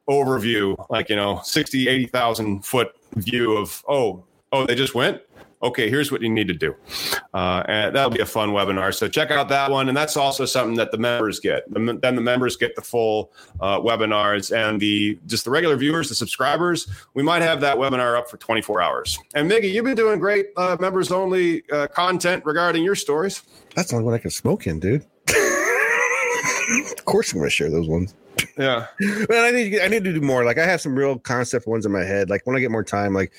overview, 0.09 0.83
like, 0.89 1.09
you 1.09 1.15
know, 1.15 1.41
60, 1.43 1.87
80,000 1.87 2.65
foot 2.65 2.95
view 3.15 3.57
of, 3.57 3.83
oh, 3.87 4.23
oh, 4.51 4.65
they 4.65 4.75
just 4.75 4.95
went 4.95 5.21
okay, 5.63 5.89
here's 5.89 6.11
what 6.11 6.21
you 6.21 6.29
need 6.29 6.47
to 6.47 6.53
do. 6.53 6.75
Uh, 7.33 7.63
and 7.67 7.95
that'll 7.95 8.09
be 8.09 8.21
a 8.21 8.25
fun 8.25 8.49
webinar. 8.49 8.93
So 8.93 9.07
check 9.07 9.31
out 9.31 9.49
that 9.49 9.71
one. 9.71 9.87
And 9.87 9.97
that's 9.97 10.17
also 10.17 10.45
something 10.45 10.75
that 10.77 10.91
the 10.91 10.97
members 10.97 11.39
get. 11.39 11.63
then 11.69 11.99
the 12.01 12.21
members 12.21 12.55
get 12.55 12.75
the 12.75 12.81
full 12.81 13.31
uh, 13.59 13.79
webinars 13.79 14.55
and 14.55 14.79
the 14.79 15.17
just 15.27 15.45
the 15.45 15.51
regular 15.51 15.75
viewers, 15.75 16.09
the 16.09 16.15
subscribers. 16.15 16.87
We 17.13 17.23
might 17.23 17.41
have 17.41 17.61
that 17.61 17.77
webinar 17.77 18.17
up 18.17 18.29
for 18.29 18.37
24 18.37 18.81
hours. 18.81 19.19
And 19.33 19.49
Miggy, 19.49 19.71
you've 19.71 19.85
been 19.85 19.95
doing 19.95 20.19
great 20.19 20.47
uh, 20.57 20.77
members 20.79 21.11
only 21.11 21.63
uh, 21.71 21.87
content 21.87 22.45
regarding 22.45 22.83
your 22.83 22.95
stories. 22.95 23.43
That's 23.75 23.89
the 23.89 23.95
only 23.95 24.05
one 24.05 24.13
I 24.13 24.17
can 24.17 24.31
smoke 24.31 24.67
in, 24.67 24.79
dude. 24.79 25.05
of 25.27 27.05
course, 27.05 27.31
I'm 27.31 27.39
going 27.39 27.47
to 27.47 27.49
share 27.49 27.69
those 27.69 27.87
ones. 27.87 28.13
Yeah, 28.57 28.87
but 29.27 29.37
I 29.37 29.51
need 29.51 29.79
I 29.79 29.87
need 29.87 30.03
to 30.03 30.13
do 30.13 30.21
more. 30.21 30.43
Like 30.43 30.57
I 30.57 30.65
have 30.65 30.81
some 30.81 30.95
real 30.95 31.19
concept 31.19 31.67
ones 31.67 31.85
in 31.85 31.91
my 31.91 32.03
head. 32.03 32.29
Like 32.29 32.45
when 32.45 32.55
I 32.55 32.59
get 32.59 32.71
more 32.71 32.83
time, 32.83 33.13
like 33.13 33.33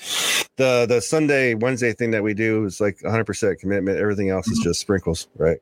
the 0.57 0.85
the 0.87 1.01
Sunday 1.01 1.53
Wednesday 1.53 1.93
thing 1.93 2.11
that 2.11 2.23
we 2.23 2.33
do 2.33 2.65
is 2.65 2.79
like 2.79 3.01
100 3.01 3.25
percent 3.25 3.59
commitment. 3.59 3.97
Everything 3.97 4.29
else 4.29 4.47
is 4.47 4.59
mm-hmm. 4.59 4.69
just 4.69 4.81
sprinkles, 4.81 5.27
right? 5.37 5.57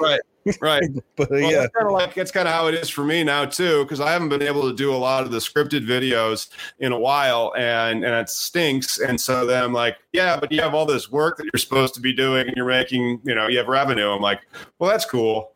right. 0.00 0.20
Right. 0.60 0.84
but 1.16 1.28
well, 1.28 1.40
yeah, 1.40 1.66
kind 1.76 1.88
of 1.88 1.92
like 1.92 2.14
that's 2.14 2.30
kind 2.30 2.46
of 2.46 2.54
how 2.54 2.68
it 2.68 2.74
is 2.74 2.88
for 2.88 3.02
me 3.02 3.24
now 3.24 3.46
too, 3.46 3.82
because 3.82 3.98
I 3.98 4.12
haven't 4.12 4.28
been 4.28 4.42
able 4.42 4.62
to 4.70 4.76
do 4.76 4.94
a 4.94 4.96
lot 4.96 5.24
of 5.24 5.32
the 5.32 5.38
scripted 5.38 5.84
videos 5.84 6.50
in 6.78 6.92
a 6.92 6.98
while, 6.98 7.52
and 7.56 8.04
and 8.04 8.14
it 8.14 8.28
stinks. 8.28 8.98
And 8.98 9.20
so 9.20 9.44
then 9.44 9.64
I'm 9.64 9.72
like, 9.72 9.96
yeah, 10.12 10.38
but 10.38 10.52
you 10.52 10.60
have 10.60 10.72
all 10.72 10.86
this 10.86 11.10
work 11.10 11.38
that 11.38 11.46
you're 11.52 11.58
supposed 11.58 11.94
to 11.94 12.00
be 12.00 12.12
doing, 12.12 12.46
and 12.46 12.56
you're 12.56 12.64
making, 12.64 13.20
you 13.24 13.34
know, 13.34 13.48
you 13.48 13.58
have 13.58 13.66
revenue. 13.66 14.08
I'm 14.08 14.22
like, 14.22 14.42
well, 14.78 14.88
that's 14.88 15.04
cool. 15.04 15.50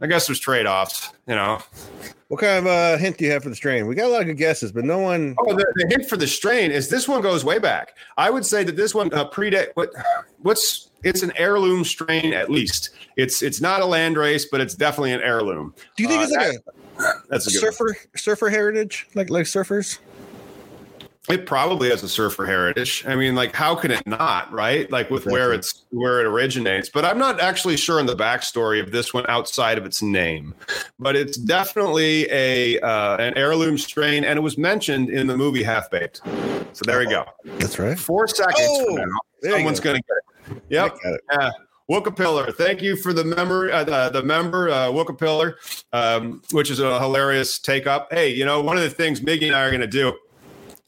I 0.00 0.06
guess 0.06 0.26
there's 0.26 0.40
trade 0.40 0.66
offs, 0.66 1.10
you 1.26 1.34
know. 1.34 1.60
What 2.28 2.40
kind 2.40 2.58
of 2.58 2.66
uh, 2.66 2.98
hint 2.98 3.18
do 3.18 3.24
you 3.24 3.30
have 3.30 3.42
for 3.42 3.48
the 3.48 3.54
strain? 3.54 3.86
We 3.86 3.94
got 3.94 4.06
a 4.06 4.08
lot 4.08 4.20
of 4.22 4.26
good 4.26 4.36
guesses, 4.36 4.72
but 4.72 4.84
no 4.84 4.98
one. 4.98 5.36
Oh, 5.38 5.54
the, 5.54 5.64
the 5.76 5.86
hint 5.88 6.08
for 6.08 6.16
the 6.16 6.26
strain 6.26 6.70
is 6.70 6.88
this 6.88 7.08
one 7.08 7.22
goes 7.22 7.44
way 7.44 7.58
back. 7.58 7.96
I 8.16 8.30
would 8.30 8.44
say 8.44 8.64
that 8.64 8.76
this 8.76 8.94
one 8.94 9.12
uh, 9.14 9.30
predate 9.30 9.68
what 9.74 9.90
what's 10.42 10.90
it's 11.04 11.22
an 11.22 11.32
heirloom 11.36 11.84
strain 11.84 12.34
at 12.34 12.50
least. 12.50 12.90
It's 13.16 13.42
it's 13.42 13.60
not 13.60 13.80
a 13.80 13.84
landrace, 13.84 14.44
but 14.50 14.60
it's 14.60 14.74
definitely 14.74 15.12
an 15.12 15.20
heirloom. 15.22 15.72
Do 15.96 16.02
you 16.02 16.08
think 16.08 16.20
uh, 16.20 16.24
it's 16.24 16.36
like 16.36 16.64
that, 16.98 17.04
a 17.04 17.28
that's 17.30 17.46
a 17.46 17.50
surfer 17.50 17.86
one. 17.86 17.94
surfer 18.16 18.48
heritage, 18.50 19.06
like 19.14 19.30
like 19.30 19.46
surfers? 19.46 19.98
It 21.28 21.46
probably 21.46 21.90
has 21.90 22.02
a 22.02 22.08
surfer 22.08 22.46
heritage. 22.46 23.04
I 23.06 23.16
mean, 23.16 23.34
like, 23.34 23.54
how 23.54 23.74
can 23.74 23.90
it 23.90 24.06
not, 24.06 24.52
right? 24.52 24.90
Like 24.90 25.10
with 25.10 25.26
where 25.26 25.52
it's 25.52 25.84
where 25.90 26.20
it 26.20 26.26
originates. 26.26 26.88
But 26.88 27.04
I'm 27.04 27.18
not 27.18 27.40
actually 27.40 27.76
sure 27.76 27.98
in 28.00 28.06
the 28.06 28.16
backstory 28.16 28.80
of 28.80 28.92
this 28.92 29.12
one 29.12 29.24
outside 29.28 29.78
of 29.78 29.84
its 29.84 30.02
name. 30.02 30.54
But 30.98 31.16
it's 31.16 31.36
definitely 31.36 32.30
a 32.30 32.78
uh, 32.80 33.16
an 33.16 33.36
heirloom 33.36 33.78
strain, 33.78 34.24
and 34.24 34.38
it 34.38 34.42
was 34.42 34.56
mentioned 34.56 35.10
in 35.10 35.26
the 35.26 35.36
movie 35.36 35.62
Half 35.62 35.90
Baked. 35.90 36.22
So 36.72 36.82
there 36.84 36.98
we 36.98 37.06
go. 37.06 37.24
That's 37.58 37.78
right. 37.78 37.98
Four 37.98 38.28
seconds 38.28 38.56
oh, 38.60 38.96
from 38.96 39.08
now, 39.08 39.50
someone's 39.50 39.80
going 39.80 39.96
to 39.96 40.02
get 40.02 40.56
it. 40.56 40.62
Yep. 40.68 40.96
It. 41.04 41.20
Yeah. 41.32 41.50
Wooka 41.90 42.14
Pillar, 42.14 42.50
thank 42.50 42.82
you 42.82 42.96
for 42.96 43.12
the 43.12 43.22
member, 43.22 43.70
uh, 43.70 43.84
the, 43.84 44.10
the, 44.10 44.22
member 44.24 44.68
uh, 44.68 44.88
Wooka 44.88 45.16
Pillar, 45.16 45.56
um, 45.92 46.42
which 46.50 46.68
is 46.68 46.80
a 46.80 46.98
hilarious 46.98 47.60
take 47.60 47.86
up. 47.86 48.08
Hey, 48.10 48.34
you 48.34 48.44
know, 48.44 48.60
one 48.60 48.76
of 48.76 48.82
the 48.82 48.90
things 48.90 49.20
Miggy 49.20 49.46
and 49.46 49.54
I 49.54 49.62
are 49.62 49.70
going 49.70 49.80
to 49.82 49.86
do 49.86 50.12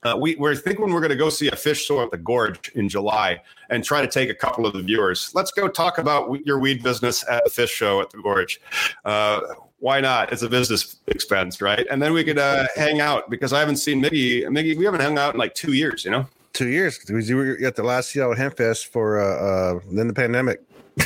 uh, 0.04 0.16
we, 0.18 0.36
we're 0.36 0.54
thinking 0.54 0.92
we're 0.92 1.00
going 1.00 1.10
to 1.10 1.16
go 1.16 1.28
see 1.28 1.48
a 1.48 1.52
Phish 1.52 1.84
show 1.84 2.02
at 2.02 2.10
the 2.10 2.18
Gorge 2.18 2.70
in 2.74 2.88
July 2.88 3.40
and 3.70 3.82
try 3.82 4.00
to 4.00 4.06
take 4.06 4.30
a 4.30 4.34
couple 4.34 4.64
of 4.64 4.72
the 4.72 4.82
viewers. 4.82 5.32
Let's 5.34 5.50
go 5.50 5.68
talk 5.68 5.98
about 5.98 6.44
your 6.46 6.58
weed 6.58 6.82
business 6.82 7.24
at 7.28 7.44
the 7.44 7.50
Phish 7.50 7.70
show 7.70 8.00
at 8.00 8.10
the 8.10 8.18
Gorge. 8.18 8.60
Uh, 9.04 9.40
why 9.80 10.00
not? 10.00 10.32
It's 10.32 10.42
a 10.42 10.48
business 10.48 10.96
expense, 11.08 11.60
right? 11.60 11.86
And 11.90 12.00
then 12.00 12.12
we 12.12 12.22
could 12.22 12.38
uh, 12.38 12.66
hang 12.76 13.00
out 13.00 13.28
because 13.28 13.52
I 13.52 13.60
haven't 13.60 13.76
seen 13.76 14.02
Miggy. 14.02 14.44
Miggy, 14.44 14.76
we 14.76 14.84
haven't 14.84 15.00
hung 15.00 15.18
out 15.18 15.34
in 15.34 15.38
like 15.38 15.54
two 15.54 15.72
years, 15.72 16.04
you 16.04 16.10
know? 16.10 16.26
Two 16.52 16.68
years. 16.68 16.98
We 17.08 17.34
were 17.34 17.58
at 17.64 17.76
the 17.76 17.82
last 17.82 18.10
Seattle 18.10 18.34
Hemp 18.34 18.56
Fest 18.56 18.86
for 18.92 19.20
uh, 19.20 19.76
uh, 19.76 19.80
then 19.90 20.08
the 20.08 20.14
pandemic. 20.14 20.62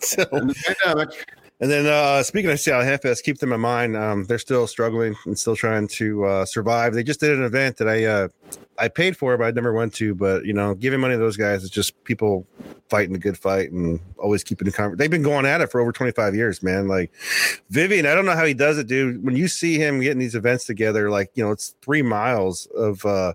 so, 0.00 0.24
the 0.24 0.74
pandemic. 0.82 1.28
And 1.60 1.70
then 1.70 1.86
uh, 1.86 2.22
speaking 2.22 2.50
of 2.50 2.58
Seattle 2.58 2.84
Hempfest, 2.84 3.22
keep 3.22 3.38
them 3.38 3.52
in 3.52 3.60
mind. 3.60 3.96
Um, 3.96 4.24
they're 4.24 4.38
still 4.38 4.66
struggling 4.66 5.14
and 5.24 5.38
still 5.38 5.56
trying 5.56 5.88
to 5.88 6.24
uh, 6.24 6.44
survive. 6.44 6.94
They 6.94 7.04
just 7.04 7.20
did 7.20 7.30
an 7.30 7.44
event 7.44 7.76
that 7.78 7.88
I 7.88 8.04
uh, 8.04 8.28
I 8.78 8.88
paid 8.88 9.16
for 9.16 9.34
it, 9.34 9.38
but 9.38 9.44
I 9.44 9.50
never 9.50 9.72
went 9.72 9.94
to. 9.94 10.14
But 10.14 10.44
you 10.44 10.52
know, 10.52 10.74
giving 10.74 11.00
money 11.00 11.14
to 11.14 11.18
those 11.18 11.36
guys 11.36 11.62
is 11.62 11.70
just 11.70 12.02
people 12.04 12.46
fighting 12.88 13.14
a 13.14 13.18
good 13.18 13.38
fight 13.38 13.70
and 13.70 14.00
always 14.18 14.44
keeping 14.44 14.66
the 14.66 14.72
conversation. 14.72 14.98
They've 14.98 15.10
been 15.10 15.22
going 15.22 15.46
at 15.46 15.60
it 15.60 15.70
for 15.70 15.80
over 15.80 15.92
25 15.92 16.34
years, 16.34 16.62
man. 16.62 16.88
Like 16.88 17.12
Vivian, 17.70 18.06
I 18.06 18.14
don't 18.14 18.24
know 18.26 18.36
how 18.36 18.44
he 18.44 18.54
does 18.54 18.78
it, 18.78 18.86
dude. 18.86 19.24
When 19.24 19.36
you 19.36 19.48
see 19.48 19.78
him 19.78 20.00
getting 20.00 20.18
these 20.18 20.34
events 20.34 20.64
together, 20.64 21.10
like 21.10 21.30
you 21.34 21.44
know, 21.44 21.50
it's 21.50 21.74
three 21.82 22.02
miles 22.02 22.66
of, 22.76 23.04
uh, 23.04 23.34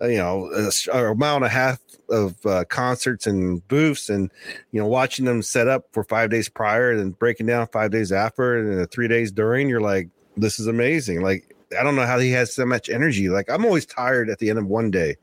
you 0.00 0.18
know, 0.18 0.50
a, 0.92 1.10
a 1.10 1.14
mile 1.14 1.36
and 1.36 1.44
a 1.44 1.48
half 1.48 1.78
of 2.08 2.34
uh, 2.44 2.64
concerts 2.64 3.26
and 3.26 3.66
booths, 3.68 4.08
and 4.08 4.30
you 4.72 4.80
know, 4.80 4.86
watching 4.86 5.24
them 5.24 5.42
set 5.42 5.68
up 5.68 5.86
for 5.92 6.04
five 6.04 6.30
days 6.30 6.48
prior 6.48 6.90
and 6.90 7.00
then 7.00 7.10
breaking 7.10 7.46
down 7.46 7.66
five 7.68 7.90
days 7.90 8.12
after 8.12 8.56
and 8.56 8.90
three 8.90 9.08
days 9.08 9.30
during. 9.30 9.68
You're 9.68 9.80
like, 9.80 10.08
this 10.36 10.58
is 10.58 10.66
amazing. 10.66 11.22
Like 11.22 11.54
I 11.78 11.82
don't 11.82 11.96
know 11.96 12.06
how 12.06 12.18
he 12.18 12.30
has 12.32 12.52
so 12.52 12.66
much 12.66 12.88
energy. 12.88 13.28
Like 13.28 13.48
I'm 13.50 13.64
always 13.64 13.86
tired 13.86 14.28
at 14.30 14.38
the 14.38 14.50
end 14.50 14.58
of 14.58 14.66
one 14.66 14.90
day 14.90 15.16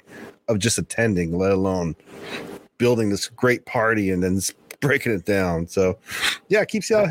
of 0.47 0.59
just 0.59 0.77
attending, 0.77 1.37
let 1.37 1.51
alone 1.51 1.95
building 2.77 3.09
this 3.09 3.27
great 3.27 3.65
party 3.65 4.11
and 4.11 4.23
then 4.23 4.39
breaking 4.79 5.13
it 5.13 5.25
down. 5.25 5.67
So 5.67 5.97
yeah, 6.49 6.61
it 6.61 6.69
keeps 6.69 6.89
you 6.89 6.97
out. 6.97 7.09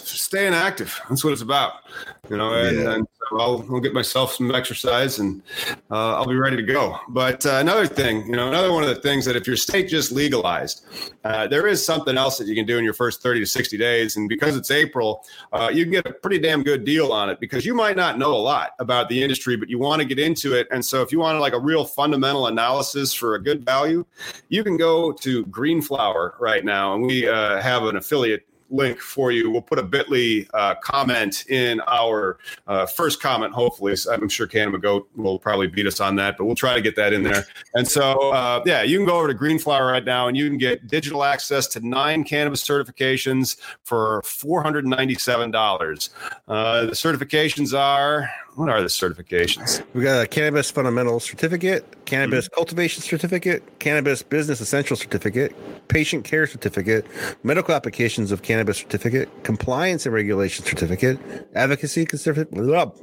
Staying 0.00 0.54
active. 0.54 1.00
That's 1.08 1.24
what 1.24 1.32
it's 1.32 1.42
about. 1.42 1.84
You 2.28 2.36
know, 2.36 2.52
and, 2.54 2.78
yeah. 2.78 2.94
and 2.94 3.08
I'll, 3.32 3.64
I'll 3.70 3.80
get 3.80 3.92
myself 3.92 4.34
some 4.34 4.54
exercise 4.54 5.18
and 5.18 5.42
uh, 5.90 6.16
I'll 6.16 6.26
be 6.26 6.36
ready 6.36 6.56
to 6.56 6.62
go. 6.62 6.98
But 7.08 7.44
uh, 7.46 7.58
another 7.60 7.86
thing, 7.86 8.26
you 8.26 8.36
know, 8.36 8.48
another 8.48 8.72
one 8.72 8.82
of 8.82 8.88
the 8.88 9.00
things 9.00 9.24
that 9.26 9.36
if 9.36 9.46
your 9.46 9.56
state 9.56 9.88
just 9.88 10.12
legalized, 10.12 10.84
uh, 11.24 11.46
there 11.46 11.66
is 11.66 11.84
something 11.84 12.16
else 12.16 12.38
that 12.38 12.46
you 12.46 12.54
can 12.54 12.66
do 12.66 12.78
in 12.78 12.84
your 12.84 12.94
first 12.94 13.22
30 13.22 13.40
to 13.40 13.46
60 13.46 13.76
days. 13.78 14.16
And 14.16 14.28
because 14.28 14.56
it's 14.56 14.70
April, 14.70 15.24
uh, 15.52 15.70
you 15.72 15.84
can 15.84 15.92
get 15.92 16.06
a 16.06 16.12
pretty 16.12 16.38
damn 16.38 16.62
good 16.62 16.84
deal 16.84 17.12
on 17.12 17.30
it 17.30 17.40
because 17.40 17.64
you 17.64 17.74
might 17.74 17.96
not 17.96 18.18
know 18.18 18.34
a 18.34 18.38
lot 18.38 18.72
about 18.78 19.08
the 19.08 19.22
industry, 19.22 19.56
but 19.56 19.68
you 19.68 19.78
want 19.78 20.00
to 20.00 20.06
get 20.06 20.18
into 20.18 20.54
it. 20.54 20.66
And 20.70 20.84
so 20.84 21.02
if 21.02 21.12
you 21.12 21.20
want 21.20 21.38
like 21.40 21.52
a 21.52 21.60
real 21.60 21.84
fundamental 21.84 22.48
analysis 22.48 23.14
for 23.14 23.34
a 23.34 23.42
good 23.42 23.64
value, 23.64 24.04
you 24.48 24.64
can 24.64 24.76
go 24.76 25.12
to 25.12 25.44
Greenflower 25.46 26.34
right 26.40 26.64
now. 26.64 26.94
And 26.94 27.04
we 27.04 27.28
uh, 27.28 27.60
have 27.60 27.84
an 27.84 27.96
affiliate 27.96 28.46
link 28.70 28.98
for 29.00 29.32
you. 29.32 29.50
We'll 29.50 29.62
put 29.62 29.78
a 29.78 29.82
Bitly 29.82 30.48
uh, 30.54 30.76
comment 30.76 31.44
in 31.48 31.80
our 31.88 32.38
uh, 32.66 32.86
first 32.86 33.20
comment. 33.20 33.52
Hopefully, 33.52 33.94
I'm 34.10 34.28
sure 34.28 34.46
Canada 34.46 34.78
Goat 34.78 35.08
will 35.16 35.38
probably 35.38 35.66
beat 35.66 35.86
us 35.86 36.00
on 36.00 36.16
that, 36.16 36.38
but 36.38 36.44
we'll 36.44 36.54
try 36.54 36.74
to 36.74 36.80
get 36.80 36.96
that 36.96 37.12
in 37.12 37.22
there. 37.22 37.44
And 37.74 37.86
so, 37.86 38.30
uh, 38.30 38.62
yeah, 38.64 38.82
you 38.82 38.96
can 38.98 39.06
go 39.06 39.18
over 39.18 39.28
to 39.28 39.34
Greenflower 39.34 39.90
right 39.90 40.04
now, 40.04 40.28
and 40.28 40.36
you 40.36 40.48
can 40.48 40.58
get 40.58 40.86
digital 40.86 41.24
access 41.24 41.66
to 41.68 41.86
nine 41.86 42.24
cannabis 42.24 42.62
certifications 42.62 43.56
for 43.82 44.22
four 44.22 44.62
hundred 44.62 44.86
ninety-seven 44.86 45.50
dollars. 45.50 46.10
Uh, 46.48 46.86
the 46.86 46.92
certifications 46.92 47.76
are 47.78 48.30
what 48.60 48.68
are 48.68 48.82
the 48.82 48.88
certifications? 48.88 49.82
We 49.94 50.02
got 50.02 50.22
a 50.22 50.26
cannabis 50.26 50.70
fundamental 50.70 51.18
certificate, 51.18 52.04
cannabis 52.04 52.44
mm-hmm. 52.44 52.56
cultivation 52.56 53.02
certificate, 53.02 53.62
cannabis 53.78 54.22
business 54.22 54.60
essential 54.60 54.96
certificate, 54.96 55.56
patient 55.88 56.24
care 56.24 56.46
certificate, 56.46 57.06
medical 57.42 57.74
applications 57.74 58.30
of 58.30 58.42
cannabis 58.42 58.76
certificate, 58.76 59.30
compliance 59.44 60.04
and 60.04 60.14
regulation 60.14 60.62
certificate, 60.62 61.18
advocacy 61.54 62.04
certificate, 62.04 62.50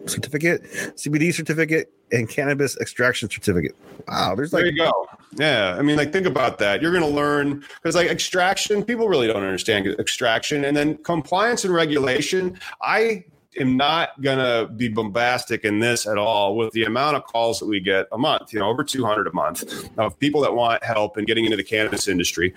certificate, 0.08 0.64
CBD 0.96 1.34
certificate, 1.34 1.92
and 2.12 2.30
cannabis 2.30 2.78
extraction 2.78 3.28
certificate. 3.28 3.76
Wow, 4.08 4.36
there's 4.36 4.54
like 4.54 4.62
there 4.62 4.72
you 4.72 4.78
go. 4.78 5.08
Yeah, 5.40 5.76
I 5.76 5.82
mean, 5.82 5.98
like 5.98 6.14
think 6.14 6.28
about 6.28 6.60
that. 6.60 6.84
You're 6.84 6.92
going 6.92 7.04
to 7.04 7.10
learn 7.10 7.64
because 7.82 7.96
like 7.96 8.10
extraction, 8.10 8.84
people 8.84 9.10
really 9.10 9.26
don't 9.26 9.38
understand 9.38 9.88
extraction, 9.98 10.66
and 10.66 10.78
then 10.78 10.98
compliance 10.98 11.66
and 11.66 11.74
regulation. 11.74 12.60
I 12.84 13.26
am 13.60 13.78
not 13.78 14.20
going 14.22 14.38
to 14.38 14.72
be 14.74 14.88
bombastic 14.88 15.64
in 15.64 15.80
this 15.80 16.06
at 16.06 16.18
all 16.18 16.56
with 16.56 16.74
the 16.74 16.84
amount 16.84 17.18
of 17.18 17.24
calls 17.26 17.60
that 17.60 17.66
we 17.66 17.80
get 17.80 18.08
a 18.12 18.18
month, 18.18 18.54
you 18.54 18.60
know, 18.60 18.68
over 18.68 18.84
200 18.84 19.28
a 19.28 19.34
month 19.34 19.90
of 19.98 20.18
people 20.20 20.42
that 20.42 20.54
want 20.54 20.84
help 20.84 21.18
in 21.18 21.26
getting 21.26 21.46
into 21.46 21.58
the 21.58 21.64
cannabis 21.64 22.08
industry. 22.08 22.54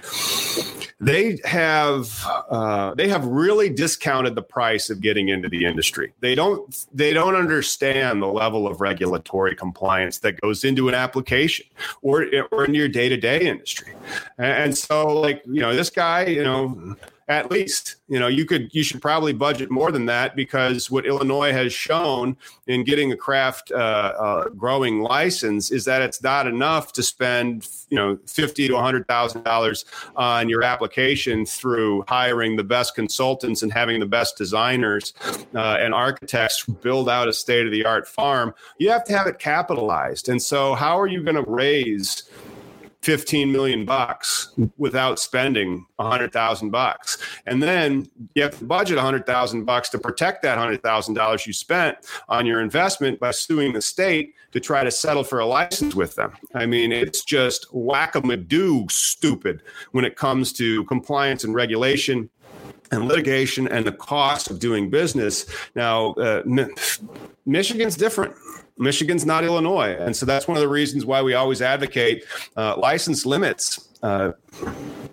They 1.01 1.39
have 1.45 2.23
uh, 2.51 2.95
they 2.95 3.09
have 3.09 3.25
really 3.25 3.71
discounted 3.71 4.35
the 4.35 4.43
price 4.43 4.91
of 4.91 5.01
getting 5.01 5.29
into 5.29 5.49
the 5.49 5.65
industry. 5.65 6.13
They 6.21 6.35
don't 6.35 6.87
they 6.93 7.15
don't 7.15 7.37
understand 7.37 8.21
the 8.21 8.27
level 8.27 8.67
of 8.67 8.83
regulatory 8.83 9.57
compliance 9.57 10.19
that 10.19 10.41
goes 10.41 10.63
into 10.63 10.89
an 10.89 10.95
application 10.95 11.67
or 12.03 12.27
or 12.53 12.67
in 12.67 12.75
your 12.75 12.89
day 12.89 13.09
to 13.09 13.17
day 13.17 13.41
industry. 13.41 13.95
And 14.37 14.77
so, 14.77 15.07
like 15.21 15.43
you 15.47 15.61
know, 15.61 15.75
this 15.75 15.89
guy, 15.89 16.27
you 16.27 16.45
know 16.45 16.97
at 17.31 17.49
least 17.49 17.97
you 18.09 18.19
know 18.19 18.27
you 18.27 18.45
could 18.45 18.69
you 18.75 18.83
should 18.83 19.01
probably 19.01 19.33
budget 19.33 19.71
more 19.71 19.93
than 19.93 20.05
that 20.05 20.35
because 20.35 20.91
what 20.91 21.07
illinois 21.07 21.53
has 21.53 21.73
shown 21.73 22.37
in 22.67 22.83
getting 22.83 23.13
a 23.13 23.17
craft 23.17 23.71
uh, 23.71 23.75
uh, 23.75 24.49
growing 24.51 25.01
license 25.01 25.71
is 25.71 25.85
that 25.85 26.03
it's 26.03 26.23
not 26.23 26.49
enough 26.49 26.93
to 26.93 27.03
spend 27.05 27.69
you 27.89 27.97
know 27.97 28.19
50 28.27 28.67
to 28.67 28.75
100 28.75 29.07
thousand 29.07 29.45
dollars 29.45 29.85
on 30.17 30.49
your 30.49 30.65
application 30.65 31.47
through 31.47 32.05
hiring 32.09 32.57
the 32.57 32.65
best 32.65 32.97
consultants 32.97 33.63
and 33.63 33.73
having 33.73 34.01
the 34.01 34.07
best 34.07 34.37
designers 34.37 35.15
uh, 35.55 35.77
and 35.81 35.95
architects 35.95 36.67
build 36.67 37.09
out 37.09 37.29
a 37.29 37.33
state 37.33 37.65
of 37.65 37.73
the 37.73 37.85
art 37.85 38.09
farm. 38.09 38.53
You 38.79 38.91
have 38.91 39.05
to 39.05 39.17
have 39.17 39.29
it 39.29 39.39
capitalized. 39.39 40.29
And 40.29 40.43
so 40.43 40.75
how 40.75 40.99
are 40.99 41.07
you 41.07 41.23
going 41.23 41.37
to 41.37 41.49
raise 41.49 42.25
15 43.03 43.51
million 43.51 43.85
bucks 43.87 44.53
without 44.77 45.19
spending 45.19 45.87
100,000 45.97 46.71
bucks. 46.71 47.17
And 47.47 47.63
then 47.63 48.11
you 48.35 48.43
have 48.43 48.59
to 48.59 48.65
budget 48.65 48.97
100,000 48.97 49.65
bucks 49.65 49.89
to 49.91 49.99
protect 49.99 50.43
that 50.43 50.59
$100,000 50.59 51.47
you 51.47 51.53
spent 51.53 51.97
on 52.29 52.45
your 52.45 52.61
investment 52.61 53.19
by 53.19 53.31
suing 53.31 53.73
the 53.73 53.81
state 53.81 54.35
to 54.53 54.61
try 54.61 54.85
to 54.85 54.91
settle 54.91 55.25
for 55.25 55.39
a 55.39 55.47
license 55.47 55.95
with 55.95 56.15
them. 56.15 56.33
I 56.55 56.67
mean, 56.67 56.93
it's 56.93 57.25
just 57.25 57.67
whack-a-madoo 57.73 58.91
stupid 58.91 59.63
when 59.93 60.05
it 60.05 60.17
comes 60.17 60.53
to 60.55 60.85
compliance 60.85 61.45
and 61.45 61.55
regulation 61.55 62.29
and 62.91 63.07
litigation 63.07 63.69
and 63.69 63.87
the 63.87 63.93
cost 63.93 64.51
of 64.51 64.59
doing 64.59 64.91
business. 64.91 65.47
Now, 65.75 66.13
uh, 66.15 66.43
Michigan's 67.47 67.97
different. 67.97 68.35
Michigan's 68.81 69.27
not 69.27 69.45
Illinois. 69.45 69.95
And 70.01 70.17
so 70.17 70.25
that's 70.27 70.49
one 70.49 70.57
of 70.57 70.63
the 70.63 70.69
reasons 70.69 71.05
why 71.05 71.23
we 71.23 71.35
always 71.35 71.61
advocate 71.61 72.25
uh, 72.57 72.77
license 72.79 73.27
limits. 73.27 73.89
Uh, 74.03 74.33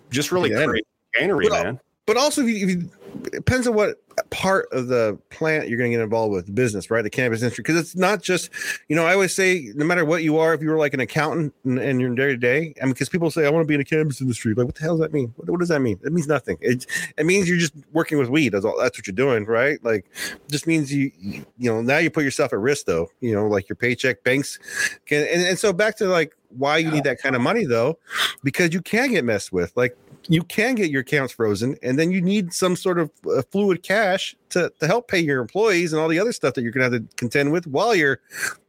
just 0.09 0.32
really 0.32 0.51
yeah. 0.51 0.65
gainery, 1.13 1.49
man. 1.49 1.80
But 2.05 2.15
also, 2.15 2.41
if 2.43 2.47
you, 2.47 2.55
if 2.55 2.70
you, 2.70 2.89
it 3.26 3.32
depends 3.34 3.68
on 3.68 3.76
what 3.76 4.01
part 4.30 4.67
of 4.71 4.88
the 4.88 5.17
plant 5.30 5.69
you're 5.69 5.78
going 5.78 5.91
to 5.91 5.97
get 5.97 6.03
involved 6.03 6.34
with 6.34 6.45
the 6.45 6.51
business, 6.51 6.89
right? 6.89 7.01
The 7.01 7.09
cannabis 7.09 7.41
industry, 7.41 7.63
because 7.63 7.78
it's 7.78 7.95
not 7.95 8.21
just, 8.21 8.49
you 8.88 8.95
know, 8.95 9.05
I 9.05 9.13
always 9.13 9.34
say, 9.34 9.71
no 9.75 9.86
matter 9.86 10.05
what 10.05 10.23
you 10.23 10.38
are, 10.38 10.53
if 10.53 10.61
you 10.61 10.69
were 10.69 10.78
like 10.78 10.93
an 10.93 10.99
accountant 10.99 11.53
and, 11.63 11.80
and 11.80 12.01
you're 12.01 12.13
day 12.15 12.28
to 12.28 12.38
day, 12.38 12.73
I 12.82 12.86
mean, 12.86 12.93
because 12.93 13.09
people 13.09 13.32
say, 13.32 13.45
I 13.45 13.49
want 13.49 13.63
to 13.63 13.67
be 13.67 13.73
in 13.73 13.80
the 13.80 13.86
cannabis 13.86 14.21
industry. 14.21 14.53
Like, 14.53 14.65
what 14.65 14.75
the 14.75 14.82
hell 14.82 14.97
does 14.97 15.01
that 15.01 15.13
mean? 15.13 15.34
What, 15.38 15.49
what 15.49 15.59
does 15.59 15.69
that 15.69 15.82
mean? 15.82 15.99
It 16.03 16.11
means 16.11 16.28
nothing. 16.28 16.57
It, 16.61 16.86
it 17.17 17.25
means 17.25 17.47
you're 17.47 17.57
just 17.57 17.73
working 17.91 18.17
with 18.17 18.30
weed. 18.30 18.49
That's 18.49 18.65
all. 18.65 18.78
That's 18.80 18.97
what 18.97 19.07
you're 19.07 19.15
doing, 19.15 19.45
right? 19.45 19.84
Like, 19.84 20.05
just 20.49 20.67
means 20.67 20.93
you, 20.93 21.11
you 21.21 21.45
know, 21.59 21.82
now 21.82 21.97
you 21.97 22.09
put 22.09 22.23
yourself 22.23 22.53
at 22.53 22.59
risk, 22.59 22.86
though. 22.86 23.09
You 23.19 23.34
know, 23.34 23.47
like 23.47 23.69
your 23.69 23.75
paycheck, 23.75 24.23
banks 24.23 24.59
can, 25.05 25.23
and, 25.28 25.41
and 25.41 25.59
so 25.59 25.73
back 25.73 25.97
to 25.97 26.05
like 26.07 26.36
why 26.49 26.78
you 26.78 26.89
need 26.89 27.03
that 27.03 27.21
kind 27.21 27.36
of 27.36 27.41
money, 27.41 27.65
though, 27.65 27.99
because 28.43 28.73
you 28.73 28.82
can 28.82 29.11
get 29.11 29.25
messed 29.25 29.51
with. 29.51 29.75
Like, 29.75 29.97
you 30.30 30.43
can 30.43 30.75
get 30.75 30.89
your 30.89 31.01
accounts 31.01 31.34
frozen 31.34 31.78
and 31.82 31.97
then 31.97 32.11
you 32.11 32.21
need 32.21 32.53
some 32.53 32.75
sort 32.75 32.99
of 32.99 33.11
uh, 33.32 33.41
fluid 33.51 33.84
cash 33.84 34.36
to, 34.49 34.71
to 34.80 34.88
help 34.88 35.07
pay 35.07 35.19
your 35.19 35.41
employees 35.41 35.93
and 35.93 36.01
all 36.01 36.07
the 36.07 36.19
other 36.19 36.32
stuff 36.32 36.53
that 36.53 36.61
you're 36.61 36.71
going 36.71 36.89
to 36.89 36.97
have 36.97 37.09
to 37.09 37.15
contend 37.15 37.51
with 37.51 37.67
while 37.67 37.95
you're 37.95 38.19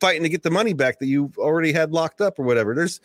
fighting 0.01 0.23
to 0.23 0.29
get 0.29 0.43
the 0.43 0.51
money 0.51 0.73
back 0.73 0.99
that 0.99 1.07
you've 1.07 1.37
already 1.39 1.73
had 1.73 1.93
locked 1.93 2.21
up 2.21 2.39
or 2.39 2.45
whatever. 2.45 2.75
There's 2.75 3.01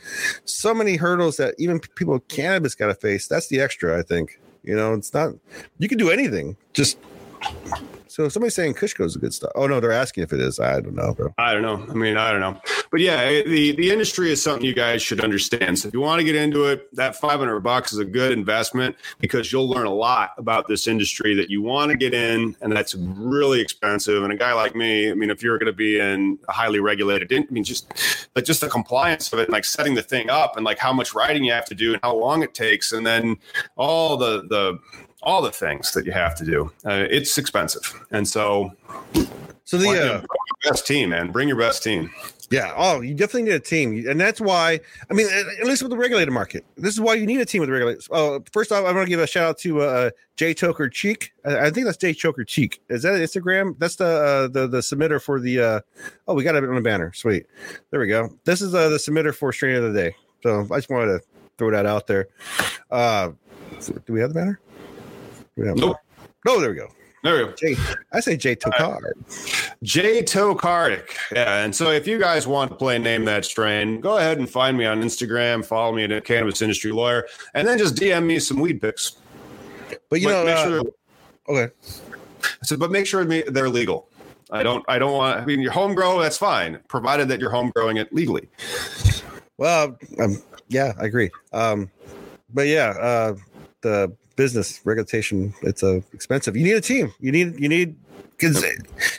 so 0.46 0.74
many 0.74 0.96
hurdles 0.96 1.38
that 1.38 1.56
even 1.58 1.80
people 1.80 2.14
with 2.14 2.28
cannabis 2.28 2.76
got 2.76 2.88
to 2.88 2.96
face. 2.96 3.28
That's 3.28 3.48
the 3.48 3.60
extra 3.60 3.98
i 3.98 4.02
think. 4.02 4.40
You 4.64 4.76
know 4.76 4.94
it's 4.94 5.14
not 5.14 5.34
you 5.80 5.90
can 5.90 5.98
do 5.98 6.10
anything. 6.10 6.56
Just 6.74 6.98
so 8.14 8.30
somebody's 8.30 8.54
saying 8.54 8.76
Kushco 8.76 9.06
is 9.06 9.16
a 9.16 9.20
good 9.20 9.34
stuff. 9.34 9.52
Oh 9.56 9.66
no, 9.66 9.80
they're 9.80 9.92
asking 9.92 10.24
if 10.24 10.32
it 10.34 10.40
is. 10.40 10.60
I 10.60 10.80
don't 10.82 10.94
know, 10.94 11.16
bro. 11.16 11.34
I 11.40 11.52
don't 11.52 11.64
know. 11.64 11.84
I 11.90 11.96
mean, 11.96 12.16
I 12.16 12.32
don't 12.32 12.42
know. 12.42 12.62
But 12.92 13.02
yeah, 13.02 13.22
eh, 13.22 13.42
the 13.44 13.72
the 13.72 13.90
industry 13.90 14.32
is 14.32 14.40
something 14.40 14.64
you 14.64 14.76
guys 14.76 15.02
should 15.02 15.20
understand. 15.22 15.80
So 15.80 15.88
if 15.88 15.96
you 15.96 16.00
want 16.00 16.20
to 16.20 16.24
get 16.24 16.36
into 16.36 16.66
it, 16.66 16.94
that 16.96 17.16
500 17.16 17.62
bucks 17.62 17.92
is 17.92 17.98
a 17.98 18.06
good 18.06 18.32
investment 18.32 18.96
because 19.20 19.52
you'll 19.52 19.68
learn 19.68 19.88
a 19.88 19.94
lot 19.94 20.34
about 20.38 20.68
this 20.68 20.88
industry 20.88 21.34
that 21.34 21.50
you 21.50 21.64
want 21.64 21.90
to 21.92 21.98
get 21.98 22.14
in, 22.14 22.56
and 22.62 22.72
that's 22.72 22.94
really 22.94 23.60
expensive. 23.60 24.24
And 24.24 24.32
a 24.32 24.38
guy 24.38 24.54
like 24.54 24.76
me, 24.76 25.10
I 25.10 25.16
mean, 25.16 25.32
if 25.32 25.42
you're 25.42 25.58
going 25.58 25.72
to 25.72 25.74
be 25.74 26.00
in 26.00 26.38
a 26.48 26.52
highly 26.52 26.80
regulated, 26.80 27.34
I 27.34 27.52
mean, 27.52 27.64
just 27.64 27.92
like 28.36 28.46
just 28.46 28.62
the 28.62 28.70
compliance 28.70 29.34
of 29.34 29.40
it, 29.40 29.50
like 29.50 29.66
setting 29.66 29.96
the 29.96 30.04
thing 30.04 30.30
up, 30.30 30.56
and 30.56 30.64
like 30.64 30.78
how 30.78 30.94
much 30.94 31.16
writing 31.16 31.44
you 31.44 31.54
have 31.54 31.66
to 31.66 31.76
do, 31.76 31.94
and 31.94 32.02
how 32.04 32.16
long 32.16 32.44
it 32.44 32.54
takes, 32.54 32.92
and 32.92 33.08
then 33.08 33.38
all 33.76 34.18
the 34.18 34.44
the 34.50 34.78
all 35.24 35.42
the 35.42 35.52
things 35.52 35.92
that 35.94 36.06
you 36.06 36.12
have 36.12 36.36
to 36.36 36.46
do. 36.46 36.72
Uh, 36.86 37.06
it's 37.10 37.38
expensive, 37.38 37.94
and 38.12 38.28
so 38.28 38.72
so 39.66 39.78
the 39.78 40.16
uh, 40.16 40.22
best 40.64 40.86
team, 40.86 41.10
man. 41.10 41.32
Bring 41.32 41.48
your 41.48 41.58
best 41.58 41.84
team. 41.84 42.12
Yeah. 42.50 42.74
Oh, 42.76 43.02
you 43.02 43.16
definitely 43.16 43.44
need 43.44 43.56
a 43.56 43.60
team, 43.60 44.08
and 44.08 44.20
that's 44.20 44.40
why. 44.40 44.80
I 45.10 45.14
mean, 45.14 45.28
at 45.60 45.66
least 45.66 45.82
with 45.82 45.92
the 45.92 45.98
regulated 45.98 46.34
market, 46.34 46.66
this 46.78 46.94
is 46.94 47.02
why 47.02 47.16
you 47.16 47.26
need 47.26 47.40
a 47.40 47.46
team 47.46 47.62
with 47.62 47.70
the 47.70 47.74
regulated. 47.74 48.04
Oh, 48.12 48.44
first 48.52 48.72
off, 48.72 48.86
I 48.86 48.92
want 48.94 49.06
to 49.06 49.10
give 49.10 49.20
a 49.20 49.26
shout 49.26 49.50
out 49.50 49.58
to 49.60 49.82
uh, 49.82 50.10
Jay 50.36 50.54
Choker 50.54 50.90
Cheek. 50.90 51.34
I, 51.46 51.72
think 51.72 51.86
that's 51.86 51.98
Jay 51.98 52.14
Choker 52.14 52.44
Cheek. 52.44 52.82
Is 52.90 53.04
that 53.04 53.14
Instagram? 53.14 53.80
That's 53.80 53.96
the 53.96 54.06
uh, 54.06 54.48
the 54.50 54.68
the 54.68 54.80
submitter 54.80 55.22
for 55.22 55.40
the. 55.40 55.60
Uh, 55.60 55.80
oh, 56.28 56.36
we 56.36 56.44
got 56.44 56.56
it 56.56 56.64
on 56.64 56.76
the 56.76 56.82
banner. 56.82 57.14
Sweet. 57.14 57.48
There 57.90 58.00
we 58.00 58.08
go. 58.08 58.30
This 58.44 58.62
is 58.62 58.76
uh, 58.76 58.90
the 58.90 58.98
submitter 58.98 59.34
for 59.34 59.52
Strain 59.54 59.76
of 59.78 59.92
the 59.92 60.00
Day. 60.00 60.16
So 60.44 60.68
I 60.72 60.78
just 60.78 60.90
wanted 60.90 61.20
to 61.20 61.22
throw 61.58 61.72
that 61.72 61.86
out 61.86 62.08
there. 62.08 62.28
Uh, 62.92 63.32
do 64.06 64.14
we 64.14 64.20
have 64.20 64.30
the 64.30 64.36
banner? 64.36 64.60
Have 65.58 65.78
Nope. 65.78 65.98
No, 66.46 66.60
there 66.60 66.70
we 66.72 66.76
go. 66.76 66.90
There 67.24 67.38
we 67.38 67.46
go. 67.46 67.54
Jay, 67.54 67.76
I 68.12 68.20
say 68.20 68.36
Jay 68.36 68.56
Tokar. 68.56 69.00
J 69.82 70.24
Tokardik. 70.24 71.10
Yeah. 71.32 71.64
And 71.64 71.74
so 71.74 71.90
if 71.90 72.06
you 72.06 72.20
guys 72.20 72.48
want 72.48 72.72
to 72.72 72.76
play 72.76 73.00
Name 73.00 73.24
That 73.26 73.46
Strain, 73.46 74.02
go 74.02 74.18
ahead 74.18 74.40
and 74.40 74.50
find 74.50 74.78
me 74.78 74.86
on 74.86 75.02
Instagram, 75.02 75.64
follow 75.64 75.96
me 75.96 76.04
at 76.04 76.12
a 76.12 76.20
Cannabis 76.20 76.62
Industry 76.62 76.92
Lawyer, 76.92 77.26
and 77.54 77.66
then 77.66 77.78
just 77.78 77.96
DM 77.96 78.26
me 78.26 78.40
some 78.40 78.60
weed 78.60 78.82
pics. 78.82 79.18
But 80.10 80.20
you 80.20 80.28
But 80.28 80.32
know, 80.34 80.46
make 80.46 80.56
uh, 80.58 80.68
sure 80.68 80.82
okay. 81.50 81.74
So, 82.64 82.76
but 82.76 82.92
make 82.92 83.06
sure 83.06 83.24
they're 83.24 83.70
legal. 83.70 84.10
I 84.52 84.62
don't. 84.62 84.84
I 84.88 85.00
don't 85.00 85.14
want. 85.14 85.40
I 85.40 85.46
mean, 85.46 85.62
your 85.62 85.72
home 85.72 85.96
grow. 85.96 86.20
That's 86.20 86.38
fine, 86.38 86.80
provided 86.90 87.30
that 87.30 87.40
you're 87.40 87.52
home 87.52 87.72
growing 87.74 87.98
it 87.98 88.14
legally. 88.14 88.50
Well, 89.58 89.98
um, 90.20 90.44
yeah, 90.68 90.94
I 91.00 91.06
agree. 91.06 91.32
Um, 91.54 91.90
but 92.54 92.68
yeah, 92.68 92.90
uh, 92.90 93.36
the 93.82 94.16
business 94.36 94.82
regulation 94.84 95.54
it's 95.62 95.84
uh, 95.84 96.02
expensive. 96.14 96.56
You 96.56 96.64
need 96.64 96.76
a 96.76 96.82
team. 96.82 97.14
You 97.20 97.32
need 97.32 97.60
you 97.60 97.70
need 97.70 97.96
because 98.32 98.64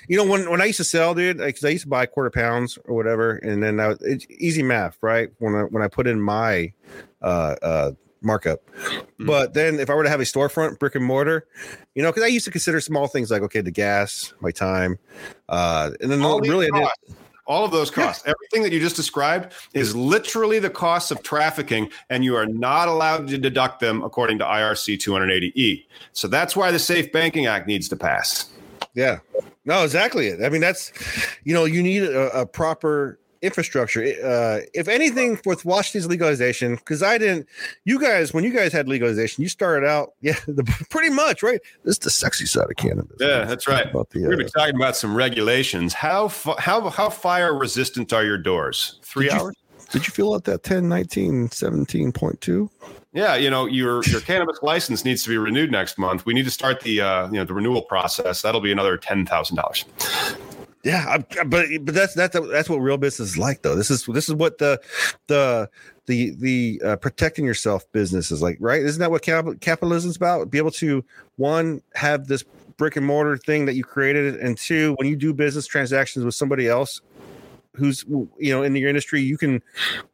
you 0.09 0.17
know 0.17 0.25
when 0.25 0.51
when 0.51 0.61
I 0.61 0.67
used 0.67 0.79
to 0.79 0.85
sell, 0.85 1.15
dude, 1.15 1.39
because 1.39 1.65
I 1.65 1.69
used 1.69 1.85
to 1.85 1.89
buy 1.89 2.07
quarter 2.07 2.31
pounds 2.31 2.79
or 2.85 2.95
whatever, 2.95 3.37
and 3.37 3.63
then 3.63 3.81
I, 3.81 3.95
it's 4.01 4.27
easy 4.31 4.63
math, 4.63 4.99
right? 5.01 5.31
When 5.39 5.55
I 5.55 5.63
when 5.63 5.83
I 5.83 5.89
put 5.89 6.07
in 6.07 6.21
my 6.21 6.73
uh, 7.23 7.57
uh, 7.63 7.93
markup. 8.21 8.61
But 9.19 9.55
then 9.55 9.79
if 9.79 9.91
I 9.91 9.95
were 9.95 10.03
to 10.03 10.11
have 10.11 10.21
a 10.21 10.25
storefront, 10.25 10.79
brick 10.79 10.95
and 10.95 11.05
mortar, 11.05 11.47
you 11.95 12.03
know, 12.03 12.11
because 12.11 12.25
I 12.25 12.29
used 12.29 12.45
to 12.47 12.51
consider 12.51 12.81
small 12.81 13.07
things 13.07 13.31
like 13.31 13.43
okay, 13.43 13.61
the 13.61 13.71
gas, 13.71 14.33
my 14.41 14.51
time, 14.51 14.99
uh, 15.49 15.91
and 16.01 16.11
then 16.11 16.23
All 16.23 16.41
really, 16.41 16.69
costs, 16.69 17.15
all 17.47 17.65
of 17.65 17.71
those 17.71 17.91
costs, 17.91 18.25
everything 18.27 18.63
that 18.63 18.73
you 18.73 18.81
just 18.81 18.97
described 18.97 19.53
is 19.75 19.95
literally 19.95 20.59
the 20.59 20.71
cost 20.71 21.11
of 21.11 21.23
trafficking, 21.23 21.91
and 22.11 22.25
you 22.25 22.35
are 22.37 22.47
not 22.47 22.89
allowed 22.89 23.29
to 23.29 23.39
deduct 23.39 23.81
them 23.81 24.03
according 24.03 24.39
to 24.39 24.45
IRC 24.45 24.99
280E. 24.99 25.85
So 26.13 26.29
that's 26.29 26.57
why 26.57 26.71
the 26.71 26.79
Safe 26.79 27.13
Banking 27.13 27.47
Act 27.47 27.67
needs 27.67 27.89
to 27.91 27.97
pass. 27.97 28.51
Yeah. 28.95 29.19
No, 29.65 29.83
exactly. 29.83 30.29
it. 30.29 30.45
I 30.45 30.49
mean, 30.49 30.61
that's 30.61 30.93
you 31.45 31.55
know, 31.55 31.65
you 31.65 31.83
need 31.83 32.03
a, 32.03 32.41
a 32.41 32.47
proper 32.47 33.19
infrastructure. 33.45 34.03
Uh, 34.25 34.61
if 34.75 34.89
anything, 34.89 35.39
with 35.45 35.65
Washington's 35.65 36.07
legalization, 36.09 36.77
because 36.77 37.03
I 37.03 37.19
didn't, 37.19 37.47
you 37.85 38.01
guys, 38.01 38.33
when 38.33 38.45
you 38.45 38.53
guys 38.53 38.73
had 38.73 38.89
legalization, 38.89 39.43
you 39.43 39.49
started 39.49 39.87
out, 39.87 40.13
yeah, 40.21 40.35
the, 40.47 40.65
pretty 40.91 41.11
much 41.11 41.43
right. 41.43 41.61
This 41.85 41.93
is 41.95 41.99
the 42.01 42.11
sexy 42.11 42.47
side 42.47 42.71
of 42.71 42.77
cannabis. 42.77 43.17
Yeah, 43.21 43.45
that's 43.45 43.69
right. 43.69 43.89
About 43.91 44.11
the, 44.11 44.23
We're 44.23 44.35
uh, 44.35 44.37
be 44.39 44.45
talking 44.45 44.77
about 44.77 44.97
some 44.97 45.15
regulations. 45.17 45.93
How 45.95 46.29
how 46.59 46.89
how 46.91 47.11
fire 47.11 47.55
resistant 47.55 48.13
are 48.13 48.25
your 48.25 48.39
doors? 48.39 48.99
Three 49.03 49.27
Did 49.27 49.35
you- 49.35 49.41
hours. 49.41 49.55
did 49.93 50.07
you 50.07 50.13
fill 50.13 50.35
out 50.35 50.45
that 50.45 50.63
10, 50.63 50.89
19, 50.89 51.49
17.2? 51.49 52.69
Yeah, 53.13 53.37
you 53.37 53.49
know 53.49 53.67
your 53.67 54.03
your 54.07 54.21
cannabis 54.21 54.59
license 54.61 55.05
needs 55.05 55.23
to 55.23 55.29
be 55.29 55.39
renewed 55.39 55.71
next 55.71 55.99
month. 55.99 56.27
We 56.27 56.35
need 56.35 56.47
to 56.47 56.51
start 56.51 56.81
the 56.81 57.01
uh, 57.01 57.27
you 57.27 57.35
know 57.35 57.45
the 57.45 57.55
renewal 57.55 57.83
process. 57.83 58.43
That'll 58.43 58.61
be 58.61 58.73
another 58.73 58.97
ten 58.97 59.25
thousand 59.25 59.55
dollars. 59.55 59.85
Yeah, 60.85 61.07
I, 61.09 61.45
but 61.45 61.67
but 61.81 61.95
that's 61.95 62.13
that's 62.13 62.39
that's 62.39 62.69
what 62.69 62.77
real 62.77 62.99
business 62.99 63.31
is 63.31 63.39
like, 63.39 63.63
though. 63.63 63.75
This 63.75 63.91
is 63.91 64.05
this 64.05 64.29
is 64.29 64.35
what 64.35 64.59
the 64.59 64.79
the 65.29 65.71
the 66.05 66.31
the 66.39 66.83
uh, 66.85 66.97
protecting 66.97 67.47
yourself 67.47 67.91
business 67.93 68.31
is 68.31 68.43
like, 68.43 68.59
right? 68.61 68.83
Isn't 68.83 69.01
that 69.01 69.11
what 69.11 69.23
cap- 69.23 69.47
capitalism 69.61 70.11
is 70.11 70.17
about? 70.17 70.51
Be 70.51 70.59
able 70.59 70.73
to 70.73 71.03
one 71.37 71.81
have 71.95 72.27
this 72.27 72.45
brick 72.77 72.97
and 72.97 73.07
mortar 73.07 73.39
thing 73.39 73.65
that 73.65 73.75
you 73.75 73.85
created, 73.85 74.37
and 74.37 74.59
two, 74.59 74.95
when 74.99 75.09
you 75.09 75.17
do 75.17 75.33
business 75.33 75.67
transactions 75.67 76.23
with 76.23 76.35
somebody 76.35 76.69
else 76.69 77.01
who's 77.75 78.05
you 78.09 78.53
know 78.53 78.63
in 78.63 78.75
your 78.77 78.89
industry, 78.89 79.21
you 79.21 79.37
can 79.37 79.63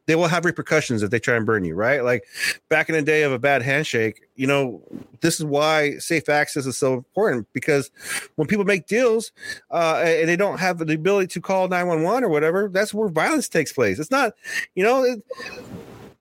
they 0.06 0.16
will 0.16 0.28
have 0.28 0.44
repercussions 0.44 1.02
if 1.02 1.10
they 1.10 1.20
try 1.20 1.36
and 1.36 1.46
burn 1.46 1.64
you, 1.64 1.74
right? 1.74 2.02
Like 2.02 2.24
back 2.68 2.88
in 2.88 2.94
the 2.94 3.02
day 3.02 3.22
of 3.22 3.32
a 3.32 3.38
bad 3.38 3.62
handshake, 3.62 4.22
you 4.34 4.46
know, 4.46 4.82
this 5.20 5.38
is 5.38 5.46
why 5.46 5.98
safe 5.98 6.28
access 6.28 6.66
is 6.66 6.76
so 6.76 6.94
important 6.94 7.46
because 7.52 7.90
when 8.36 8.48
people 8.48 8.64
make 8.64 8.86
deals 8.86 9.30
uh, 9.70 10.02
and 10.04 10.28
they 10.28 10.36
don't 10.36 10.58
have 10.58 10.78
the 10.78 10.92
ability 10.92 11.28
to 11.28 11.40
call 11.40 11.68
911 11.68 12.24
or 12.24 12.28
whatever, 12.28 12.68
that's 12.68 12.92
where 12.92 13.08
violence 13.08 13.48
takes 13.48 13.72
place. 13.72 13.98
It's 13.98 14.10
not, 14.10 14.32
you 14.74 14.82
know, 14.82 15.16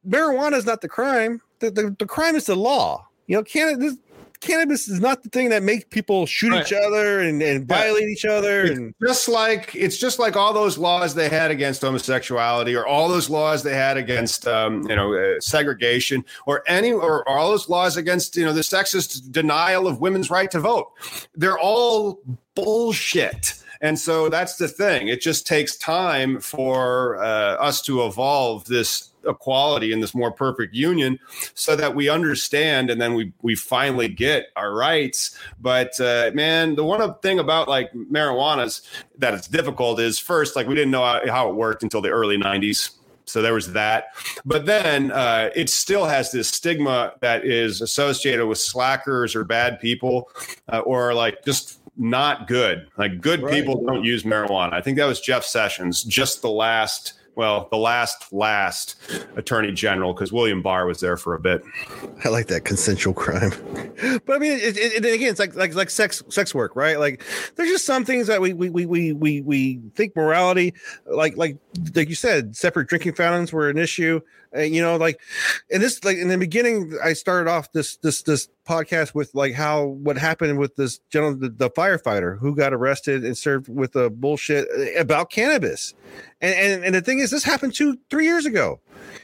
marijuana 0.08 0.54
is 0.54 0.66
not 0.66 0.82
the 0.82 0.90
crime. 0.90 1.42
The, 1.60 1.72
the, 1.72 1.96
the 1.98 2.06
crime 2.06 2.36
is 2.36 2.46
the 2.46 2.56
law. 2.56 3.08
You 3.28 3.38
know, 3.38 3.44
cannabis, 3.44 3.96
cannabis 4.42 4.88
is 4.88 5.00
not 5.00 5.24
the 5.24 5.30
thing 5.30 5.50
that 5.50 5.64
makes 5.64 5.86
people 5.86 6.26
shoot 6.26 6.52
Right. 6.52 6.66
each 6.66 6.74
other 6.74 7.20
and, 7.20 7.42
and 7.42 7.68
violate 7.68 8.08
each 8.10 8.26
other. 8.26 8.64
And 8.66 8.94
Just 9.06 9.28
like 9.28 9.76
it's 9.76 9.98
just 9.98 10.20
like 10.20 10.36
all 10.36 10.54
those 10.54 10.78
laws 10.78 11.14
they 11.16 11.30
had 11.30 11.52
against 11.52 11.82
homosexuality, 11.82 12.76
or 12.76 12.86
all 12.88 13.10
those 13.10 13.30
laws 13.30 13.64
they 13.64 13.76
had 13.76 13.98
against 13.98 14.48
um, 14.48 14.88
you 14.90 14.96
know 14.96 15.14
uh, 15.14 15.40
segregation, 15.40 16.24
or 16.46 16.64
any 16.68 16.92
or 16.92 17.28
all 17.28 17.50
those 17.52 17.70
laws 17.70 17.98
against 17.98 18.36
you 18.36 18.46
know 18.46 18.54
the 18.54 18.62
sexist 18.62 19.32
denial 19.32 19.88
of 19.88 20.02
women's 20.02 20.30
right 20.30 20.50
to 20.52 20.60
vote. 20.60 20.88
They're 21.36 21.60
all 21.60 22.22
bullshit. 22.56 23.54
And 23.82 23.98
so 23.98 24.28
that's 24.28 24.58
the 24.58 24.68
thing. 24.68 25.08
It 25.08 25.22
just 25.22 25.48
takes 25.48 25.78
time 25.78 26.42
for 26.42 27.18
uh, 27.24 27.56
us 27.56 27.82
to 27.84 28.04
evolve 28.06 28.66
this 28.66 29.09
equality 29.28 29.92
in 29.92 30.00
this 30.00 30.16
more 30.16 30.32
perfect 30.32 30.74
union 30.74 31.20
so 31.54 31.76
that 31.76 31.96
we 31.96 32.10
understand 32.10 32.90
and 32.90 33.00
then 33.02 33.14
we 33.14 33.32
we 33.42 33.56
finally 33.56 34.08
get 34.08 34.48
our 34.56 34.74
rights. 34.74 35.38
But 35.60 36.00
uh, 36.00 36.32
man 36.34 36.76
the 36.76 36.84
one 36.84 37.14
thing 37.22 37.40
about 37.40 37.68
like 37.68 37.92
marijuana's 37.94 38.82
that 39.18 39.34
it's 39.34 39.48
difficult 39.48 40.00
is 40.00 40.20
first 40.20 40.56
like 40.56 40.68
we 40.68 40.76
didn't 40.76 40.92
know 40.92 41.04
how, 41.04 41.22
how 41.28 41.50
it 41.50 41.56
worked 41.56 41.84
until 41.84 42.02
the 42.02 42.10
early 42.10 42.38
90s 42.38 42.92
so 43.30 43.44
there 43.44 43.54
was 43.54 43.74
that. 43.74 44.06
But 44.44 44.66
then 44.66 45.12
uh, 45.12 45.52
it 45.56 45.70
still 45.70 46.06
has 46.06 46.32
this 46.32 46.48
stigma 46.48 47.14
that 47.20 47.46
is 47.46 47.80
associated 47.80 48.48
with 48.48 48.58
slackers 48.58 49.36
or 49.36 49.44
bad 49.44 49.80
people 49.80 50.32
uh, 50.68 50.80
or 50.80 51.14
like 51.14 51.46
just 51.46 51.80
not 51.96 52.48
good. 52.48 52.88
Like 52.98 53.22
good 53.22 53.44
Right. 53.44 53.54
people 53.54 53.86
don't 53.86 54.04
use 54.04 54.24
marijuana. 54.24 54.74
I 54.74 54.82
think 54.82 54.98
that 54.98 55.06
was 55.06 55.20
jeff 55.22 55.44
sessions 55.44 56.04
just 56.04 56.42
the 56.42 56.50
last 56.50 57.14
well, 57.40 57.70
the 57.72 57.78
last 57.78 58.34
last 58.34 58.98
attorney 59.38 59.72
general, 59.72 60.14
because 60.14 60.34
William 60.34 60.62
Barr 60.62 60.86
was 60.86 61.00
there 61.00 61.16
for 61.16 61.36
a 61.36 61.40
bit. 61.40 61.64
I 62.26 62.28
like 62.28 62.48
that 62.48 62.66
consensual 62.66 63.14
crime. 63.14 63.52
but 64.26 64.36
I 64.36 64.40
mean, 64.40 64.60
it, 64.60 64.76
it, 64.76 65.06
it, 65.06 65.14
again, 65.14 65.30
it's 65.30 65.40
like 65.40 65.56
like 65.56 65.74
like 65.74 65.90
sex 65.90 66.22
sex 66.28 66.54
work, 66.54 66.76
right? 66.76 67.00
Like 67.00 67.24
there's 67.56 67.70
just 67.70 67.86
some 67.86 68.04
things 68.04 68.28
that 68.28 68.42
we 68.42 68.52
we 68.52 68.70
we 68.70 68.86
we 68.86 69.14
we, 69.14 69.40
we 69.40 69.80
think 69.96 70.18
morality, 70.18 70.74
like 71.06 71.38
like 71.38 71.56
like 71.96 72.10
you 72.10 72.16
said, 72.16 72.58
separate 72.58 72.90
drinking 72.90 73.14
fountains 73.14 73.54
were 73.54 73.70
an 73.70 73.78
issue. 73.78 74.20
Uh, 74.56 74.62
you 74.62 74.82
know, 74.82 74.98
like 74.98 75.20
and 75.72 75.82
this 75.82 76.04
like 76.04 76.18
in 76.18 76.28
the 76.28 76.38
beginning, 76.38 76.98
I 77.04 77.14
started 77.14 77.50
off 77.50 77.72
this 77.72 77.98
this 77.98 78.24
this 78.24 78.50
podcast 78.68 79.14
with 79.14 79.34
like 79.36 79.54
how 79.54 79.86
what 79.86 80.18
happened 80.18 80.58
with 80.58 80.76
this 80.76 81.00
gentleman, 81.10 81.40
the, 81.40 81.50
the 81.50 81.70
firefighter 81.70 82.38
who 82.40 82.56
got 82.56 82.74
arrested 82.74 83.24
and 83.24 83.38
served 83.38 83.68
with 83.68 83.96
a 83.96 84.10
bullshit 84.10 84.68
about 84.98 85.30
cannabis. 85.30 85.94
And, 86.42 86.56
and 86.56 86.86
and 86.86 86.96
the 86.96 87.02
thing 87.02 87.20
is, 87.20 87.32
this 87.32 87.44
happened 87.44 87.74
two 87.74 87.98
three 88.10 88.26
years 88.26 88.46
ago 88.46 88.80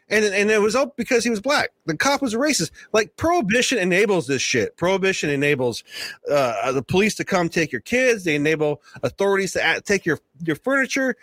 and 0.09 0.25
and 0.25 0.51
it 0.51 0.61
was 0.61 0.75
all 0.75 0.93
because 0.97 1.23
he 1.23 1.29
was 1.29 1.41
black. 1.41 1.71
The 1.85 1.97
cop 1.97 2.21
was 2.21 2.33
a 2.33 2.37
racist. 2.37 2.71
Like 2.93 3.15
prohibition 3.17 3.77
enables 3.77 4.27
this 4.27 4.41
shit. 4.41 4.77
Prohibition 4.77 5.29
enables 5.29 5.83
uh, 6.29 6.71
the 6.71 6.83
police 6.83 7.15
to 7.15 7.25
come 7.25 7.49
take 7.49 7.71
your 7.71 7.81
kids. 7.81 8.23
They 8.23 8.35
enable 8.35 8.81
authorities 9.03 9.53
to 9.53 9.63
act, 9.63 9.85
take 9.87 10.05
your 10.05 10.19
your 10.43 10.55
furniture. 10.57 11.15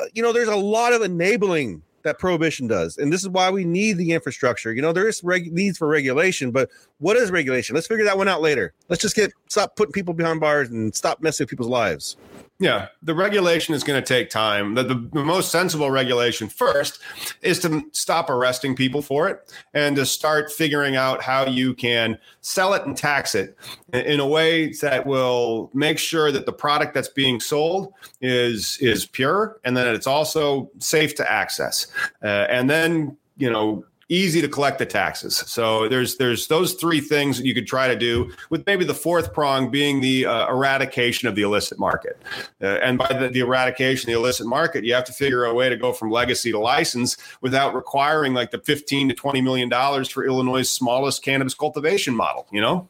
Uh, 0.00 0.04
you 0.12 0.22
know, 0.22 0.32
there's 0.32 0.48
a 0.48 0.56
lot 0.56 0.92
of 0.92 1.02
enabling 1.02 1.82
that 2.02 2.18
prohibition 2.18 2.66
does, 2.66 2.96
and 2.96 3.12
this 3.12 3.22
is 3.22 3.28
why 3.28 3.50
we 3.50 3.64
need 3.64 3.94
the 3.94 4.12
infrastructure. 4.12 4.72
You 4.72 4.82
know, 4.82 4.92
there 4.92 5.08
is 5.08 5.22
reg- 5.22 5.52
needs 5.52 5.78
for 5.78 5.88
regulation, 5.88 6.50
but 6.50 6.70
what 6.98 7.16
is 7.16 7.30
regulation? 7.30 7.74
Let's 7.74 7.86
figure 7.86 8.04
that 8.04 8.18
one 8.18 8.28
out 8.28 8.40
later. 8.40 8.72
Let's 8.88 9.02
just 9.02 9.16
get 9.16 9.32
stop 9.48 9.76
putting 9.76 9.92
people 9.92 10.14
behind 10.14 10.40
bars 10.40 10.70
and 10.70 10.94
stop 10.94 11.20
messing 11.20 11.44
with 11.44 11.50
people's 11.50 11.68
lives. 11.68 12.16
Yeah, 12.60 12.88
the 13.02 13.14
regulation 13.14 13.72
is 13.72 13.84
going 13.84 14.02
to 14.02 14.06
take 14.06 14.30
time. 14.30 14.74
The, 14.74 14.82
the, 14.82 15.08
the 15.12 15.24
most 15.24 15.52
sensible 15.52 15.92
regulation 15.92 16.48
first 16.48 16.98
is 17.40 17.60
to 17.60 17.84
stop 17.92 18.28
arresting 18.28 18.74
people 18.74 19.00
for 19.00 19.28
it 19.28 19.54
and 19.74 19.94
to 19.94 20.04
start 20.04 20.50
figuring 20.50 20.96
out 20.96 21.22
how 21.22 21.46
you 21.46 21.72
can 21.72 22.18
sell 22.40 22.74
it 22.74 22.84
and 22.84 22.96
tax 22.96 23.36
it 23.36 23.56
in, 23.92 24.18
a 24.18 24.26
way 24.26 24.72
that 24.80 25.06
will 25.06 25.70
make 25.72 26.00
sure 26.00 26.32
that 26.32 26.46
the 26.46 26.52
product 26.52 26.94
that's 26.94 27.08
being 27.08 27.38
sold 27.38 27.92
is 28.20 28.76
is 28.80 29.06
pure 29.06 29.60
and 29.64 29.76
that 29.76 29.86
it's 29.86 30.08
also 30.08 30.68
safe 30.78 31.14
to 31.14 31.30
access. 31.30 31.86
Uh, 32.24 32.46
and 32.50 32.68
then, 32.68 33.16
you 33.36 33.48
know, 33.48 33.84
easy 34.08 34.40
to 34.40 34.48
collect 34.48 34.78
the 34.78 34.86
taxes. 34.86 35.36
So 35.36 35.88
there's 35.88 36.16
there's 36.16 36.46
those 36.46 36.74
three 36.74 37.00
things 37.00 37.38
that 37.38 37.46
you 37.46 37.54
could 37.54 37.66
try 37.66 37.88
to 37.88 37.96
do, 37.96 38.32
with 38.50 38.66
maybe 38.66 38.84
the 38.84 38.94
fourth 38.94 39.32
prong 39.32 39.70
being 39.70 40.00
the 40.00 40.26
uh, 40.26 40.48
eradication 40.48 41.28
of 41.28 41.34
the 41.34 41.42
illicit 41.42 41.78
market. 41.78 42.20
Uh, 42.62 42.66
and 42.66 42.98
by 42.98 43.08
the, 43.08 43.28
the 43.28 43.40
eradication 43.40 44.08
of 44.08 44.14
the 44.14 44.18
illicit 44.18 44.46
market, 44.46 44.84
you 44.84 44.94
have 44.94 45.04
to 45.04 45.12
figure 45.12 45.44
a 45.44 45.54
way 45.54 45.68
to 45.68 45.76
go 45.76 45.92
from 45.92 46.10
legacy 46.10 46.50
to 46.50 46.58
license 46.58 47.16
without 47.40 47.74
requiring 47.74 48.34
like 48.34 48.50
the 48.50 48.58
15 48.58 49.10
to 49.10 49.14
20 49.14 49.40
million 49.40 49.68
dollars 49.68 50.08
for 50.08 50.24
Illinois' 50.24 50.68
smallest 50.68 51.22
cannabis 51.22 51.54
cultivation 51.54 52.14
model. 52.14 52.46
You 52.50 52.60
know. 52.60 52.88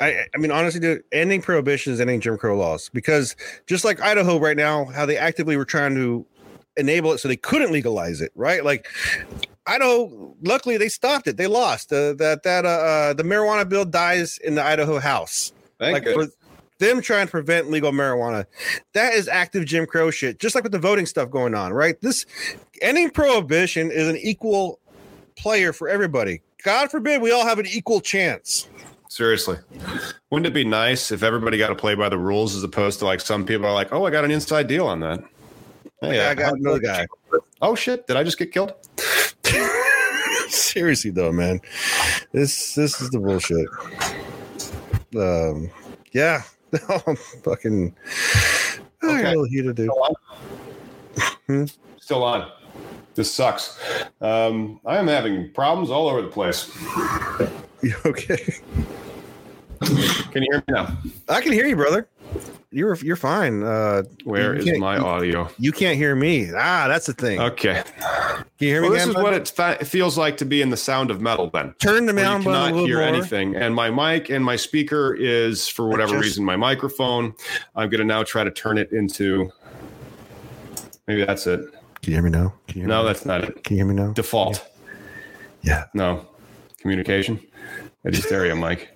I, 0.00 0.24
I 0.34 0.38
mean, 0.38 0.50
honestly, 0.50 0.80
dude, 0.80 1.04
ending 1.12 1.40
prohibition 1.40 1.92
is 1.92 2.00
ending 2.00 2.20
Jim 2.20 2.36
Crow 2.36 2.56
laws 2.56 2.88
because 2.92 3.36
just 3.66 3.84
like 3.84 4.00
Idaho 4.00 4.40
right 4.40 4.56
now, 4.56 4.86
how 4.86 5.06
they 5.06 5.16
actively 5.16 5.56
were 5.56 5.64
trying 5.64 5.94
to 5.94 6.26
enable 6.76 7.12
it 7.12 7.18
so 7.18 7.28
they 7.28 7.36
couldn't 7.36 7.70
legalize 7.70 8.20
it, 8.20 8.32
right? 8.34 8.64
Like 8.64 8.88
Idaho, 9.66 10.36
luckily 10.42 10.76
they 10.76 10.88
stopped 10.88 11.26
it. 11.26 11.36
They 11.36 11.46
lost 11.46 11.92
uh, 11.92 12.12
that 12.14 12.42
that 12.42 12.66
uh, 12.66 12.68
uh, 12.68 13.14
the 13.14 13.22
marijuana 13.22 13.68
bill 13.68 13.84
dies 13.84 14.38
in 14.38 14.54
the 14.54 14.62
Idaho 14.62 14.98
House. 14.98 15.52
Thank 15.78 16.06
like 16.06 16.30
them 16.78 17.00
trying 17.00 17.26
to 17.26 17.30
prevent 17.30 17.70
legal 17.70 17.92
marijuana, 17.92 18.46
that 18.92 19.14
is 19.14 19.28
active 19.28 19.64
Jim 19.64 19.86
Crow 19.86 20.10
shit. 20.10 20.38
Just 20.38 20.54
like 20.54 20.64
with 20.64 20.72
the 20.72 20.78
voting 20.78 21.06
stuff 21.06 21.30
going 21.30 21.54
on, 21.54 21.72
right? 21.72 22.00
This 22.00 22.26
ending 22.82 23.10
prohibition 23.10 23.90
is 23.90 24.08
an 24.08 24.16
equal 24.16 24.80
player 25.36 25.72
for 25.72 25.88
everybody. 25.88 26.42
God 26.62 26.90
forbid 26.90 27.20
we 27.20 27.30
all 27.30 27.44
have 27.44 27.58
an 27.58 27.66
equal 27.66 28.00
chance. 28.00 28.68
Seriously. 29.08 29.58
Wouldn't 30.30 30.46
it 30.46 30.54
be 30.54 30.64
nice 30.64 31.12
if 31.12 31.22
everybody 31.22 31.58
got 31.58 31.68
to 31.68 31.74
play 31.74 31.94
by 31.94 32.08
the 32.08 32.18
rules 32.18 32.56
as 32.56 32.64
opposed 32.64 32.98
to 32.98 33.04
like 33.04 33.20
some 33.20 33.46
people 33.46 33.66
are 33.66 33.72
like, 33.72 33.92
oh, 33.92 34.04
I 34.04 34.10
got 34.10 34.24
an 34.24 34.30
inside 34.30 34.66
deal 34.66 34.86
on 34.86 35.00
that. 35.00 35.22
Hey, 36.00 36.26
I 36.26 36.34
got 36.34 36.54
another 36.54 36.80
guy. 36.80 37.06
Oh, 37.64 37.74
shit. 37.74 38.06
Did 38.06 38.18
I 38.18 38.22
just 38.24 38.36
get 38.36 38.52
killed? 38.52 38.74
Seriously 40.48 41.10
though, 41.10 41.32
man, 41.32 41.60
this 42.32 42.74
this 42.74 43.00
is 43.00 43.08
the 43.08 43.18
bullshit. 43.18 43.66
Um, 45.16 45.70
yeah, 46.12 46.42
I'm 47.06 47.16
fucking. 47.16 47.94
I 49.02 49.22
got 49.22 49.24
a 49.24 49.28
little 49.28 49.44
heated, 49.46 49.76
dude. 49.76 49.90
Hmm? 51.46 51.64
Still 51.98 52.22
on. 52.22 52.50
This 53.14 53.32
sucks. 53.32 53.80
Um, 54.20 54.80
I 54.84 54.98
am 54.98 55.06
having 55.06 55.50
problems 55.52 55.90
all 55.90 56.08
over 56.08 56.20
the 56.20 56.28
place. 56.28 56.70
You 57.82 57.94
okay? 58.06 58.44
Can 59.80 60.42
you 60.42 60.48
hear 60.50 60.64
me 60.68 60.74
now? 60.74 60.98
I 61.30 61.40
can 61.40 61.52
hear 61.52 61.66
you, 61.66 61.76
brother. 61.76 62.08
You're 62.74 62.96
you're 62.96 63.14
fine. 63.16 63.62
Uh, 63.62 64.02
Where 64.24 64.60
You 64.60 64.72
is 64.72 64.78
my 64.80 64.98
audio? 64.98 65.48
you 65.58 65.70
can't 65.70 65.96
hear 65.96 66.16
me. 66.16 66.50
Ah, 66.52 66.86
that's 66.88 67.06
the 67.06 67.12
thing. 67.12 67.40
Okay. 67.40 67.82
Can 68.00 68.44
you 68.58 68.68
hear 68.68 68.82
me? 68.82 68.88
This 68.88 69.06
man, 69.06 69.16
is 69.16 69.22
what 69.22 69.32
it 69.32 69.48
fa- 69.48 69.84
feels 69.84 70.18
like 70.18 70.36
to 70.38 70.44
be 70.44 70.60
in 70.60 70.70
the 70.70 70.76
sound 70.76 71.12
of 71.12 71.20
metal 71.20 71.50
then. 71.50 71.72
Turn 71.80 72.06
the 72.06 72.12
down 72.12 72.42
you 72.42 72.46
button 72.48 72.62
a 72.62 72.70
cannot 72.72 72.86
hear 72.86 72.98
more. 72.98 73.06
anything. 73.06 73.54
And 73.54 73.76
my 73.76 73.90
mic 73.90 74.28
and 74.28 74.44
my 74.44 74.56
speaker 74.56 75.14
is, 75.14 75.68
for 75.68 75.88
whatever 75.88 76.14
just- 76.14 76.24
reason, 76.24 76.44
my 76.44 76.56
microphone. 76.56 77.34
I'm 77.76 77.88
going 77.90 78.00
to 78.00 78.04
now 78.06 78.24
try 78.24 78.42
to 78.42 78.50
turn 78.50 78.76
it 78.76 78.90
into. 78.90 79.50
Maybe 81.06 81.24
that's 81.24 81.46
it. 81.46 81.60
Can 82.02 82.10
you 82.10 82.14
hear 82.14 82.22
me 82.22 82.30
now? 82.30 82.52
Can 82.66 82.78
you 82.78 82.82
hear 82.82 82.88
No, 82.88 83.02
me? 83.02 83.06
that's 83.08 83.24
not 83.24 83.44
it. 83.44 83.62
Can 83.62 83.76
you 83.76 83.84
hear 83.84 83.94
me 83.94 84.02
now? 84.02 84.12
Default. 84.12 84.66
Yeah. 85.62 85.84
No. 85.94 86.26
Communication. 86.80 87.38
Eddie 88.04 88.20
stereo 88.20 88.56
mic. 88.56 88.88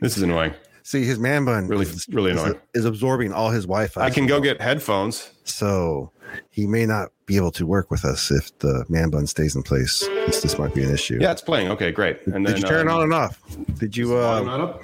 This 0.00 0.16
is 0.16 0.22
annoying. 0.22 0.54
See, 0.92 1.06
his 1.06 1.18
man 1.18 1.46
bun 1.46 1.68
Really, 1.68 1.86
is, 1.86 2.06
really 2.10 2.32
annoying. 2.32 2.60
is 2.74 2.84
absorbing 2.84 3.32
all 3.32 3.48
his 3.48 3.64
Wi-Fi. 3.64 3.98
I 4.02 4.10
can 4.10 4.26
go 4.26 4.42
get 4.42 4.60
headphones. 4.60 5.30
So 5.44 6.12
he 6.50 6.66
may 6.66 6.84
not 6.84 7.08
be 7.24 7.38
able 7.38 7.50
to 7.52 7.64
work 7.64 7.90
with 7.90 8.04
us 8.04 8.30
if 8.30 8.58
the 8.58 8.84
man 8.90 9.08
bun 9.08 9.26
stays 9.26 9.56
in 9.56 9.62
place. 9.62 10.00
This, 10.26 10.42
this 10.42 10.58
might 10.58 10.74
be 10.74 10.82
an 10.84 10.92
issue. 10.92 11.16
Yeah, 11.18 11.32
it's 11.32 11.40
playing. 11.40 11.70
Okay, 11.70 11.92
great. 11.92 12.18
And 12.26 12.44
Did 12.44 12.56
then 12.56 12.60
you 12.60 12.68
turn 12.68 12.88
um, 12.88 12.88
it 12.88 12.92
on 12.98 13.02
and 13.04 13.14
off? 13.14 13.40
Did 13.78 13.96
you? 13.96 14.14
Uh, 14.14 14.76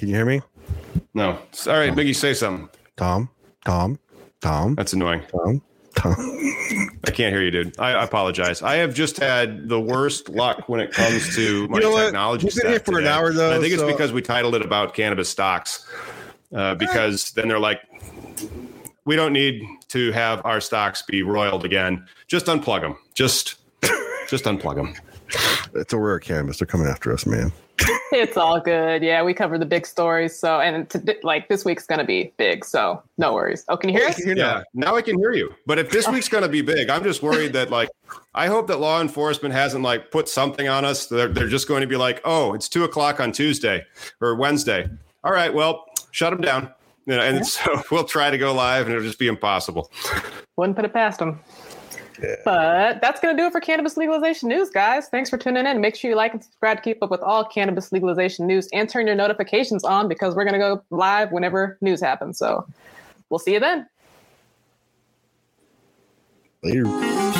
can 0.00 0.08
you 0.08 0.16
hear 0.16 0.24
me, 0.24 0.42
No. 1.14 1.28
All 1.28 1.38
right, 1.74 1.92
Biggie, 1.92 2.16
say 2.16 2.34
something. 2.34 2.68
Tom? 2.96 3.30
Tom? 3.64 4.00
Tom? 4.40 4.74
That's 4.74 4.94
annoying. 4.94 5.22
Tom? 5.30 5.62
Tom? 5.94 6.49
I 7.06 7.10
can't 7.10 7.32
hear 7.32 7.42
you, 7.42 7.50
dude. 7.50 7.78
I, 7.78 7.92
I 7.92 8.04
apologize. 8.04 8.62
I 8.62 8.76
have 8.76 8.92
just 8.94 9.18
had 9.18 9.68
the 9.68 9.80
worst 9.80 10.28
luck 10.28 10.68
when 10.68 10.80
it 10.80 10.92
comes 10.92 11.34
to 11.34 11.66
my 11.68 11.78
You 11.78 11.84
know 11.84 11.96
technology. 11.96 12.46
We've 12.46 12.56
been 12.56 12.70
here 12.70 12.80
for 12.80 12.98
an 12.98 13.06
hour, 13.06 13.32
though, 13.32 13.46
And 13.46 13.54
I 13.54 13.60
think 13.60 13.72
it's 13.72 13.82
because 13.82 14.12
we 14.12 14.20
titled 14.20 14.54
it 14.54 14.62
about 14.62 14.94
cannabis 14.94 15.28
stocks. 15.28 15.86
Uh, 16.54 16.74
because 16.74 17.30
then 17.32 17.48
they're 17.48 17.60
like, 17.60 17.80
we 19.04 19.16
don't 19.16 19.32
need 19.32 19.62
to 19.88 20.12
have 20.12 20.44
our 20.44 20.60
stocks 20.60 21.02
be 21.02 21.22
roiled 21.22 21.64
again. 21.64 22.06
Just 22.26 22.46
unplug 22.46 22.82
them. 22.82 22.96
Just, 23.14 23.54
just 24.28 24.44
unplug 24.44 24.74
them. 24.74 24.94
It's 25.74 25.92
a 25.92 25.98
rare 25.98 26.18
canvas. 26.18 26.58
They're 26.58 26.66
coming 26.66 26.86
after 26.86 27.12
us, 27.12 27.26
man. 27.26 27.52
It's 28.12 28.36
all 28.36 28.58
good. 28.58 29.04
Yeah, 29.04 29.22
we 29.22 29.32
cover 29.32 29.56
the 29.56 29.64
big 29.64 29.86
stories. 29.86 30.36
So, 30.36 30.58
and 30.60 30.90
to, 30.90 31.16
like 31.22 31.48
this 31.48 31.64
week's 31.64 31.86
gonna 31.86 32.04
be 32.04 32.32
big. 32.38 32.64
So, 32.64 33.00
no 33.18 33.34
worries. 33.34 33.64
Oh, 33.68 33.76
can 33.76 33.88
you 33.88 33.98
hear 33.98 34.08
us? 34.08 34.20
Yeah, 34.26 34.64
now 34.74 34.96
I 34.96 35.02
can 35.02 35.16
hear 35.16 35.32
you. 35.32 35.54
But 35.64 35.78
if 35.78 35.90
this 35.90 36.08
week's 36.12 36.28
going 36.28 36.42
to 36.42 36.48
be 36.48 36.60
big, 36.60 36.90
I'm 36.90 37.04
just 37.04 37.22
worried 37.22 37.52
that 37.52 37.70
like 37.70 37.88
I 38.34 38.48
hope 38.48 38.66
that 38.66 38.80
law 38.80 39.00
enforcement 39.00 39.54
hasn't 39.54 39.84
like 39.84 40.10
put 40.10 40.28
something 40.28 40.66
on 40.66 40.84
us. 40.84 41.06
They're 41.06 41.28
they're 41.28 41.48
just 41.48 41.68
going 41.68 41.82
to 41.82 41.86
be 41.86 41.96
like, 41.96 42.20
oh, 42.24 42.52
it's 42.52 42.68
two 42.68 42.82
o'clock 42.82 43.20
on 43.20 43.30
Tuesday 43.30 43.86
or 44.20 44.34
Wednesday. 44.34 44.88
All 45.22 45.32
right, 45.32 45.54
well, 45.54 45.84
shut 46.10 46.32
them 46.32 46.40
down. 46.40 46.74
You 47.06 47.16
know, 47.16 47.22
and 47.22 47.46
so 47.46 47.82
we'll 47.90 48.04
try 48.04 48.30
to 48.30 48.38
go 48.38 48.52
live, 48.52 48.86
and 48.86 48.94
it'll 48.94 49.06
just 49.06 49.18
be 49.18 49.28
impossible. 49.28 49.90
Wouldn't 50.56 50.76
put 50.76 50.84
it 50.84 50.92
past 50.92 51.18
them. 51.20 51.40
But 52.44 53.00
that's 53.00 53.20
going 53.20 53.36
to 53.36 53.42
do 53.42 53.46
it 53.46 53.52
for 53.52 53.60
cannabis 53.60 53.96
legalization 53.96 54.48
news, 54.48 54.70
guys. 54.70 55.08
Thanks 55.08 55.30
for 55.30 55.38
tuning 55.38 55.66
in. 55.66 55.80
Make 55.80 55.96
sure 55.96 56.10
you 56.10 56.16
like 56.16 56.32
and 56.32 56.42
subscribe 56.42 56.78
to 56.78 56.82
keep 56.82 57.02
up 57.02 57.10
with 57.10 57.20
all 57.20 57.44
cannabis 57.44 57.92
legalization 57.92 58.46
news 58.46 58.68
and 58.72 58.88
turn 58.88 59.06
your 59.06 59.16
notifications 59.16 59.84
on 59.84 60.08
because 60.08 60.34
we're 60.34 60.44
going 60.44 60.54
to 60.54 60.58
go 60.58 60.82
live 60.90 61.32
whenever 61.32 61.78
news 61.80 62.00
happens. 62.00 62.38
So 62.38 62.66
we'll 63.28 63.38
see 63.38 63.54
you 63.54 63.60
then. 63.60 63.86
Later. 66.62 67.39